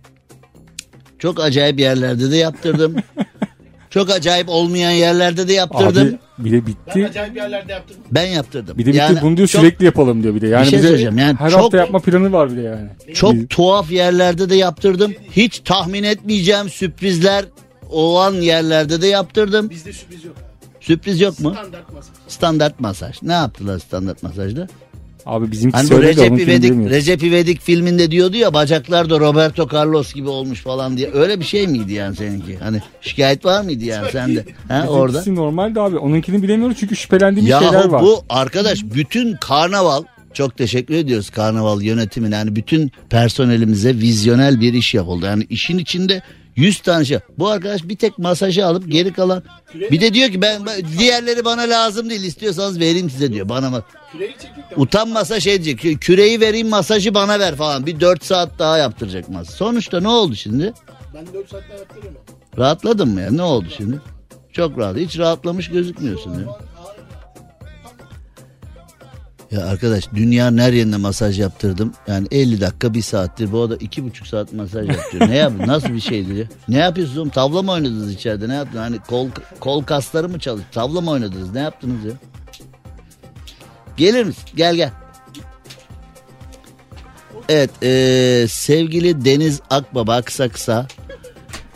Çok 1.20 1.39
acayip 1.39 1.80
yerlerde 1.80 2.32
de 2.32 2.38
yaptırdım. 2.38 2.95
Çok 3.98 4.10
acayip 4.10 4.50
olmayan 4.50 4.91
yerlerde 4.91 5.48
de 5.48 5.54
yaptırdım. 5.54 6.08
Abi 6.08 6.45
bir 6.45 6.52
de 6.52 6.56
Ben 6.56 6.66
bitti. 6.68 7.08
acayip 7.10 7.36
yerlerde 7.36 7.72
yaptım. 7.72 7.98
Ben 8.12 8.26
yaptırdım. 8.28 8.78
Bir 8.78 8.84
de 8.86 8.88
bitti 8.89 8.98
Yani 8.98 9.20
bunu 9.22 9.38
diyor 9.38 9.48
çok, 9.48 9.62
sürekli 9.62 9.86
yapalım 9.86 10.24
diyor 10.24 10.36
bir 10.36 10.41
de. 10.41 10.48
Yani 10.48 10.64
Bir 10.66 10.70
şey 10.70 10.78
bize 10.80 10.88
söyleyeceğim, 10.88 11.18
yani 11.18 11.36
her 11.39 11.50
çok- 11.52 11.60
hafta 11.62 11.78
yapma 11.78 12.00
planı 12.00 12.32
var 12.32 12.52
bir 12.52 12.58
de 12.58 12.62
yani. 12.62 12.89
çok 13.14 13.34
Biz- 13.34 13.48
tuhaf 13.50 13.91
yerlerde 13.91 14.50
de 14.50 14.56
yaptırdım. 14.56 15.14
Hiç 15.32 15.60
tahmin 15.66 16.04
etmeyeceğim 16.04 16.70
sürprizler 16.70 17.45
olan 17.89 18.34
yerlerde 18.34 19.02
de 19.02 19.08
yaptırdım. 19.08 19.70
Bizde 19.70 19.93
sürpriz 19.93 20.26
yok. 20.26 20.36
Sürpriz 20.80 21.22
yok 21.22 21.39
mu? 21.39 21.54
Standart 21.54 21.93
masa. 21.93 22.10
Standart 22.28 22.80
masaj. 22.80 23.22
Ne 23.22 23.34
yaptılar 23.34 23.80
standart 23.80 24.24
masajda? 24.24 24.68
Abi 25.28 25.52
bizimki 25.52 25.78
Hani 25.78 25.88
söyledi 25.88 26.22
Recep 26.22 26.40
İvedik. 26.40 26.72
Recep 26.74 27.24
İvedik 27.24 27.62
filminde 27.62 28.12
diyordu 28.12 28.38
ya 28.38 28.54
bacaklar 28.54 29.10
da 29.10 29.20
Roberto 29.20 29.68
Carlos 29.74 30.14
gibi 30.14 30.30
olmuş 30.30 30.62
falan 30.62 30.98
diye. 30.98 31.10
Öyle 31.14 31.40
bir 31.40 31.46
şey 31.46 31.68
miydi 31.68 31.94
yani 31.94 32.16
seninki? 32.16 32.58
Hani 32.58 32.82
şikayet 33.02 33.46
var 33.46 33.64
mıydı 33.64 33.86
yani 33.86 34.12
sende? 34.12 34.46
Ha 34.68 34.86
orada? 34.90 35.24
Normalde 35.28 35.82
abi. 35.82 35.98
Onunkini 35.98 36.44
bilemiyoruz 36.44 36.78
çünkü 36.80 36.96
şüphelendiğimiz 36.96 37.54
şeyler 37.60 37.74
Yahu 37.74 37.92
var. 37.92 38.02
bu 38.02 38.24
arkadaş 38.30 38.84
bütün 38.84 39.36
karnaval 39.36 40.04
çok 40.34 40.58
teşekkür 40.58 40.94
ediyoruz 40.94 41.30
karnaval 41.30 41.82
yönetimine. 41.82 42.36
Yani 42.36 42.56
bütün 42.56 42.92
personelimize 43.10 43.96
vizyonel 43.96 44.62
bir 44.62 44.74
iş 44.74 44.94
yapıldı. 44.94 45.26
Yani 45.26 45.46
işin 45.50 45.78
içinde 45.78 46.22
100 46.58 46.80
tane 46.82 47.05
şey. 47.05 47.20
Bu 47.38 47.47
arkadaş 47.49 47.84
bir 47.84 47.95
tek 47.95 48.18
masajı 48.20 48.66
alıp 48.66 48.91
geri 48.91 49.14
kalan 49.14 49.43
bir 49.91 50.01
de 50.01 50.14
diyor 50.14 50.30
ki 50.30 50.41
ben 50.41 50.62
diğerleri 50.97 51.45
bana 51.45 51.62
lazım 51.62 52.10
değil 52.10 52.24
istiyorsanız 52.24 52.80
vereyim 52.80 53.10
size 53.10 53.34
diyor. 53.34 53.49
Bana 53.49 53.84
utanmasa 54.76 55.39
şey 55.39 55.64
diyecek 55.64 55.84
kü- 55.93 55.99
küreği 55.99 56.39
vereyim 56.39 56.70
masajı 56.70 57.14
bana 57.14 57.39
ver 57.39 57.55
falan. 57.55 57.86
Bir 57.86 57.99
4 57.99 58.26
saat 58.26 58.60
daha 58.60 58.78
yaptıracak 58.78 59.30
masaj. 59.30 59.55
Sonuçta 59.55 59.99
ne 60.01 60.08
oldu 60.08 60.36
şimdi? 60.36 60.74
Ben 61.14 61.34
4 61.34 61.49
saatte 61.49 61.74
yaptırırım. 61.74 62.14
Rahatladın 62.58 63.10
mı 63.10 63.22
ya? 63.22 63.32
Ne 63.32 63.41
oldu 63.41 63.66
şimdi? 63.78 64.01
Çok 64.53 64.78
rahat. 64.78 64.97
Hiç 64.97 65.18
rahatlamış 65.20 65.70
gözükmüyorsun 65.70 66.34
ya. 66.34 66.39
Ya 69.52 69.66
arkadaş 69.66 70.14
dünyanın 70.16 70.58
her 70.58 70.74
yerine 70.74 70.98
masaj 70.98 71.39
yaptırdım. 71.39 71.93
Yani 72.08 72.28
50 72.32 72.62
dakika 72.62 72.93
bir 72.93 73.02
saattir. 73.02 73.52
Bu 73.52 73.70
da 73.70 73.76
iki 73.76 74.04
buçuk 74.04 74.28
saat 74.28 74.54
masaj 74.54 74.88
yaptırıyor. 74.89 75.30
ne 75.30 75.36
yap? 75.36 75.54
Nasıl 75.66 75.89
bir 75.93 76.00
şeydir 76.00 76.36
ya? 76.36 76.45
Ne 76.70 76.78
yapıyorsunuz 76.78 77.18
oğlum? 77.18 77.30
Tavla 77.30 77.62
mı 77.62 77.72
oynadınız 77.72 78.14
içeride? 78.14 78.50
Ne 78.50 78.54
yaptınız? 78.54 78.84
Hani 78.84 79.00
kol, 79.00 79.28
kol 79.60 79.84
kasları 79.84 80.30
mı 80.30 80.39
çalıştı? 80.39 80.68
Tavla 80.72 81.02
mı 81.02 81.12
oynadınız? 81.12 81.52
Ne 81.54 81.60
yaptınız 81.60 82.06
ya? 82.06 82.12
Gelir 83.98 84.24
misin? 84.24 84.43
Gel 84.56 84.76
gel. 84.76 84.91
Evet 87.50 87.70
eee, 87.82 88.48
sevgili 88.48 89.26
Deniz 89.26 89.62
Akbaba 89.70 90.22
kısa 90.22 90.50
kısa 90.50 90.88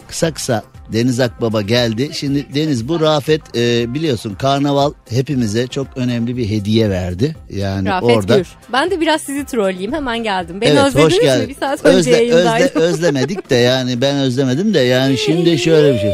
kısa 0.07 0.33
kısa 0.33 0.63
Deniz 0.93 1.19
Akbaba 1.19 1.61
geldi. 1.61 2.09
Şimdi 2.13 2.45
Deniz 2.55 2.87
bu 2.87 2.99
Rafet 2.99 3.41
e, 3.57 3.93
biliyorsun 3.93 4.35
karnaval 4.35 4.91
hepimize 5.09 5.67
çok 5.67 5.87
önemli 5.95 6.37
bir 6.37 6.49
hediye 6.49 6.89
verdi. 6.89 7.35
Yani 7.49 7.89
Rafet 7.89 8.09
orada. 8.09 8.37
Gür. 8.37 8.47
Ben 8.73 8.91
de 8.91 8.99
biraz 9.01 9.21
sizi 9.21 9.45
trolleyeyim 9.45 9.93
hemen 9.93 10.23
geldim. 10.23 10.61
Beni 10.61 10.69
Evet 10.69 10.83
özlediniz 10.85 11.05
hoş 11.13 11.17
mi? 11.17 11.23
geldin. 11.23 11.49
Bir 11.49 11.55
saat 11.55 11.85
önce 11.85 12.11
Özle- 12.11 12.33
özle- 12.33 12.79
özlemedik 12.79 13.49
de 13.49 13.55
yani 13.55 14.01
ben 14.01 14.15
özlemedim 14.17 14.73
de 14.73 14.79
yani 14.79 15.17
şimdi 15.25 15.57
şöyle 15.59 15.93
bir 15.93 15.99
şey. 15.99 16.13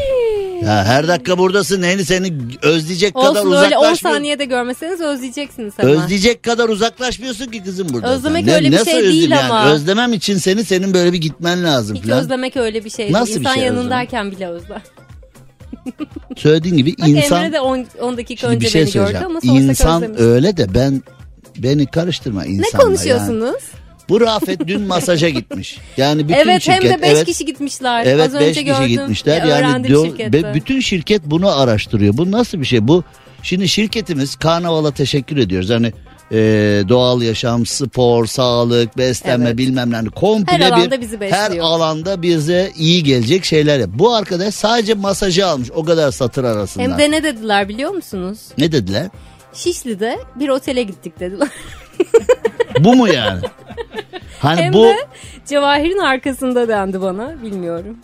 Ya 0.62 0.84
her 0.84 1.08
dakika 1.08 1.38
buradasın 1.38 1.82
neyini 1.82 2.04
seni 2.04 2.32
özleyecek 2.62 3.14
kadar 3.14 3.28
Olsun 3.40 3.52
öyle 3.52 3.76
10 3.78 3.80
uzaklaşmıyor. 3.82 4.16
saniyede 4.16 4.44
görmeseniz 4.44 5.00
özleyeceksiniz 5.00 5.74
hemen. 5.76 5.92
Özleyecek 5.94 6.42
kadar 6.42 6.68
uzaklaşmıyorsun 6.68 7.46
ki 7.46 7.62
kızım 7.64 7.88
burada. 7.92 8.08
Özlemek 8.14 8.44
Ne- 8.46 8.54
öyle 8.54 8.70
bir 8.70 8.74
nasıl 8.76 8.90
şey 8.90 9.02
değil 9.02 9.30
yani? 9.30 9.42
ama. 9.44 9.70
Özlemem 9.70 10.12
için 10.12 10.38
seni 10.38 10.64
senin 10.64 10.94
böyle 10.94 11.12
bir 11.12 11.18
gitmen 11.18 11.64
lazım 11.64 11.96
Hiç 11.96 12.04
falan. 12.04 12.18
özlemek 12.18 12.56
öyle 12.56 12.84
bir 12.84 12.90
şey 12.90 13.12
Nasıl 13.12 13.26
değil. 13.26 13.36
bir 13.36 13.40
İnsan 13.40 13.54
şey 13.54 13.64
yanındayken 13.64 14.30
bile 14.30 14.48
özler. 14.48 14.82
Söylediğin 16.36 16.76
gibi 16.76 16.94
Bak 16.98 17.08
insan 17.08 17.44
Emre 17.44 17.52
de 17.52 17.60
10 17.60 18.16
dakika 18.16 18.40
Şimdi 18.40 18.54
önce 18.56 18.66
bir 18.66 18.70
şey 18.70 18.82
beni 18.84 18.92
gördü 18.92 19.18
ama 19.26 19.40
İnsan 19.42 20.20
öyle 20.20 20.56
de 20.56 20.74
ben 20.74 21.02
beni 21.58 21.86
karıştırma 21.86 22.44
insanla. 22.44 22.62
Ne 22.62 23.08
Yani. 23.08 23.52
Bu 24.08 24.20
Rafet 24.20 24.66
dün 24.66 24.80
masaja 24.82 25.28
gitmiş. 25.28 25.78
Yani 25.96 26.28
bütün 26.28 26.34
evet 26.38 26.62
şirket 26.62 26.84
hem 26.84 26.98
de 26.98 27.02
5 27.02 27.10
evet, 27.10 27.26
kişi 27.26 27.44
gitmişler. 27.46 28.06
Evet 28.06 28.26
Az 28.26 28.34
önce 28.34 28.46
5 28.46 28.52
kişi 28.56 28.64
gördüm. 28.66 28.86
gitmişler. 28.86 29.44
Ya, 29.44 29.58
Yani 29.58 29.88
diyor, 29.88 30.06
şirkette. 30.06 30.54
bütün 30.54 30.80
şirket 30.80 31.22
bunu 31.24 31.60
araştırıyor. 31.60 32.16
Bu 32.16 32.30
nasıl 32.30 32.60
bir 32.60 32.64
şey? 32.64 32.88
Bu 32.88 33.04
şimdi 33.42 33.68
şirketimiz 33.68 34.36
Karnaval'a 34.36 34.90
teşekkür 34.90 35.36
ediyoruz. 35.36 35.70
Hani 35.70 35.92
e, 36.32 36.38
doğal 36.88 37.22
yaşam, 37.22 37.66
spor, 37.66 38.26
sağlık, 38.26 38.98
beslenme 38.98 39.46
Evet. 39.46 39.58
bilmem 39.58 39.90
ne. 39.90 39.96
Hani 39.96 40.10
komple 40.10 40.52
Her 40.52 40.60
alanda 40.60 40.96
bir 40.96 41.00
bizi 41.00 41.20
besliyor. 41.20 41.42
her 41.42 41.58
alanda 41.58 42.22
bize 42.22 42.72
iyi 42.78 43.02
gelecek 43.04 43.44
şeyler. 43.44 43.78
yap. 43.78 43.90
Bu 43.92 44.14
arkadaş 44.14 44.54
sadece 44.54 44.94
masajı 44.94 45.46
almış. 45.46 45.70
O 45.74 45.84
kadar 45.84 46.10
satır 46.10 46.44
arasında. 46.44 46.82
Hem 46.84 46.98
de 46.98 47.10
ne 47.10 47.22
dediler 47.22 47.68
biliyor 47.68 47.90
musunuz? 47.90 48.38
Ne 48.58 48.72
dediler? 48.72 49.06
Şişli'de 49.54 50.18
bir 50.40 50.48
otele 50.48 50.82
gittik 50.82 51.20
dediler. 51.20 51.48
Bu 52.80 52.96
mu 52.96 53.08
yani? 53.08 53.40
Hani 54.40 54.60
Hem 54.60 54.72
bu 54.72 54.84
de 54.84 54.96
Cevahir'in 55.46 55.98
arkasında 55.98 56.68
dendi 56.68 57.00
bana. 57.00 57.42
Bilmiyorum. 57.42 57.98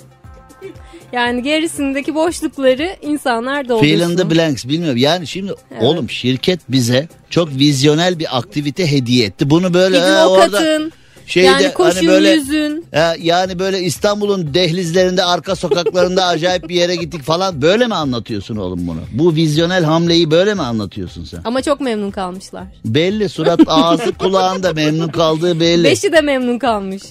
Yani 1.13 1.43
gerisindeki 1.43 2.15
boşlukları 2.15 2.97
insanlar 3.03 3.69
doldursun. 3.69 3.87
Fill 3.87 4.01
in 4.01 4.17
the 4.17 4.31
blanks 4.31 4.65
bilmiyorum. 4.67 4.97
Yani 4.99 5.27
şimdi 5.27 5.53
oğlum 5.81 6.11
şirket 6.11 6.61
bize 6.69 7.09
çok 7.31 7.49
vizyonel 7.51 8.19
bir 8.19 8.39
aktivite 8.39 8.91
hediye 8.91 9.27
etti. 9.27 9.51
Bunu 9.51 9.75
böyle 9.75 9.97
Gidin 9.97 10.15
ok 10.27 10.31
orada 10.31 10.59
atın. 10.59 10.93
Şeyde 11.27 11.47
yani 11.47 11.73
koşun 11.75 11.97
hani 11.97 12.09
böyle 12.09 12.31
yüzün. 12.31 12.85
Ha, 12.95 13.15
yani 13.21 13.59
böyle 13.59 13.81
İstanbul'un 13.81 14.55
dehlizlerinde 14.55 15.25
arka 15.25 15.57
sokaklarında 15.57 16.27
acayip 16.27 16.69
bir 16.69 16.75
yere 16.75 16.97
gittik 16.97 17.23
falan 17.23 17.63
böyle 17.63 17.87
mi 17.87 17.95
anlatıyorsun 17.95 18.57
oğlum 18.57 18.87
bunu? 18.87 19.01
Bu 19.13 19.35
vizyonel 19.35 19.85
hamleyi 19.85 20.31
böyle 20.31 20.55
mi 20.55 20.63
anlatıyorsun 20.63 21.25
sen? 21.25 21.41
Ama 21.45 21.63
çok 21.63 21.81
memnun 21.81 22.11
kalmışlar. 22.11 22.65
Belli 22.85 23.29
surat 23.29 23.61
ağzı 23.67 24.13
kulağında 24.13 24.73
memnun 24.73 25.09
kaldığı 25.09 25.61
belli. 25.61 25.85
Beşi 25.85 26.13
de 26.13 26.21
memnun 26.21 26.59
kalmış. 26.59 27.03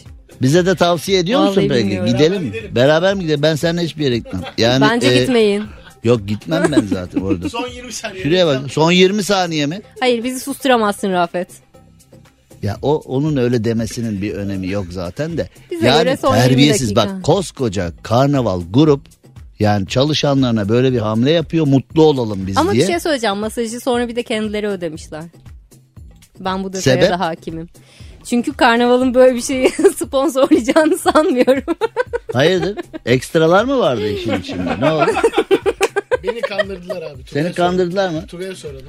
Bize 0.41 0.66
de 0.66 0.76
tavsiye 0.76 1.20
ediyor 1.20 1.39
musun 1.41 1.55
Vallahi 1.55 1.68
peki? 1.70 1.86
bilmiyorum. 1.86 2.11
Gidelim 2.11 2.43
mi? 2.43 2.53
Beraber 2.76 3.14
mi 3.14 3.22
gidelim? 3.22 3.41
Ben 3.41 3.55
seninle 3.55 3.84
hiçbir 3.84 4.03
yere 4.03 4.18
gitmem. 4.18 4.41
Yani, 4.57 4.82
Bence 4.82 5.07
e, 5.07 5.20
gitmeyin. 5.20 5.64
Yok 6.03 6.28
gitmem 6.28 6.64
ben 6.72 6.82
zaten 6.82 7.22
orada. 7.22 7.49
Son 7.49 7.68
20 7.68 7.93
saniye. 7.93 8.24
Şuraya 8.24 8.47
bak. 8.47 8.61
Son 8.72 8.91
20 8.91 9.24
saniye 9.24 9.66
mi? 9.66 9.82
Hayır 9.99 10.24
bizi 10.24 10.39
susturamazsın 10.39 11.11
Rafet. 11.11 11.47
Ya 12.64 12.78
o 12.82 12.95
onun 12.95 13.38
öyle 13.38 13.64
demesinin 13.64 14.22
bir 14.22 14.34
önemi 14.34 14.68
yok 14.68 14.86
zaten 14.89 15.38
de. 15.38 15.49
Bize 15.72 15.88
yani 15.88 16.03
göre 16.03 16.18
son 16.18 16.36
20 16.36 16.47
terbiyesiz 16.47 16.95
bak 16.95 17.24
koskoca 17.24 17.91
karnaval 18.03 18.61
grup 18.74 19.01
yani 19.59 19.88
çalışanlarına 19.88 20.70
böyle 20.70 20.93
bir 20.93 20.97
hamle 20.97 21.32
yapıyor 21.32 21.68
mutlu 21.68 22.03
olalım 22.03 22.47
biz 22.47 22.57
Ama 22.57 22.72
diye. 22.72 22.84
bir 22.84 22.88
şey 22.88 22.99
söyleyeceğim. 22.99 23.38
Masajı 23.38 23.80
sonra 23.80 24.07
bir 24.07 24.16
de 24.16 24.24
kendileri 24.24 24.68
ödemişler. 24.68 25.24
Ben 26.39 26.64
bu 26.64 26.74
detaya 26.74 26.95
Sebep? 26.95 27.09
da 27.09 27.20
hakimim. 27.20 27.70
Çünkü 28.24 28.53
karnavalın 28.53 29.14
böyle 29.14 29.36
bir 29.36 29.41
şeyi 29.41 29.70
sponsorlayacağını 29.95 30.97
sanmıyorum. 30.97 31.76
Hayırdır? 32.34 32.78
Ekstralar 33.05 33.66
mı 33.66 33.80
vardı 33.80 34.09
işin 34.09 34.39
içinde? 34.39 34.80
Ne 34.80 34.91
oldu? 34.91 35.11
Beni 36.24 36.41
kandırdılar 36.41 37.01
abi. 37.01 37.22
Seni 37.34 37.53
kandırdılar 37.53 38.09
mı? 38.09 38.28
Tugay'a 38.28 38.55
soralım. 38.55 38.86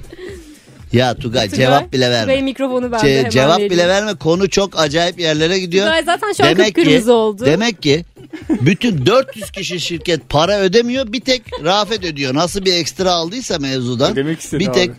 Ya 0.94 1.14
Tugay 1.14 1.48
cevap 1.50 1.92
bile 1.92 2.10
verme. 2.10 2.22
Tugay 2.32 2.42
mikrofonu 2.42 2.92
bende 2.92 3.06
Ce- 3.06 3.18
hemen 3.18 3.30
cevap 3.30 3.54
vereyim. 3.56 3.70
bile 3.72 3.88
verme. 3.88 4.14
Konu 4.14 4.48
çok 4.50 4.78
acayip 4.80 5.20
yerlere 5.20 5.58
gidiyor. 5.58 5.86
Tugay 5.86 6.02
zaten 6.02 6.32
şu 6.32 6.44
an 6.44 6.50
demek 6.50 6.66
ki, 6.66 6.72
kıpkırmızı 6.72 7.12
oldu. 7.12 7.46
Demek 7.46 7.82
ki 7.82 8.04
bütün 8.48 9.06
400 9.06 9.50
kişi 9.50 9.80
şirket 9.80 10.28
para 10.28 10.58
ödemiyor. 10.58 11.12
Bir 11.12 11.20
tek 11.20 11.42
Rafet 11.64 12.04
ödüyor. 12.04 12.34
Nasıl 12.34 12.64
bir 12.64 12.72
ekstra 12.74 13.10
aldıysa 13.12 13.58
mevzudan. 13.58 14.12
Ödemek 14.12 14.40
istedi 14.40 14.60
bir 14.60 14.72
tek 14.72 14.90
abi. 14.90 14.96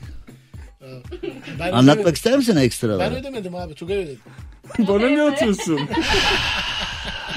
Ben 1.59 1.71
anlatmak 1.71 1.95
ödemedim. 1.95 2.13
ister 2.13 2.37
misin 2.37 2.55
ekstraları? 2.55 2.99
Ben 2.99 3.15
ödemedim 3.19 3.55
abi. 3.55 3.73
Tugay 3.73 3.97
ödedi. 3.97 4.17
Bana 4.79 5.09
ne 5.09 5.21
atıyorsun? 5.21 5.79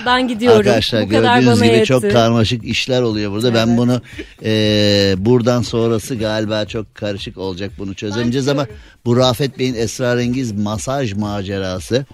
Ben 0.07 0.29
gidiyorum. 0.29 0.59
Arkadaşlar 0.59 1.05
Bu 1.05 1.09
kadar 1.09 1.39
gördüğünüz 1.41 1.57
bana 1.61 1.67
gibi 1.67 1.75
yetti. 1.77 1.87
çok 1.87 2.03
karmaşık 2.13 2.65
işler 2.65 3.03
oluyor 3.03 3.33
burada. 3.33 3.55
Ben 3.55 3.77
bunu 3.77 4.01
e, 4.45 5.15
buradan 5.19 5.63
sonrası 5.63 6.15
galiba 6.17 6.65
çok 6.65 6.95
karışık 6.95 7.39
olacak 7.39 7.71
bunu 7.79 7.95
çözemeyeceğiz 7.95 8.49
ama 8.49 8.67
bu 9.05 9.17
Rafet 9.17 9.59
Bey'in 9.59 9.75
esrarengiz 9.75 10.53
masaj 10.53 11.13
macerası 11.13 12.07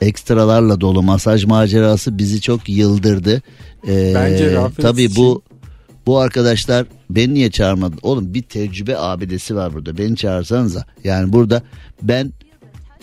ekstralarla 0.00 0.80
dolu 0.80 1.02
masaj 1.02 1.44
macerası 1.44 2.18
bizi 2.18 2.40
çok 2.40 2.68
yıldırdı. 2.68 3.42
E, 3.88 4.12
Bence 4.14 4.52
Rafet 4.52 4.82
Tabii 4.82 5.02
için- 5.02 5.16
bu 5.24 5.42
bu 6.06 6.18
arkadaşlar 6.18 6.86
beni 7.10 7.34
niye 7.34 7.50
çağırmadı? 7.50 7.96
Oğlum 8.02 8.34
bir 8.34 8.42
tecrübe 8.42 8.96
abidesi 8.98 9.56
var 9.56 9.74
burada. 9.74 9.98
Beni 9.98 10.16
çağırsanıza. 10.16 10.84
Yani 11.04 11.32
burada 11.32 11.62
ben 12.02 12.32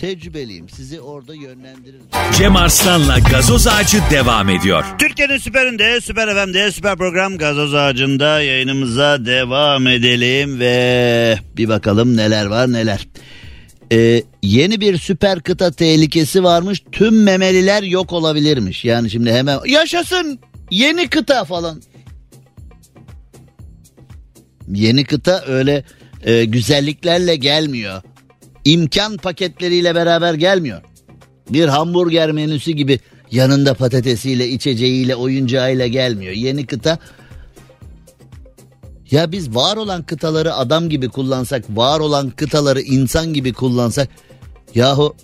tecrübeliyim. 0.04 0.70
Sizi 0.70 1.02
orada 1.02 1.36
yönlendiririm. 1.36 2.02
Cem 2.38 2.56
Arslan'la 2.56 3.20
gazoz 3.20 3.68
ağacı 3.68 3.98
devam 4.12 4.50
ediyor. 4.50 4.86
Türkiye'nin 5.00 5.38
süperinde, 5.38 6.02
süper 6.02 6.46
FM'de, 6.46 6.72
süper 6.72 6.98
program 6.98 7.38
Gazoz 7.38 7.74
Ağacı'nda 7.74 8.42
yayınımıza 8.42 9.26
devam 9.26 9.88
edelim 9.88 10.60
ve 10.60 11.40
bir 11.58 11.70
bakalım 11.70 12.18
neler 12.18 12.46
var 12.46 12.72
neler. 12.72 13.08
Ee, 13.92 14.24
yeni 14.42 14.82
bir 14.82 14.98
süper 14.98 15.42
kıta 15.42 15.72
tehlikesi 15.72 16.44
varmış. 16.44 16.84
Tüm 16.92 17.24
memeliler 17.24 17.84
yok 17.84 18.14
olabilirmiş. 18.14 18.86
Yani 18.86 19.10
şimdi 19.10 19.32
hemen 19.32 19.60
yaşasın 19.68 20.40
yeni 20.72 21.08
kıta 21.08 21.44
falan. 21.44 21.82
Yeni 24.68 25.06
kıta 25.06 25.44
öyle 25.48 25.84
e, 26.24 26.46
güzelliklerle 26.46 27.36
gelmiyor. 27.36 28.02
İmkan 28.66 29.18
paketleriyle 29.18 29.96
beraber 29.96 30.34
gelmiyor 30.34 30.82
bir 31.50 31.68
hamburger 31.68 32.32
menüsü 32.32 32.72
gibi 32.72 33.00
yanında 33.32 33.74
patatesiyle, 33.74 34.50
içeceğiyle, 34.50 35.16
oyuncağıyla 35.16 35.88
gelmiyor. 35.88 36.34
Yeni 36.34 36.66
kıta 36.66 36.98
ya 39.12 39.32
biz 39.32 39.56
var 39.56 39.78
olan 39.78 40.04
kıtaları 40.04 40.54
adam 40.54 40.90
gibi 40.90 41.10
kullansak, 41.10 41.64
var 41.70 42.00
olan 42.00 42.30
kıtaları 42.30 42.82
insan 42.82 43.34
gibi 43.34 43.54
kullansak 43.54 44.10
yahu 44.76 45.16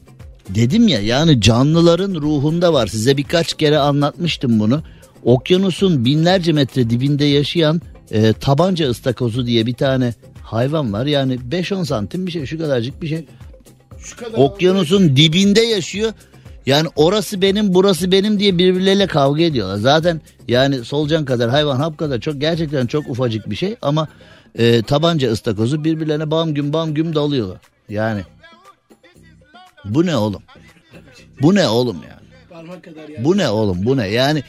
dedim 0.49 0.87
ya 0.87 0.99
yani 0.99 1.41
canlıların 1.41 2.15
ruhunda 2.15 2.73
var. 2.73 2.87
Size 2.87 3.17
birkaç 3.17 3.53
kere 3.53 3.77
anlatmıştım 3.77 4.59
bunu. 4.59 4.83
Okyanusun 5.23 6.05
binlerce 6.05 6.51
metre 6.51 6.89
dibinde 6.89 7.25
yaşayan 7.25 7.81
e, 8.11 8.33
tabanca 8.33 8.89
ıstakozu 8.89 9.45
diye 9.45 9.65
bir 9.65 9.73
tane 9.73 10.13
hayvan 10.53 10.93
var. 10.93 11.05
Yani 11.05 11.39
5-10 11.51 11.85
santim 11.85 12.27
bir 12.27 12.31
şey 12.31 12.45
şu 12.45 12.57
kadarcık 12.57 13.01
bir 13.01 13.07
şey. 13.07 13.25
Şu 13.97 14.17
kadar. 14.17 14.37
Okyanusun 14.37 15.15
dibinde 15.15 15.61
yaşıyor. 15.61 16.13
Yani 16.65 16.87
orası 16.95 17.41
benim 17.41 17.73
burası 17.73 18.11
benim 18.11 18.39
diye 18.39 18.57
birbirleriyle 18.57 19.07
kavga 19.07 19.43
ediyorlar. 19.43 19.77
Zaten 19.77 20.21
yani 20.47 20.85
solucan 20.85 21.25
kadar 21.25 21.49
hayvan 21.49 21.75
hap 21.75 21.97
kadar 21.97 22.19
çok 22.19 22.41
gerçekten 22.41 22.87
çok 22.87 23.09
ufacık 23.09 23.49
bir 23.49 23.55
şey 23.55 23.75
ama 23.81 24.07
e, 24.55 24.81
tabanca 24.81 25.31
ıstakozu 25.31 25.83
birbirlerine 25.83 26.31
bam 26.31 26.53
güm 26.53 26.73
bam 26.73 26.93
güm 26.93 27.15
dalıyorlar. 27.15 27.57
Yani 27.89 28.21
bu 29.85 30.05
ne 30.05 30.15
oğlum? 30.17 30.41
Bu 31.41 31.55
ne 31.55 31.67
oğlum 31.67 31.97
yani? 32.09 32.63
Bu 33.23 33.37
ne 33.37 33.49
oğlum 33.49 33.85
bu 33.85 33.97
ne? 33.97 34.07
Yani 34.07 34.43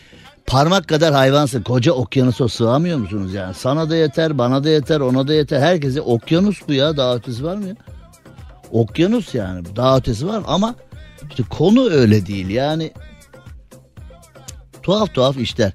parmak 0.51 0.89
kadar 0.89 1.15
hayvansın. 1.15 1.63
Koca 1.63 1.93
okyanusa 1.93 2.49
sığamıyor 2.49 2.99
musunuz 2.99 3.35
yani? 3.35 3.55
Sana 3.55 3.91
da 3.91 3.97
yeter, 3.97 4.39
bana 4.39 4.65
da 4.65 4.71
yeter, 4.71 5.01
ona 5.01 5.29
da 5.29 5.35
yeter. 5.35 5.61
Herkese 5.61 6.01
okyanus 6.01 6.61
bu 6.69 6.73
ya. 6.73 6.97
Daha 6.97 7.17
ötesi 7.17 7.45
var 7.45 7.57
mı 7.57 7.69
ya? 7.69 7.75
Okyanus 8.73 9.35
yani. 9.35 9.77
Daha 9.77 9.97
ötesi 9.97 10.27
var 10.27 10.43
ama 10.47 10.75
işte 11.31 11.43
konu 11.51 11.91
öyle 11.91 12.27
değil. 12.27 12.49
Yani 12.49 12.93
tuhaf 14.83 15.15
tuhaf 15.15 15.37
işler. 15.37 15.73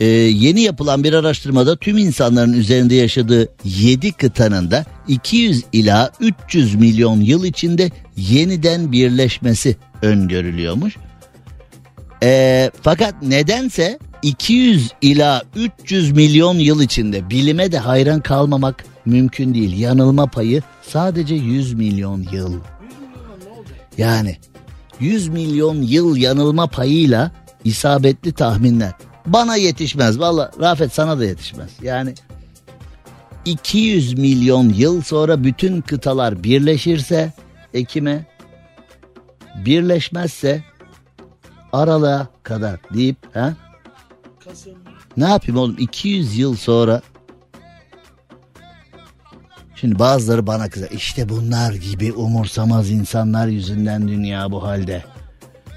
Ee, 0.00 0.06
yeni 0.06 0.60
yapılan 0.60 1.04
bir 1.04 1.12
araştırmada 1.12 1.76
tüm 1.76 1.98
insanların 1.98 2.52
üzerinde 2.52 2.94
yaşadığı 2.94 3.48
7 3.64 4.12
kıtanın 4.12 4.70
da 4.70 4.84
200 5.08 5.64
ila 5.72 6.10
300 6.20 6.74
milyon 6.74 7.20
yıl 7.20 7.44
içinde 7.44 7.90
yeniden 8.16 8.92
birleşmesi 8.92 9.76
öngörülüyormuş. 10.02 10.96
Ee, 12.22 12.70
fakat 12.82 13.22
nedense 13.22 13.98
200 14.22 14.92
ila 15.02 15.42
300 15.56 16.12
milyon 16.12 16.58
yıl 16.58 16.82
içinde 16.82 17.30
bilime 17.30 17.72
de 17.72 17.78
hayran 17.78 18.20
kalmamak 18.20 18.84
mümkün 19.04 19.54
değil. 19.54 19.78
Yanılma 19.78 20.26
payı 20.26 20.62
sadece 20.82 21.34
100 21.34 21.74
milyon 21.74 22.26
yıl. 22.32 22.60
Yani 23.98 24.36
100 25.00 25.28
milyon 25.28 25.82
yıl 25.82 26.16
yanılma 26.16 26.66
payıyla 26.66 27.30
isabetli 27.64 28.32
tahminler. 28.32 28.92
Bana 29.26 29.56
yetişmez. 29.56 30.20
Valla 30.20 30.50
Rafet 30.60 30.92
sana 30.92 31.18
da 31.18 31.24
yetişmez. 31.24 31.70
Yani 31.82 32.14
200 33.44 34.18
milyon 34.18 34.68
yıl 34.68 35.02
sonra 35.02 35.44
bütün 35.44 35.80
kıtalar 35.80 36.44
birleşirse 36.44 37.32
Ekim'e 37.74 38.26
birleşmezse 39.64 40.64
aralığa 41.72 42.28
kadar 42.42 42.80
deyip 42.94 43.16
ha? 43.34 43.54
Ne 45.16 45.28
yapayım 45.28 45.60
oğlum 45.60 45.76
200 45.78 46.38
yıl 46.38 46.56
sonra 46.56 47.02
Şimdi 49.80 49.98
bazıları 49.98 50.46
bana 50.46 50.68
kızar. 50.68 50.90
İşte 50.90 51.28
bunlar 51.28 51.72
gibi 51.72 52.12
umursamaz 52.12 52.90
insanlar 52.90 53.48
yüzünden 53.48 54.08
dünya 54.08 54.52
bu 54.52 54.62
halde. 54.62 55.04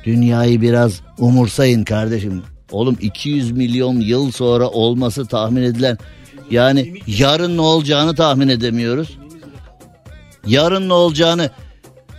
Dünyayı 0.06 0.62
biraz 0.62 1.02
umursayın 1.18 1.84
kardeşim. 1.84 2.44
Oğlum 2.72 2.98
200 3.02 3.52
milyon 3.52 4.00
yıl 4.00 4.32
sonra 4.32 4.70
olması 4.70 5.26
tahmin 5.26 5.62
edilen 5.64 5.98
yani 6.52 6.94
yarın 7.08 7.58
ne 7.58 7.62
olacağını 7.62 8.16
tahmin 8.16 8.48
edemiyoruz. 8.48 9.18
Yarın 10.46 10.90
ne 10.90 10.94
olacağını 10.94 11.50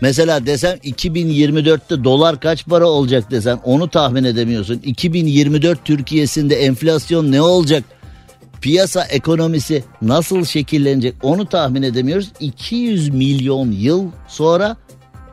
mesela 0.02 0.46
desem 0.46 0.76
2024'te 0.76 2.04
dolar 2.04 2.40
kaç 2.40 2.66
para 2.66 2.86
olacak 2.86 3.30
desen 3.30 3.60
onu 3.64 3.88
tahmin 3.88 4.24
edemiyorsun. 4.24 4.80
2024 4.84 5.84
Türkiye'sinde 5.84 6.56
enflasyon 6.56 7.32
ne 7.32 7.42
olacak? 7.42 7.84
Piyasa 8.60 9.04
ekonomisi 9.04 9.84
nasıl 10.02 10.44
şekillenecek 10.44 11.14
onu 11.22 11.46
tahmin 11.46 11.82
edemiyoruz. 11.82 12.32
200 12.40 13.08
milyon 13.08 13.70
yıl 13.70 14.10
sonra 14.28 14.76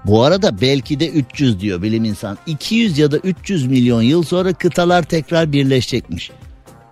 bu 0.06 0.24
arada 0.24 0.62
belki 0.62 1.00
de 1.00 1.10
300 1.10 1.60
diyor 1.60 1.82
bilim 1.82 2.04
insan. 2.04 2.38
200 2.48 2.98
ya 2.98 3.12
da 3.12 3.18
300 3.18 3.68
milyon 3.68 4.02
yıl 4.02 4.24
sonra 4.24 4.54
kıtalar 4.54 5.04
tekrar 5.04 5.52
birleşecekmiş. 5.52 6.32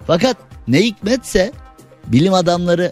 Fakat 0.08 0.38
ne 0.68 0.82
hikmetse 0.82 1.52
bilim 2.08 2.34
adamları 2.34 2.92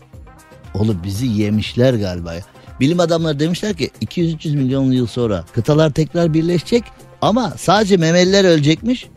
oğlum 0.73 1.01
bizi 1.03 1.27
yemişler 1.27 1.93
galiba 1.93 2.33
ya. 2.33 2.54
Bilim 2.79 2.99
adamları 2.99 3.39
demişler 3.39 3.73
ki 3.73 3.91
200-300 4.01 4.55
milyon 4.55 4.91
yıl 4.91 5.07
sonra 5.07 5.45
kıtalar 5.53 5.89
tekrar 5.89 6.33
birleşecek 6.33 6.83
ama 7.21 7.53
sadece 7.57 7.97
memeliler 7.97 8.45
ölecekmiş. 8.45 9.07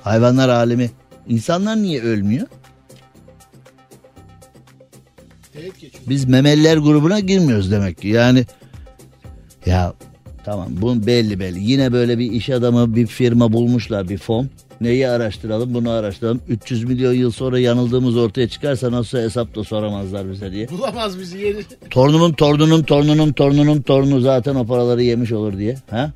Hayvanlar 0.00 0.48
alemi. 0.48 0.90
İnsanlar 1.28 1.76
niye 1.76 2.02
ölmüyor? 2.02 2.46
Biz 6.08 6.24
memeliler 6.24 6.76
grubuna 6.76 7.20
girmiyoruz 7.20 7.70
demek 7.70 7.98
ki. 7.98 8.08
Yani 8.08 8.44
ya 9.66 9.94
tamam 10.44 10.68
bu 10.70 11.06
belli 11.06 11.40
belli. 11.40 11.64
Yine 11.64 11.92
böyle 11.92 12.18
bir 12.18 12.32
iş 12.32 12.50
adamı 12.50 12.96
bir 12.96 13.06
firma 13.06 13.52
bulmuşlar 13.52 14.08
bir 14.08 14.18
fon. 14.18 14.50
Neyi 14.84 15.08
araştıralım 15.08 15.74
bunu 15.74 15.90
araştıralım. 15.90 16.40
300 16.48 16.84
milyon 16.84 17.12
yıl 17.12 17.30
sonra 17.30 17.58
yanıldığımız 17.58 18.16
ortaya 18.16 18.48
çıkarsa 18.48 18.92
nasıl 18.92 19.18
hesap 19.18 19.54
da 19.54 19.64
soramazlar 19.64 20.30
bize 20.30 20.52
diye. 20.52 20.68
Bulamaz 20.68 21.18
bizi 21.18 21.38
yeni. 21.38 21.64
Torunumun 21.90 22.32
torununun 22.32 22.82
torununun 22.82 23.32
torununun 23.32 23.82
torunu 23.82 24.20
zaten 24.20 24.54
o 24.54 24.66
paraları 24.66 25.02
yemiş 25.02 25.32
olur 25.32 25.58
diye. 25.58 25.76
Ha? 25.90 26.12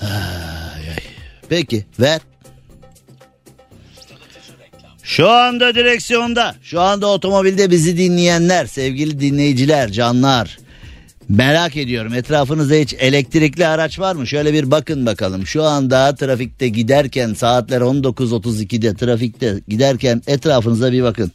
Ay, 0.00 0.88
ay. 0.88 0.96
Peki 1.48 1.84
ver. 2.00 2.20
Şu 5.02 5.28
anda 5.28 5.74
direksiyonda, 5.74 6.54
şu 6.62 6.80
anda 6.80 7.06
otomobilde 7.06 7.70
bizi 7.70 7.98
dinleyenler, 7.98 8.66
sevgili 8.66 9.20
dinleyiciler, 9.20 9.92
canlar. 9.92 10.63
Merak 11.28 11.76
ediyorum 11.76 12.14
etrafınızda 12.14 12.74
hiç 12.74 12.94
elektrikli 12.94 13.66
araç 13.66 13.98
var 13.98 14.14
mı? 14.14 14.26
Şöyle 14.26 14.52
bir 14.52 14.70
bakın 14.70 15.06
bakalım. 15.06 15.46
Şu 15.46 15.62
anda 15.62 16.14
trafikte 16.14 16.68
giderken 16.68 17.34
saatler 17.34 17.80
19.32'de 17.80 18.94
trafikte 18.94 19.60
giderken 19.68 20.22
etrafınıza 20.26 20.92
bir 20.92 21.02
bakın. 21.02 21.32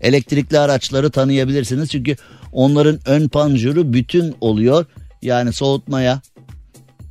Elektrikli 0.00 0.58
araçları 0.58 1.10
tanıyabilirsiniz 1.10 1.90
çünkü 1.90 2.16
onların 2.52 2.98
ön 3.06 3.28
panjuru 3.28 3.92
bütün 3.92 4.34
oluyor. 4.40 4.86
Yani 5.22 5.52
soğutmaya 5.52 6.20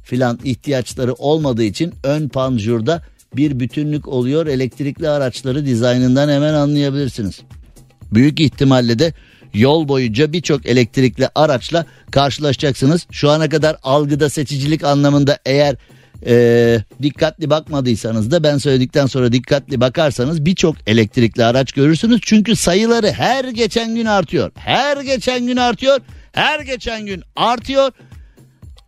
filan 0.04 0.40
ihtiyaçları 0.44 1.14
olmadığı 1.14 1.64
için 1.64 1.94
ön 2.04 2.28
panjurda 2.28 3.02
bir 3.36 3.60
bütünlük 3.60 4.08
oluyor. 4.08 4.48
Elektrikli 4.48 5.10
araçları 5.10 5.66
dizaynından 5.66 6.30
hemen 6.30 6.54
anlayabilirsiniz. 6.54 7.42
Büyük 8.14 8.40
ihtimalle 8.40 9.00
de 9.00 9.14
yol 9.54 9.88
boyunca 9.88 10.34
birçok 10.34 10.66
elektrikli 10.66 11.30
araçla 11.36 11.86
karşılaşacaksınız. 12.12 13.08
Şu 13.12 13.30
ana 13.30 13.50
kadar 13.50 13.78
algıda 13.84 14.30
seçicilik 14.30 14.84
anlamında 14.84 15.40
eğer 15.46 15.76
e, 16.26 16.84
dikkatli 17.02 17.50
bakmadıysanız 17.50 18.32
da 18.32 18.44
ben 18.44 18.58
söyledikten 18.58 19.06
sonra 19.06 19.32
dikkatli 19.32 19.82
bakarsanız 19.82 20.46
birçok 20.46 20.76
elektrikli 20.88 21.44
araç 21.44 21.72
görürsünüz. 21.72 22.20
Çünkü 22.24 22.56
sayıları 22.56 23.12
her 23.12 23.46
geçen 23.46 23.96
gün 23.96 24.06
artıyor. 24.06 24.52
Her 24.56 25.02
geçen 25.02 25.48
gün 25.48 25.58
artıyor. 25.58 26.00
Her 26.32 26.60
geçen 26.60 27.06
gün 27.06 27.24
artıyor 27.36 27.92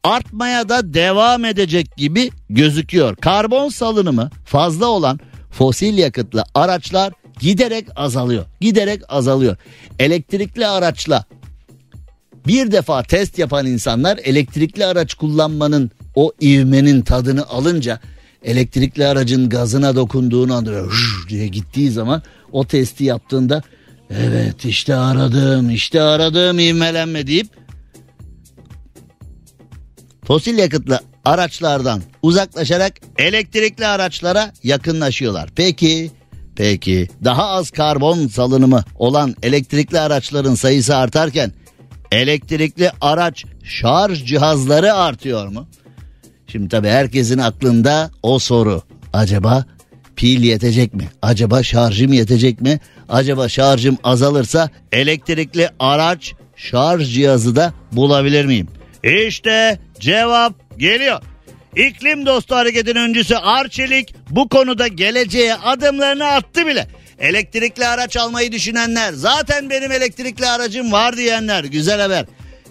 artmaya 0.03 0.69
da 0.69 0.93
devam 0.93 1.45
edecek 1.45 1.97
gibi 1.97 2.31
gözüküyor. 2.49 3.15
Karbon 3.15 3.69
salınımı 3.69 4.29
fazla 4.45 4.85
olan 4.85 5.19
fosil 5.51 5.97
yakıtlı 5.97 6.43
araçlar 6.55 7.13
giderek 7.39 7.87
azalıyor. 7.95 8.45
Giderek 8.61 9.01
azalıyor. 9.09 9.57
Elektrikli 9.99 10.67
araçla 10.67 11.25
bir 12.47 12.71
defa 12.71 13.03
test 13.03 13.39
yapan 13.39 13.65
insanlar 13.65 14.19
elektrikli 14.23 14.85
araç 14.85 15.13
kullanmanın 15.13 15.91
o 16.15 16.31
ivmenin 16.41 17.01
tadını 17.01 17.47
alınca 17.47 17.99
elektrikli 18.43 19.05
aracın 19.05 19.49
gazına 19.49 19.95
dokunduğunu 19.95 20.53
anda 20.53 20.71
diye 21.29 21.47
gittiği 21.47 21.91
zaman 21.91 22.21
o 22.51 22.65
testi 22.65 23.03
yaptığında 23.03 23.61
evet 24.09 24.65
işte 24.65 24.95
aradım 24.95 25.69
işte 25.69 26.01
aradığım 26.01 26.59
ivmelenme 26.59 27.27
deyip 27.27 27.47
fosil 30.25 30.57
yakıtlı 30.57 30.99
araçlardan 31.25 32.01
uzaklaşarak 32.21 32.93
elektrikli 33.17 33.85
araçlara 33.85 34.53
yakınlaşıyorlar. 34.63 35.49
Peki, 35.55 36.11
peki 36.55 37.07
daha 37.23 37.45
az 37.47 37.71
karbon 37.71 38.27
salınımı 38.27 38.83
olan 38.95 39.35
elektrikli 39.43 39.99
araçların 39.99 40.55
sayısı 40.55 40.95
artarken 40.95 41.51
elektrikli 42.11 42.91
araç 43.01 43.45
şarj 43.63 44.25
cihazları 44.25 44.93
artıyor 44.93 45.47
mu? 45.47 45.67
Şimdi 46.47 46.69
tabii 46.69 46.87
herkesin 46.87 47.37
aklında 47.37 48.11
o 48.23 48.39
soru. 48.39 48.81
Acaba 49.13 49.65
pil 50.15 50.43
yetecek 50.43 50.93
mi? 50.93 51.09
Acaba 51.21 51.63
şarjım 51.63 52.13
yetecek 52.13 52.61
mi? 52.61 52.79
Acaba 53.09 53.49
şarjım 53.49 53.97
azalırsa 54.03 54.69
elektrikli 54.91 55.69
araç 55.79 56.33
şarj 56.55 57.13
cihazı 57.13 57.55
da 57.55 57.73
bulabilir 57.91 58.45
miyim? 58.45 58.67
İşte 59.03 59.79
cevap 59.99 60.79
geliyor. 60.79 61.21
İklim 61.75 62.25
dostu 62.25 62.55
hareketin 62.55 62.95
öncüsü 62.95 63.35
Arçelik 63.35 64.15
bu 64.29 64.49
konuda 64.49 64.87
geleceğe 64.87 65.55
adımlarını 65.55 66.25
attı 66.25 66.67
bile. 66.67 66.87
Elektrikli 67.19 67.87
araç 67.87 68.17
almayı 68.17 68.51
düşünenler, 68.51 69.13
zaten 69.13 69.69
benim 69.69 69.91
elektrikli 69.91 70.47
aracım 70.47 70.91
var 70.91 71.17
diyenler 71.17 71.63
güzel 71.63 72.01
haber. 72.01 72.25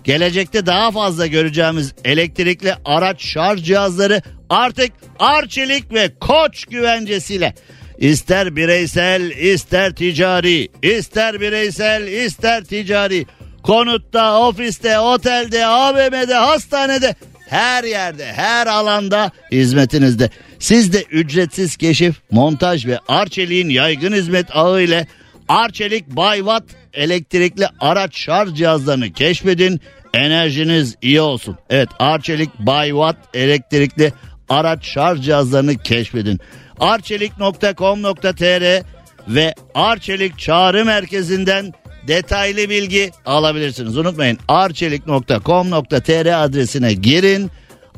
Gelecekte 0.04 0.66
daha 0.66 0.90
fazla 0.90 1.26
göreceğimiz 1.26 1.94
elektrikli 2.04 2.74
araç 2.84 3.24
şarj 3.24 3.64
cihazları 3.64 4.22
artık 4.50 4.92
Arçelik 5.18 5.92
ve 5.94 6.10
Koç 6.20 6.64
güvencesiyle 6.64 7.54
ister 7.98 8.56
bireysel 8.56 9.30
ister 9.30 9.94
ticari 9.94 10.68
ister 10.82 11.40
bireysel 11.40 12.06
ister 12.06 12.64
ticari 12.64 13.26
konutta 13.62 14.40
ofiste 14.40 14.98
otelde 14.98 15.66
AVM'de 15.66 16.34
hastanede 16.34 17.14
her 17.52 17.84
yerde 17.84 18.32
her 18.32 18.66
alanda 18.66 19.30
hizmetinizde. 19.52 20.30
Siz 20.58 20.92
de 20.92 21.02
ücretsiz 21.02 21.76
keşif, 21.76 22.16
montaj 22.30 22.86
ve 22.86 22.98
Arçelik'in 23.08 23.68
yaygın 23.68 24.12
hizmet 24.12 24.56
ağı 24.56 24.82
ile 24.82 25.06
Arçelik 25.48 26.08
Bayvat 26.08 26.64
elektrikli 26.92 27.66
araç 27.80 28.16
şarj 28.16 28.54
cihazlarını 28.54 29.12
keşfedin. 29.12 29.80
Enerjiniz 30.14 30.96
iyi 31.02 31.20
olsun. 31.20 31.58
Evet 31.70 31.88
Arçelik 31.98 32.58
Bayvat 32.58 33.16
elektrikli 33.34 34.12
araç 34.48 34.86
şarj 34.86 35.20
cihazlarını 35.20 35.78
keşfedin. 35.78 36.40
Arçelik.com.tr 36.80 38.82
ve 39.28 39.54
Arçelik 39.74 40.38
çağrı 40.38 40.84
merkezinden 40.84 41.72
detaylı 42.08 42.70
bilgi 42.70 43.10
alabilirsiniz. 43.26 43.96
Unutmayın 43.96 44.38
arçelik.com.tr 44.48 46.44
adresine 46.44 46.92
girin. 46.92 47.50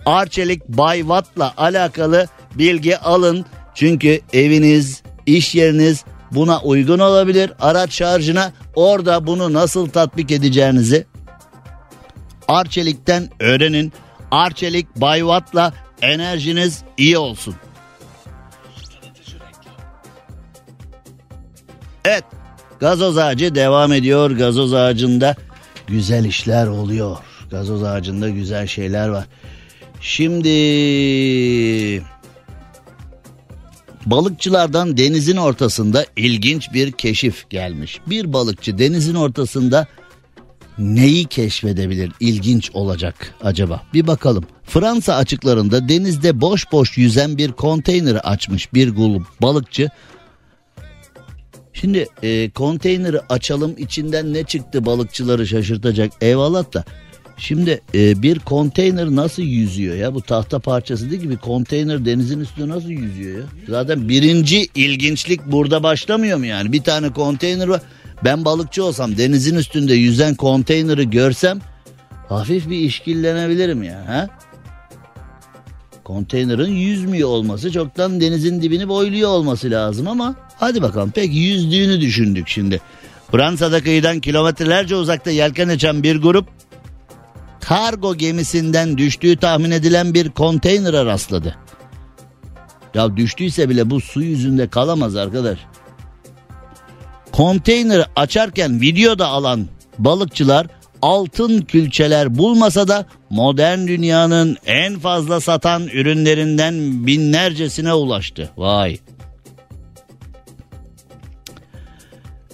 Arçelik 0.06 0.68
Bayvat'la 0.68 1.54
alakalı 1.56 2.28
bilgi 2.54 2.98
alın. 2.98 3.46
Çünkü 3.74 4.20
eviniz, 4.32 5.02
iş 5.26 5.54
yeriniz 5.54 6.04
buna 6.32 6.60
uygun 6.60 6.98
olabilir. 6.98 7.52
Araç 7.60 7.92
şarjına 7.92 8.52
orada 8.74 9.26
bunu 9.26 9.52
nasıl 9.52 9.88
tatbik 9.88 10.30
edeceğinizi 10.30 11.06
Arçelik'ten 12.48 13.30
öğrenin. 13.40 13.92
Arçelik 14.30 14.96
Bayvat'la 14.96 15.72
enerjiniz 16.02 16.82
iyi 16.96 17.18
olsun. 17.18 17.54
Evet 22.04 22.24
gazoz 22.84 23.18
ağacı 23.18 23.54
devam 23.54 23.92
ediyor. 23.92 24.30
Gazoz 24.30 24.74
ağacında 24.74 25.36
güzel 25.86 26.24
işler 26.24 26.66
oluyor. 26.66 27.16
Gazoz 27.50 27.82
ağacında 27.82 28.28
güzel 28.28 28.66
şeyler 28.66 29.08
var. 29.08 29.24
Şimdi 30.00 30.48
Balıkçılardan 34.06 34.96
denizin 34.96 35.36
ortasında 35.36 36.06
ilginç 36.16 36.72
bir 36.72 36.92
keşif 36.92 37.50
gelmiş. 37.50 38.00
Bir 38.06 38.32
balıkçı 38.32 38.78
denizin 38.78 39.14
ortasında 39.14 39.86
neyi 40.78 41.24
keşfedebilir? 41.24 42.12
İlginç 42.20 42.70
olacak 42.74 43.34
acaba? 43.42 43.82
Bir 43.94 44.06
bakalım. 44.06 44.44
Fransa 44.62 45.14
açıklarında 45.14 45.88
denizde 45.88 46.40
boş 46.40 46.72
boş 46.72 46.98
yüzen 46.98 47.38
bir 47.38 47.52
konteyneri 47.52 48.20
açmış 48.20 48.74
bir 48.74 48.88
grup 48.88 49.26
balıkçı. 49.42 49.90
Şimdi 51.74 52.06
e, 52.22 52.50
konteyneri 52.50 53.20
açalım 53.28 53.74
içinden 53.78 54.32
ne 54.32 54.44
çıktı 54.44 54.86
balıkçıları 54.86 55.46
şaşırtacak 55.46 56.12
eyvallah 56.20 56.72
da. 56.72 56.84
Şimdi 57.36 57.80
e, 57.94 58.22
bir 58.22 58.38
konteyner 58.38 59.06
nasıl 59.06 59.42
yüzüyor 59.42 59.96
ya 59.96 60.14
bu 60.14 60.22
tahta 60.22 60.58
parçası 60.58 61.10
değil 61.10 61.22
ki 61.22 61.30
bir 61.30 61.36
konteyner 61.36 62.04
denizin 62.04 62.40
üstünde 62.40 62.68
nasıl 62.68 62.88
yüzüyor 62.88 63.38
ya? 63.38 63.44
Zaten 63.68 64.08
birinci 64.08 64.68
ilginçlik 64.74 65.46
burada 65.46 65.82
başlamıyor 65.82 66.38
mu 66.38 66.46
yani 66.46 66.72
bir 66.72 66.82
tane 66.82 67.12
konteyner 67.12 67.68
var. 67.68 67.80
Ben 68.24 68.44
balıkçı 68.44 68.84
olsam 68.84 69.16
denizin 69.16 69.54
üstünde 69.54 69.94
yüzen 69.94 70.34
konteyneri 70.34 71.10
görsem 71.10 71.58
hafif 72.28 72.70
bir 72.70 72.78
işkillenebilirim 72.78 73.82
ya. 73.82 74.04
Ha? 74.08 74.28
Konteynerin 76.04 76.74
yüzmüyor 76.74 77.28
olması 77.28 77.72
çoktan 77.72 78.20
denizin 78.20 78.62
dibini 78.62 78.88
boyluyor 78.88 79.30
olması 79.30 79.70
lazım 79.70 80.08
ama 80.08 80.34
hadi 80.58 80.82
bakalım 80.82 81.10
pek 81.10 81.34
yüzdüğünü 81.34 82.00
düşündük 82.00 82.48
şimdi. 82.48 82.80
Fransa'da 83.30 83.82
kıyıdan 83.82 84.20
kilometrelerce 84.20 84.96
uzakta 84.96 85.30
yelken 85.30 85.68
açan 85.68 86.02
bir 86.02 86.22
grup 86.22 86.48
kargo 87.60 88.14
gemisinden 88.14 88.98
düştüğü 88.98 89.36
tahmin 89.36 89.70
edilen 89.70 90.14
bir 90.14 90.30
konteynere 90.30 91.04
rastladı. 91.04 91.56
Ya 92.94 93.16
düştüyse 93.16 93.68
bile 93.68 93.90
bu 93.90 94.00
su 94.00 94.22
yüzünde 94.22 94.68
kalamaz 94.68 95.16
arkadaş. 95.16 95.58
Konteyneri 97.32 98.04
açarken 98.16 98.80
videoda 98.80 99.26
alan 99.26 99.66
balıkçılar 99.98 100.66
altın 101.04 101.60
külçeler 101.60 102.38
bulmasa 102.38 102.88
da 102.88 103.06
modern 103.30 103.86
dünyanın 103.86 104.56
en 104.66 104.98
fazla 104.98 105.40
satan 105.40 105.86
ürünlerinden 105.86 107.06
binlercesine 107.06 107.94
ulaştı. 107.94 108.50
Vay. 108.56 108.98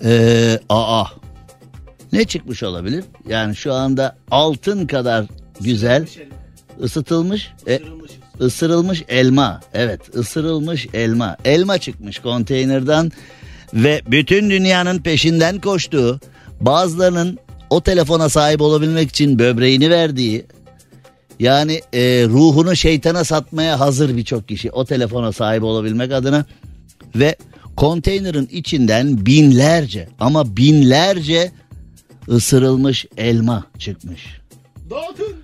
Ee, 0.05 0.59
aa. 0.69 1.05
Ne 2.13 2.25
çıkmış 2.25 2.63
olabilir? 2.63 3.05
Yani 3.29 3.57
şu 3.57 3.73
anda 3.73 4.17
altın 4.31 4.87
kadar 4.87 5.27
güzel 5.61 6.07
ısıtılmış, 6.83 7.53
e, 7.69 7.81
ısırılmış 8.41 9.05
elma. 9.09 9.61
Evet, 9.75 10.01
ısırılmış 10.17 10.89
elma. 10.95 11.37
Elma 11.45 11.79
çıkmış 11.79 12.19
konteynerden 12.19 13.13
ve 13.75 14.03
bütün 14.07 14.51
dünyanın 14.51 14.99
peşinden 14.99 15.61
koştuğu, 15.61 16.21
bazılarının 16.61 17.39
o 17.71 17.81
telefona 17.81 18.29
sahip 18.29 18.61
olabilmek 18.61 19.11
için 19.11 19.39
böbreğini 19.39 19.91
verdiği, 19.91 20.47
yani 21.41 21.81
e, 21.93 22.25
ruhunu 22.29 22.77
şeytana 22.77 23.25
satmaya 23.25 23.81
hazır 23.81 24.17
birçok 24.17 24.49
kişi 24.49 24.71
o 24.71 24.85
telefona 24.85 25.33
sahip 25.33 25.63
olabilmek 25.63 26.13
adına 26.13 26.45
ve 27.15 27.37
konteynerin 27.77 28.49
içinden 28.53 29.27
binlerce 29.27 30.09
ama 30.21 30.57
binlerce 30.57 31.53
ısırılmış 32.29 33.07
elma 33.17 33.65
çıkmış. 33.79 34.41
Dağıtın. 34.91 35.37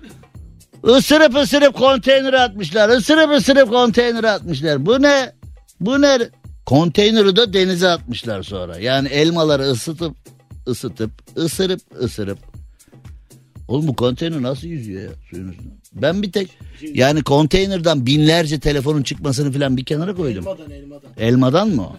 Isırıp 0.97 1.35
ısırıp 1.35 1.73
konteynere 1.73 2.39
atmışlar. 2.39 2.97
Isırıp 2.97 3.31
ısırıp 3.31 3.69
konteynere 3.69 4.29
atmışlar. 4.29 4.85
Bu 4.85 5.01
ne? 5.01 5.31
Bu 5.79 6.01
ne? 6.01 6.19
Konteyneri 6.65 7.35
de 7.35 7.53
denize 7.53 7.87
atmışlar 7.87 8.43
sonra. 8.43 8.79
Yani 8.79 9.07
elmaları 9.07 9.63
ısıtıp 9.63 10.15
ısıtıp 10.67 11.11
ısırıp 11.37 11.81
ısırıp. 12.01 12.39
Oğlum 13.67 13.87
bu 13.87 13.95
konteyner 13.95 14.41
nasıl 14.41 14.67
yüzüyor 14.67 15.01
ya 15.01 15.09
suyun 15.29 15.47
üstünde? 15.47 15.69
Ben 15.93 16.21
bir 16.21 16.31
tek 16.31 16.57
yani 16.93 17.23
konteynerden 17.23 18.05
binlerce 18.05 18.59
telefonun 18.59 19.03
çıkmasını 19.03 19.51
falan 19.51 19.77
bir 19.77 19.85
kenara 19.85 20.15
koydum. 20.15 20.47
Elmadan 20.47 20.71
elmadan. 20.71 21.11
Elmadan 21.17 21.69
mı 21.69 21.81
o? 21.81 21.95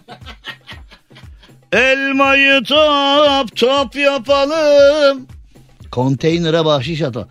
Elmayı 1.77 2.63
top 2.63 3.55
top 3.55 3.95
yapalım. 3.95 5.27
Konteynere 5.91 6.65
bahşiş 6.65 7.01
ata. 7.01 7.27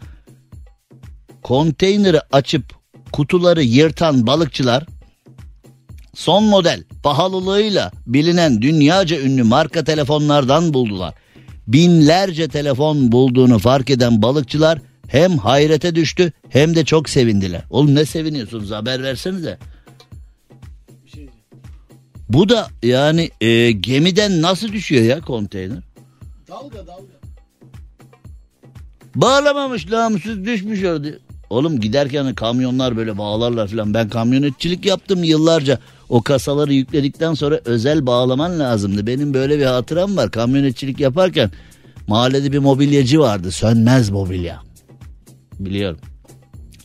Konteyneri 1.42 2.20
açıp 2.32 2.64
kutuları 3.12 3.62
yırtan 3.62 4.26
balıkçılar 4.26 4.84
son 6.14 6.44
model 6.44 6.84
pahalılığıyla 7.02 7.90
bilinen 8.06 8.62
dünyaca 8.62 9.20
ünlü 9.20 9.42
marka 9.42 9.84
telefonlardan 9.84 10.74
buldular. 10.74 11.14
Binlerce 11.68 12.48
telefon 12.48 13.12
bulduğunu 13.12 13.58
fark 13.58 13.90
eden 13.90 14.22
balıkçılar 14.22 14.78
hem 15.08 15.38
hayrete 15.38 15.94
düştü 15.94 16.32
hem 16.48 16.76
de 16.76 16.84
çok 16.84 17.08
sevindiler. 17.08 17.62
Oğlum 17.70 17.94
ne 17.94 18.04
seviniyorsunuz 18.04 18.70
haber 18.70 19.02
versenize. 19.02 19.58
Bu 22.28 22.48
da 22.48 22.68
yani 22.82 23.30
e, 23.40 23.70
gemiden 23.72 24.42
nasıl 24.42 24.68
düşüyor 24.68 25.02
ya 25.02 25.20
konteyner? 25.20 25.82
Dalga 26.48 26.86
dalga. 26.86 27.18
Bağlamamış 29.14 29.88
namussuz 29.88 30.44
düşmüş 30.44 30.84
orada. 30.84 31.08
Oğlum 31.50 31.80
giderken 31.80 32.34
kamyonlar 32.34 32.96
böyle 32.96 33.18
bağlarlar 33.18 33.68
falan. 33.68 33.94
Ben 33.94 34.08
kamyonetçilik 34.08 34.86
yaptım 34.86 35.24
yıllarca. 35.24 35.78
O 36.08 36.22
kasaları 36.22 36.72
yükledikten 36.72 37.34
sonra 37.34 37.60
özel 37.64 38.06
bağlaman 38.06 38.58
lazımdı. 38.58 39.06
Benim 39.06 39.34
böyle 39.34 39.58
bir 39.58 39.64
hatıram 39.64 40.16
var. 40.16 40.30
Kamyonetçilik 40.30 41.00
yaparken 41.00 41.50
mahallede 42.06 42.52
bir 42.52 42.58
mobilyacı 42.58 43.20
vardı. 43.20 43.50
Sönmez 43.50 44.10
mobilya. 44.10 44.62
Biliyorum. 45.58 45.98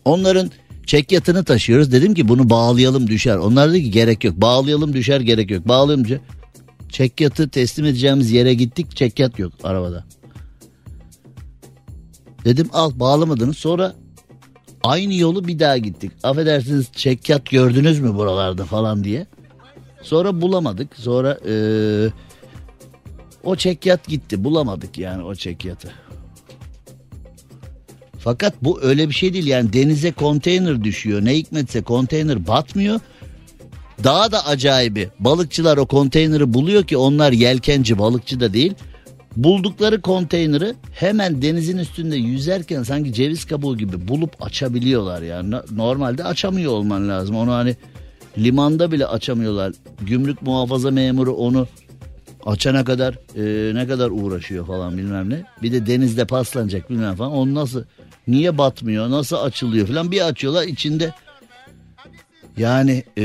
Onların 0.06 0.52
çekyatını 0.86 1.44
taşıyoruz. 1.44 1.92
Dedim 1.92 2.14
ki 2.14 2.28
bunu 2.28 2.50
bağlayalım 2.50 3.08
düşer. 3.08 3.38
Onlar 3.38 3.70
dedi 3.70 3.84
ki 3.84 3.92
gerek 3.92 4.24
yok. 4.24 4.38
Bağlayalım 4.38 4.94
düşer 4.94 5.22
gerek 5.22 5.52
yok. 5.52 5.68
Bağlayalım 5.68 6.06
düşer. 6.06 6.20
Çekyatı 6.90 7.50
teslim 7.50 7.86
edeceğimiz 7.86 8.32
yere 8.32 8.54
gittik. 8.54 8.96
Çekyat 8.96 9.40
yok 9.40 9.54
arabada. 9.64 10.06
Dedim 12.46 12.70
al 12.74 12.92
bağlamadınız. 13.00 13.58
Sonra 13.58 13.94
aynı 14.84 15.14
yolu 15.14 15.48
bir 15.48 15.60
daha 15.60 15.78
gittik. 15.78 16.12
Affedersiniz 16.24 16.92
çekyat 16.92 17.50
gördünüz 17.50 18.00
mü 18.00 18.16
buralarda 18.16 18.66
falan 18.66 19.04
diye. 19.04 19.28
Sonra 20.02 20.42
bulamadık. 20.42 20.96
Sonra 20.96 21.38
eee, 21.48 22.12
o 23.44 23.56
çekyat 23.56 24.08
gitti. 24.08 24.44
Bulamadık 24.44 24.98
yani 24.98 25.24
o 25.24 25.36
çekyatı. 25.36 25.92
Fakat 28.20 28.54
bu 28.62 28.82
öyle 28.82 29.10
bir 29.10 29.14
şey 29.14 29.34
değil 29.34 29.48
yani 29.48 29.74
denize 29.74 30.12
konteyner 30.12 30.84
düşüyor. 30.84 31.26
Ne 31.26 31.38
hikmetse 31.38 31.82
konteyner 31.82 32.48
batmıyor. 32.48 33.00
Daha 34.04 34.32
da 34.32 34.46
acayibi 34.46 35.10
balıkçılar 35.20 35.78
o 35.78 35.86
konteyneri 35.86 36.54
buluyor 36.54 36.84
ki 36.84 36.98
onlar 36.98 37.32
yelkenci 37.32 38.00
balıkçı 38.00 38.40
da 38.40 38.54
değil. 38.54 38.74
Buldukları 39.36 40.02
konteyneri 40.02 40.74
hemen 40.94 41.42
denizin 41.42 41.78
üstünde 41.78 42.16
yüzerken 42.16 42.84
sanki 42.84 43.14
ceviz 43.14 43.46
kabuğu 43.46 43.78
gibi 43.78 44.08
bulup 44.08 44.44
açabiliyorlar 44.44 45.22
yani. 45.22 45.52
No- 45.52 45.64
Normalde 45.72 46.24
açamıyor 46.24 46.72
olman 46.72 47.10
lazım. 47.10 47.36
Onu 47.36 47.52
hani 47.52 47.76
limanda 48.38 48.92
bile 48.92 49.06
açamıyorlar. 49.06 49.74
Gümrük 50.02 50.42
muhafaza 50.42 50.92
memuru 50.92 51.34
onu 51.34 51.68
açana 52.46 52.84
kadar 52.84 53.14
e, 53.36 53.76
ne 53.76 53.88
kadar 53.88 54.10
uğraşıyor 54.10 54.68
falan 54.68 54.98
bilmem 54.98 55.30
ne. 55.30 55.44
Bir 55.62 55.72
de 55.72 55.86
denizde 55.86 56.26
paslanacak 56.26 56.90
bilmem 56.90 57.16
falan. 57.16 57.32
Onu 57.32 57.56
nasıl 57.56 57.84
niye 58.28 58.58
batmıyor 58.58 59.10
nasıl 59.10 59.36
açılıyor 59.36 59.88
falan 59.88 60.12
bir 60.12 60.28
açıyorlar 60.28 60.64
içinde 60.64 61.14
yani 62.58 63.04
e, 63.18 63.24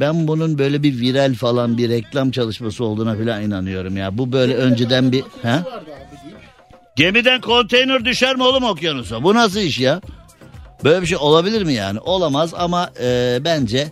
ben 0.00 0.28
bunun 0.28 0.58
böyle 0.58 0.82
bir 0.82 1.00
viral 1.00 1.34
falan 1.34 1.78
bir 1.78 1.88
reklam 1.88 2.30
çalışması 2.30 2.84
olduğuna 2.84 3.14
falan 3.14 3.42
inanıyorum 3.42 3.96
ya. 3.96 4.18
Bu 4.18 4.32
böyle 4.32 4.54
önceden 4.54 5.12
bir... 5.12 5.22
He? 5.42 5.54
Gemiden 6.96 7.40
konteyner 7.40 8.04
düşer 8.04 8.36
mi 8.36 8.42
oğlum 8.42 8.64
okyanusa? 8.64 9.22
Bu 9.22 9.34
nasıl 9.34 9.60
iş 9.60 9.78
ya? 9.78 10.00
Böyle 10.84 11.02
bir 11.02 11.06
şey 11.06 11.18
olabilir 11.18 11.62
mi 11.62 11.72
yani? 11.72 12.00
Olamaz 12.00 12.54
ama 12.54 12.90
e, 13.02 13.38
bence 13.44 13.88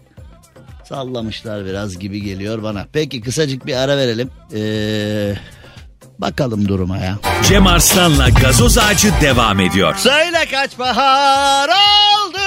sallamışlar 0.88 1.64
biraz 1.66 1.98
gibi 1.98 2.22
geliyor 2.22 2.62
bana. 2.62 2.86
Peki 2.92 3.20
kısacık 3.20 3.66
bir 3.66 3.74
ara 3.74 3.96
verelim. 3.96 4.30
E, 4.54 4.60
bakalım 6.18 6.68
duruma 6.68 6.98
ya. 6.98 7.18
Cem 7.48 7.66
Arslan'la 7.66 8.28
gazoz 8.28 8.78
ağacı 8.78 9.12
devam 9.20 9.60
ediyor. 9.60 9.94
Söyle 9.96 10.44
kaç 10.50 10.78
bahar 10.78 11.68
oldu? 11.68 12.38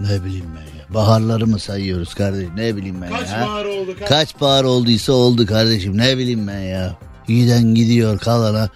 Ne 0.00 0.24
bileyim 0.24 0.46
ben 0.56 0.78
ya. 0.78 0.94
Baharları 0.94 1.46
mı 1.46 1.58
sayıyoruz 1.58 2.14
kardeşim? 2.14 2.50
Ne 2.56 2.76
bileyim 2.76 3.02
ben 3.02 3.10
Kaç 3.10 3.28
ya. 3.30 3.46
bahar 3.46 3.64
oldu 3.64 3.94
kaç. 3.98 4.08
Kaç 4.08 4.40
bahar 4.40 4.64
olduysa 4.64 5.12
oldu 5.12 5.46
kardeşim. 5.46 5.98
Ne 5.98 6.18
bileyim 6.18 6.46
ben 6.48 6.60
ya. 6.60 6.96
Giden 7.28 7.74
gidiyor 7.74 8.18
kalana. 8.18 8.68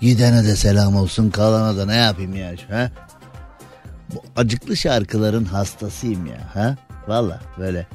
Gidene 0.00 0.44
de 0.44 0.56
selam 0.56 0.96
olsun 0.96 1.30
kalana 1.30 1.76
da 1.76 1.86
ne 1.86 1.94
yapayım 1.96 2.36
ya. 2.36 2.52
Ha? 2.70 2.90
Bu 4.14 4.22
acıklı 4.36 4.76
şarkıların 4.76 5.44
hastasıyım 5.44 6.26
ya. 6.26 6.50
Ha? 6.54 6.76
Valla 7.08 7.40
böyle. 7.58 7.86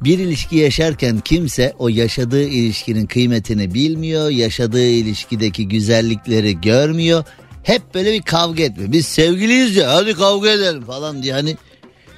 bir 0.00 0.18
ilişki 0.18 0.56
yaşarken 0.56 1.18
kimse 1.20 1.74
o 1.78 1.88
yaşadığı 1.88 2.42
ilişkinin 2.42 3.06
kıymetini 3.06 3.74
bilmiyor. 3.74 4.28
Yaşadığı 4.30 4.88
ilişkideki 4.88 5.68
güzellikleri 5.68 6.60
görmüyor. 6.60 7.24
Hep 7.68 7.94
böyle 7.94 8.12
bir 8.12 8.22
kavga 8.22 8.62
etme. 8.62 8.92
Biz 8.92 9.06
sevgiliyiz 9.06 9.76
ya 9.76 9.94
hadi 9.94 10.14
kavga 10.14 10.50
edelim 10.50 10.84
falan 10.84 11.22
diye 11.22 11.32
hani 11.32 11.56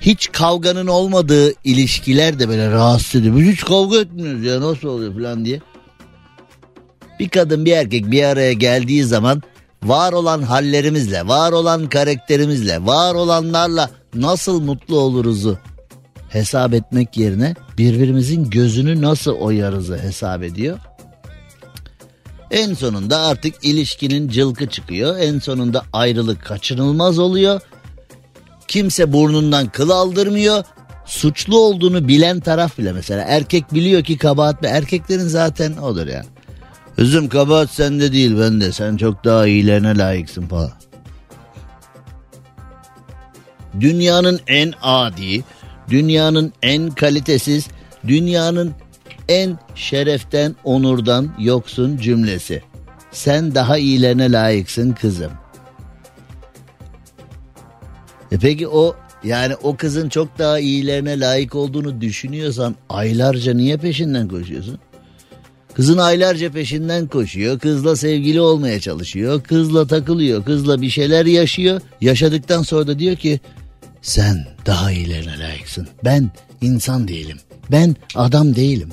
hiç 0.01 0.32
kavganın 0.32 0.86
olmadığı 0.86 1.53
ilişkiler 1.64 2.38
de 2.38 2.48
böyle 2.48 2.70
rahatsız 2.70 3.20
ediyor. 3.20 3.36
Biz 3.36 3.46
hiç 3.46 3.64
kavga 3.64 4.01
etmiyoruz 4.01 4.44
ya 4.44 4.61
nasıl 4.61 4.88
oluyor 4.88 5.14
falan 5.14 5.44
diye. 5.44 5.61
Bir 7.20 7.28
kadın 7.28 7.64
bir 7.64 7.72
erkek 7.72 8.11
bir 8.11 8.24
araya 8.24 8.53
geldiği 8.53 9.05
zaman 9.05 9.42
var 9.82 10.12
olan 10.12 10.42
hallerimizle, 10.42 11.28
var 11.28 11.53
olan 11.53 11.88
karakterimizle, 11.88 12.86
var 12.86 13.14
olanlarla 13.14 13.90
nasıl 14.14 14.61
mutlu 14.61 14.98
oluruzu 14.98 15.59
hesap 16.28 16.74
etmek 16.74 17.16
yerine 17.16 17.55
birbirimizin 17.78 18.51
gözünü 18.51 19.03
nasıl 19.03 19.32
oyarızı 19.32 19.98
hesap 19.98 20.42
ediyor. 20.42 20.78
En 22.51 22.74
sonunda 22.74 23.18
artık 23.18 23.55
ilişkinin 23.62 24.28
cılkı 24.28 24.66
çıkıyor. 24.66 25.18
En 25.18 25.38
sonunda 25.38 25.84
ayrılık 25.92 26.44
kaçınılmaz 26.44 27.18
oluyor. 27.18 27.61
Kimse 28.68 29.12
burnundan 29.12 29.68
kıl 29.68 29.90
aldırmıyor. 29.90 30.64
Suçlu 31.07 31.59
olduğunu 31.59 32.09
bilen 32.09 32.40
taraf 32.40 32.78
bile 32.78 32.92
mesela 32.92 33.24
erkek 33.28 33.74
biliyor 33.74 34.05
ki 34.05 34.18
kabahat 34.18 34.64
erkeklerin 34.64 35.28
zaten 35.28 35.76
odur 35.76 36.07
ya. 36.07 36.22
Üzüm 36.98 37.28
kabahat 37.28 37.70
sende 37.70 38.12
değil 38.12 38.38
bende 38.38 38.72
sen 38.72 38.96
çok 38.96 39.24
daha 39.24 39.46
iyilerine 39.46 39.98
layıksın 39.98 40.46
falan. 40.46 40.72
Dünyanın 43.80 44.40
en 44.46 44.72
adi, 44.82 45.44
dünyanın 45.88 46.53
en 46.62 46.90
kalitesiz, 46.90 47.68
dünyanın 48.09 48.74
en 49.30 49.58
şereften, 49.74 50.56
onurdan 50.64 51.34
yoksun 51.38 51.96
cümlesi. 51.96 52.62
Sen 53.12 53.54
daha 53.54 53.78
iyilerine 53.78 54.32
layıksın 54.32 54.92
kızım. 54.92 55.32
E 58.32 58.38
peki 58.38 58.68
o 58.68 58.96
yani 59.24 59.54
o 59.62 59.76
kızın 59.76 60.08
çok 60.08 60.38
daha 60.38 60.58
iyilerine 60.58 61.20
layık 61.20 61.54
olduğunu 61.54 62.00
düşünüyorsan 62.00 62.76
aylarca 62.88 63.54
niye 63.54 63.76
peşinden 63.76 64.28
koşuyorsun? 64.28 64.78
Kızın 65.74 65.98
aylarca 65.98 66.52
peşinden 66.52 67.06
koşuyor. 67.06 67.58
Kızla 67.58 67.96
sevgili 67.96 68.40
olmaya 68.40 68.80
çalışıyor. 68.80 69.42
Kızla 69.42 69.86
takılıyor. 69.86 70.44
Kızla 70.44 70.82
bir 70.82 70.90
şeyler 70.90 71.26
yaşıyor. 71.26 71.80
Yaşadıktan 72.00 72.62
sonra 72.62 72.86
da 72.86 72.98
diyor 72.98 73.16
ki 73.16 73.40
sen 74.02 74.46
daha 74.66 74.92
iyilerine 74.92 75.38
layıksın. 75.38 75.88
Ben 76.04 76.30
insan 76.60 77.08
değilim. 77.08 77.38
Ben 77.70 77.96
adam 78.14 78.56
değilim. 78.56 78.88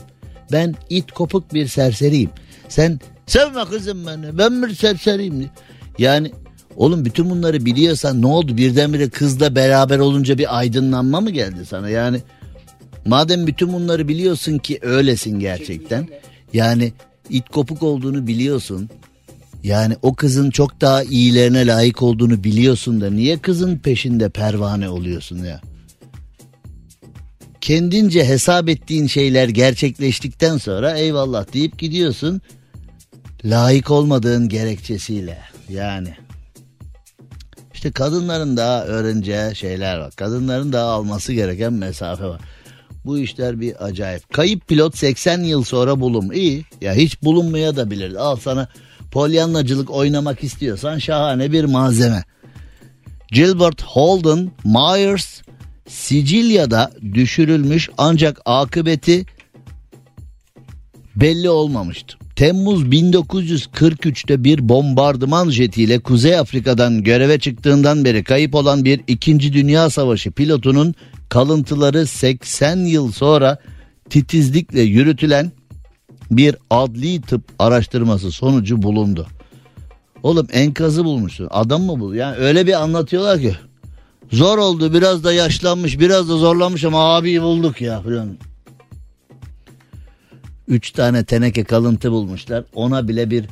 Ben 0.51 0.75
it 0.89 1.11
kopuk 1.11 1.53
bir 1.53 1.67
serseriyim. 1.67 2.29
Sen 2.69 2.99
sevme 3.25 3.65
kızım 3.65 4.07
beni. 4.07 4.37
Ben 4.37 4.63
bir 4.63 4.75
serseriyim. 4.75 5.49
Yani 5.97 6.31
oğlum 6.75 7.05
bütün 7.05 7.29
bunları 7.29 7.65
biliyorsan 7.65 8.21
ne 8.21 8.27
oldu 8.27 8.57
birdenbire 8.57 9.09
kızla 9.09 9.55
beraber 9.55 9.99
olunca 9.99 10.37
bir 10.37 10.57
aydınlanma 10.57 11.21
mı 11.21 11.29
geldi 11.29 11.65
sana? 11.65 11.89
Yani 11.89 12.21
madem 13.05 13.47
bütün 13.47 13.73
bunları 13.73 14.07
biliyorsun 14.07 14.57
ki 14.57 14.79
öylesin 14.81 15.39
gerçekten. 15.39 16.07
Yani 16.53 16.93
it 17.29 17.49
kopuk 17.49 17.83
olduğunu 17.83 18.27
biliyorsun. 18.27 18.89
Yani 19.63 19.95
o 20.01 20.15
kızın 20.15 20.49
çok 20.49 20.81
daha 20.81 21.03
iyilerine 21.03 21.67
layık 21.67 22.01
olduğunu 22.01 22.43
biliyorsun 22.43 23.01
da 23.01 23.09
niye 23.09 23.37
kızın 23.37 23.77
peşinde 23.77 24.29
pervane 24.29 24.89
oluyorsun 24.89 25.43
ya? 25.43 25.61
Kendince 27.67 28.25
hesap 28.25 28.69
ettiğin 28.69 29.07
şeyler 29.07 29.49
gerçekleştikten 29.49 30.57
sonra 30.57 30.97
eyvallah 30.97 31.53
deyip 31.53 31.79
gidiyorsun. 31.79 32.41
Layık 33.45 33.91
olmadığın 33.91 34.49
gerekçesiyle 34.49 35.37
yani. 35.69 36.15
İşte 37.73 37.91
kadınların 37.91 38.57
daha 38.57 38.85
öğreneceği 38.85 39.55
şeyler 39.55 39.97
var. 39.97 40.11
Kadınların 40.15 40.73
daha 40.73 40.85
alması 40.85 41.33
gereken 41.33 41.73
mesafe 41.73 42.23
var. 42.25 42.41
Bu 43.05 43.19
işler 43.19 43.61
bir 43.61 43.85
acayip. 43.85 44.33
Kayıp 44.33 44.67
pilot 44.67 44.97
80 44.97 45.41
yıl 45.41 45.63
sonra 45.63 45.99
bulum. 45.99 46.31
İyi. 46.31 46.65
Ya 46.81 46.93
hiç 46.93 47.23
bulunmaya 47.23 47.75
da 47.75 47.91
bilir. 47.91 48.15
Al 48.15 48.35
sana 48.35 48.67
polyanlacılık 49.11 49.91
oynamak 49.91 50.43
istiyorsan 50.43 50.99
şahane 50.99 51.51
bir 51.51 51.63
malzeme. 51.63 52.23
Gilbert 53.31 53.83
Holden 53.83 54.51
Myers 54.65 55.41
Sicilya'da 55.87 56.91
düşürülmüş 57.13 57.89
ancak 57.97 58.41
akıbeti 58.45 59.25
belli 61.15 61.49
olmamıştı. 61.49 62.17
Temmuz 62.35 62.83
1943'te 62.83 64.43
bir 64.43 64.69
bombardıman 64.69 65.49
jetiyle 65.49 65.99
Kuzey 65.99 66.37
Afrika'dan 66.39 67.03
göreve 67.03 67.39
çıktığından 67.39 68.05
beri 68.05 68.23
kayıp 68.23 68.55
olan 68.55 68.85
bir 68.85 69.01
2. 69.07 69.53
Dünya 69.53 69.89
Savaşı 69.89 70.31
pilotunun 70.31 70.95
kalıntıları 71.29 72.07
80 72.07 72.77
yıl 72.77 73.11
sonra 73.11 73.57
titizlikle 74.09 74.81
yürütülen 74.81 75.51
bir 76.31 76.55
adli 76.69 77.21
tıp 77.21 77.41
araştırması 77.59 78.31
sonucu 78.31 78.81
bulundu. 78.81 79.27
Oğlum 80.23 80.47
enkazı 80.51 81.05
bulmuşsun. 81.05 81.47
Adam 81.51 81.81
mı 81.81 81.99
bu? 81.99 82.15
Yani 82.15 82.35
öyle 82.35 82.67
bir 82.67 82.81
anlatıyorlar 82.81 83.39
ki. 83.39 83.55
Zor 84.31 84.57
oldu 84.57 84.93
biraz 84.93 85.23
da 85.23 85.33
yaşlanmış 85.33 85.99
biraz 85.99 86.29
da 86.29 86.37
zorlanmış 86.37 86.83
ama 86.83 87.15
abi 87.15 87.41
bulduk 87.41 87.81
ya 87.81 88.01
falan. 88.01 88.37
Üç 90.67 90.91
tane 90.91 91.23
teneke 91.23 91.63
kalıntı 91.63 92.11
bulmuşlar. 92.11 92.63
Ona 92.73 93.07
bile 93.07 93.29
bir 93.29 93.45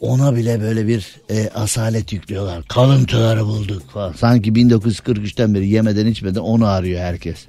ona 0.00 0.36
bile 0.36 0.60
böyle 0.60 0.86
bir 0.86 1.16
e, 1.30 1.48
asalet 1.48 2.12
yüklüyorlar. 2.12 2.62
Kalıntıları 2.68 3.44
bulduk 3.44 3.90
falan. 3.90 4.12
Sanki 4.12 4.52
1943'ten 4.52 5.54
beri 5.54 5.68
yemeden 5.68 6.06
içmeden 6.06 6.40
onu 6.40 6.66
arıyor 6.66 7.00
herkes. 7.00 7.46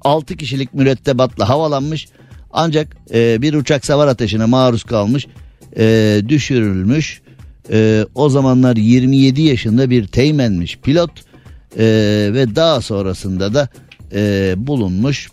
6 0.00 0.36
kişilik 0.36 0.74
mürettebatla 0.74 1.48
havalanmış 1.48 2.08
ancak 2.52 2.96
e, 3.14 3.42
bir 3.42 3.54
uçak 3.54 3.86
savar 3.86 4.06
ateşine 4.06 4.44
maruz 4.44 4.84
kalmış 4.84 5.26
e, 5.76 6.22
düşürülmüş. 6.28 7.22
E, 7.70 8.06
o 8.14 8.28
zamanlar 8.28 8.76
27 8.76 9.42
yaşında 9.42 9.90
bir 9.90 10.06
teğmenmiş 10.06 10.78
pilot 10.78 11.10
e, 11.78 11.84
ve 12.32 12.56
daha 12.56 12.80
sonrasında 12.80 13.54
da 13.54 13.68
e, 14.12 14.54
bulunmuş 14.56 15.28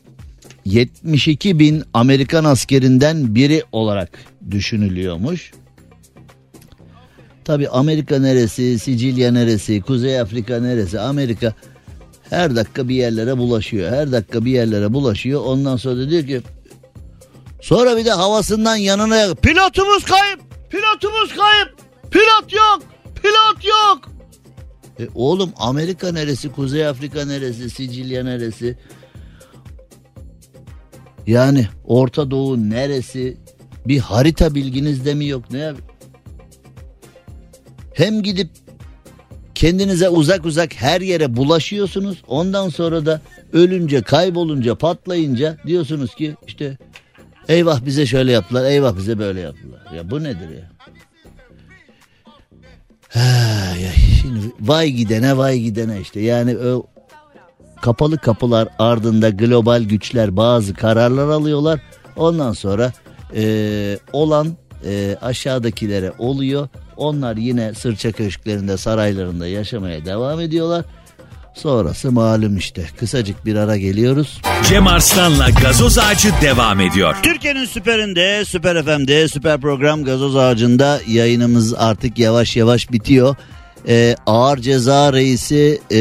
72 0.66 1.60
bin 1.60 1.84
Amerikan 1.94 2.44
askerinden 2.44 3.36
biri 3.36 3.64
olarak 3.72 4.10
düşünülüyormuş. 4.52 5.52
Tabi 7.46 7.70
Amerika 7.70 8.20
neresi, 8.20 8.80
Sicilya 8.80 9.32
neresi, 9.32 9.82
Kuzey 9.82 10.20
Afrika 10.20 10.62
neresi, 10.62 11.00
Amerika 11.00 11.54
her 12.30 12.56
dakika 12.56 12.90
bir 12.90 12.96
yerlere 12.96 13.38
bulaşıyor. 13.38 13.92
Her 13.92 14.12
dakika 14.12 14.46
bir 14.46 14.52
yerlere 14.52 14.94
bulaşıyor. 14.94 15.42
Ondan 15.46 15.78
sonra 15.78 15.98
da 15.98 16.10
diyor 16.10 16.28
ki 16.28 16.42
sonra 17.62 17.98
bir 17.98 18.06
de 18.06 18.12
havasından 18.12 18.76
yanına 18.76 19.36
pilotumuz 19.36 20.04
kayıp, 20.04 20.40
pilotumuz 20.70 21.36
kayıp, 21.36 21.77
pilot 22.12 22.54
yok, 22.54 22.84
pilot 23.16 23.66
yok. 23.66 24.10
E 25.00 25.08
oğlum 25.16 25.54
Amerika 25.58 26.12
neresi, 26.12 26.52
Kuzey 26.52 26.88
Afrika 26.88 27.26
neresi, 27.26 27.70
Sicilya 27.70 28.24
neresi? 28.24 28.78
Yani 31.28 31.68
Orta 31.84 32.32
Doğu 32.32 32.70
neresi? 32.70 33.38
Bir 33.86 34.00
harita 34.00 34.56
bilginiz 34.56 35.06
de 35.06 35.14
mi 35.14 35.28
yok? 35.28 35.52
Ne 35.52 35.58
yap? 35.58 35.78
Hem 37.94 38.24
gidip 38.24 38.50
kendinize 39.56 40.10
uzak 40.10 40.46
uzak 40.46 40.74
her 40.74 41.02
yere 41.02 41.36
bulaşıyorsunuz. 41.36 42.24
Ondan 42.28 42.70
sonra 42.70 43.06
da 43.06 43.22
ölünce, 43.54 44.02
kaybolunca, 44.02 44.76
patlayınca 44.76 45.58
diyorsunuz 45.68 46.16
ki 46.16 46.36
işte 46.48 46.78
eyvah 47.48 47.86
bize 47.86 48.06
şöyle 48.06 48.32
yaptılar, 48.32 48.66
eyvah 48.66 48.98
bize 48.98 49.20
böyle 49.20 49.40
yaptılar. 49.40 49.82
Ya 49.96 50.12
bu 50.12 50.24
nedir 50.24 50.50
ya? 50.50 50.77
Ya 53.82 53.92
şimdi 54.22 54.52
vay 54.62 54.90
gidene 54.90 55.38
vay 55.38 55.60
gidene 55.60 56.02
işte 56.02 56.20
yani 56.20 56.58
o 56.58 56.86
kapalı 57.82 58.18
kapılar 58.18 58.68
ardında 58.80 59.30
global 59.30 59.84
güçler 59.84 60.38
bazı 60.38 60.74
kararlar 60.74 61.28
alıyorlar. 61.28 61.80
Ondan 62.16 62.54
sonra 62.54 62.94
e, 63.36 64.00
olan 64.14 64.48
e, 64.86 65.18
aşağıdakilere 65.22 66.14
oluyor. 66.18 66.68
Onlar 66.98 67.38
yine 67.38 67.74
sırça 67.74 68.12
köşklerinde 68.12 68.78
saraylarında 68.78 69.48
yaşamaya 69.48 70.06
devam 70.06 70.40
ediyorlar. 70.40 70.86
Sonrası 71.58 72.12
malum 72.12 72.58
işte. 72.58 72.86
Kısacık 73.00 73.46
bir 73.46 73.56
ara 73.56 73.78
geliyoruz. 73.78 74.42
Cem 74.70 74.88
Arslan'la 74.88 75.50
gazoz 75.50 75.98
ağacı 75.98 76.30
devam 76.42 76.80
ediyor. 76.80 77.16
Türkiye'nin 77.24 77.66
süperinde, 77.66 78.46
süper 78.46 78.84
FM'de, 78.84 79.28
süper 79.28 79.62
program 79.62 80.04
gazoz 80.04 80.36
ağacında 80.36 81.02
yayınımız 81.08 81.74
artık 81.74 82.20
yavaş 82.20 82.58
yavaş 82.58 82.92
bitiyor. 82.92 83.36
Ee, 83.88 84.16
ağır 84.26 84.58
ceza 84.58 85.14
reisi 85.14 85.82
e, 85.92 86.00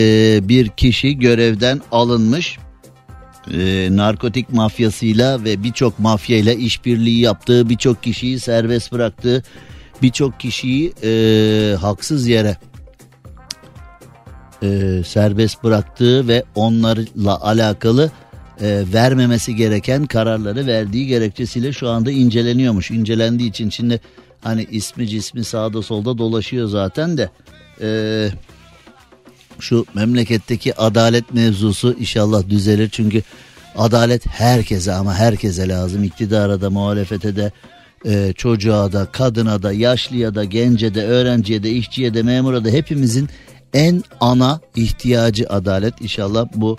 bir 0.48 0.68
kişi 0.68 1.18
görevden 1.18 1.80
alınmış. 1.92 2.59
e, 3.54 3.88
narkotik 3.90 4.52
mafyasıyla 4.52 5.44
ve 5.44 5.62
birçok 5.62 5.98
mafyayla 5.98 6.52
işbirliği 6.52 7.20
yaptığı, 7.20 7.68
birçok 7.68 8.02
kişiyi 8.02 8.40
serbest 8.40 8.92
bıraktığı, 8.92 9.42
birçok 10.02 10.40
kişiyi 10.40 10.92
e, 11.02 11.76
haksız 11.80 12.28
yere 12.28 12.57
e, 14.62 15.02
serbest 15.07 15.64
bıraktığı 15.64 16.28
ve 16.28 16.44
onlarla 16.54 17.40
alakalı 17.42 18.11
e, 18.61 18.84
vermemesi 18.92 19.57
gereken 19.57 20.07
kararları 20.07 20.66
verdiği 20.66 21.07
gerekçesiyle 21.07 21.72
şu 21.72 21.88
anda 21.88 22.11
inceleniyormuş. 22.11 22.90
İncelendiği 22.90 23.50
için 23.50 23.70
şimdi 23.70 24.00
hani 24.40 24.66
ismi 24.70 25.09
cismi 25.09 25.44
sağda 25.44 25.82
solda 25.82 26.18
dolaşıyor 26.18 26.68
zaten 26.68 27.18
de 27.18 27.30
e, 27.80 27.88
şu 29.61 29.86
memleketteki 29.94 30.76
adalet 30.76 31.34
mevzusu 31.34 31.96
inşallah 32.00 32.48
düzelir 32.48 32.88
çünkü 32.92 33.22
adalet 33.76 34.26
herkese 34.26 34.92
ama 34.92 35.14
herkese 35.14 35.68
lazım 35.68 36.04
iktidara 36.04 36.61
da 36.61 36.70
muhalefete 36.70 37.36
de 37.36 37.52
e, 38.07 38.32
çocuğa 38.32 38.92
da 38.92 39.07
kadına 39.12 39.62
da 39.62 39.72
yaşlıya 39.72 40.34
da 40.34 40.44
gence 40.44 40.94
de 40.94 41.04
öğrenciye 41.04 41.62
de 41.62 41.70
işçiye 41.70 42.14
de 42.14 42.22
memura 42.22 42.64
da 42.64 42.68
hepimizin 42.68 43.28
en 43.77 44.03
ana 44.20 44.61
ihtiyacı 44.77 45.47
adalet 45.49 46.01
inşallah 46.01 46.49
bu 46.55 46.79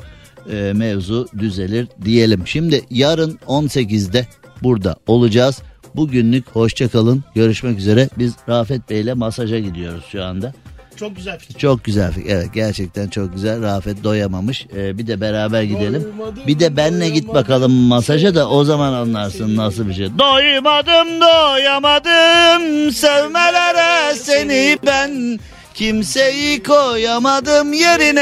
e, 0.51 0.73
mevzu 0.75 1.27
düzelir 1.39 1.87
diyelim. 2.05 2.47
Şimdi 2.47 2.81
yarın 2.89 3.39
18'de 3.47 4.27
burada 4.63 4.95
olacağız. 5.07 5.61
Bugünlük 5.95 6.49
hoşçakalın 6.49 7.23
görüşmek 7.35 7.79
üzere 7.79 8.09
biz 8.17 8.33
Rafet 8.49 8.89
Bey 8.89 9.01
ile 9.01 9.13
masaja 9.13 9.59
gidiyoruz 9.59 10.03
şu 10.11 10.23
anda. 10.23 10.53
Çok 10.95 11.15
güzel 11.15 11.39
fikir. 11.39 11.59
Çok 11.59 11.83
güzel 11.83 12.11
fikir. 12.11 12.29
Evet 12.29 12.53
gerçekten 12.53 13.07
çok 13.07 13.33
güzel. 13.33 13.61
Rafet 13.61 14.03
doyamamış. 14.03 14.67
Ee, 14.75 14.97
bir 14.97 15.07
de 15.07 15.21
beraber 15.21 15.63
gidelim. 15.63 16.07
Bir 16.47 16.59
de 16.59 16.77
benle 16.77 17.09
git 17.09 17.27
bakalım 17.27 17.71
masaja 17.71 18.35
da 18.35 18.49
o 18.49 18.63
zaman 18.63 18.93
anlarsın 18.93 19.55
nasıl 19.55 19.87
bir 19.87 19.93
şey. 19.93 20.07
Doymadım 20.19 21.21
doyamadım 21.21 22.91
sevmelere 22.91 24.15
seni 24.15 24.77
ben. 24.85 25.39
Kimseyi 25.77 26.63
koyamadım 26.63 27.73
yerine 27.73 28.21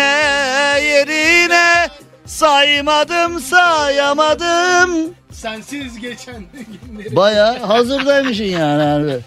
yerine. 0.83 1.89
Saymadım 2.25 3.39
sayamadım. 3.39 5.15
Sensiz 5.31 5.99
geçen 5.99 6.43
günleri. 6.87 7.15
Baya 7.15 7.69
hazırdaymışsın 7.69 8.43
yani. 8.43 8.83
harbi. 8.83 9.19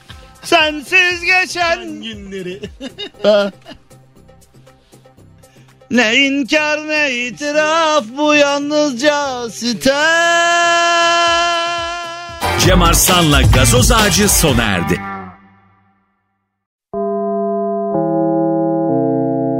Sensiz 0.42 1.24
geçen 1.24 2.02
günleri. 2.02 2.60
Ha. 3.22 3.50
Ne 5.90 6.16
inkar 6.16 6.88
ne 6.88 7.14
itiraf 7.14 8.04
bu 8.16 8.34
yalnızca 8.34 9.50
sitem. 9.50 9.94
Cem 12.66 12.82
Arslan'la 12.82 13.42
gazoz 13.42 13.92
ağacı 13.92 14.28
sona 14.28 14.62
erdi. 14.62 15.17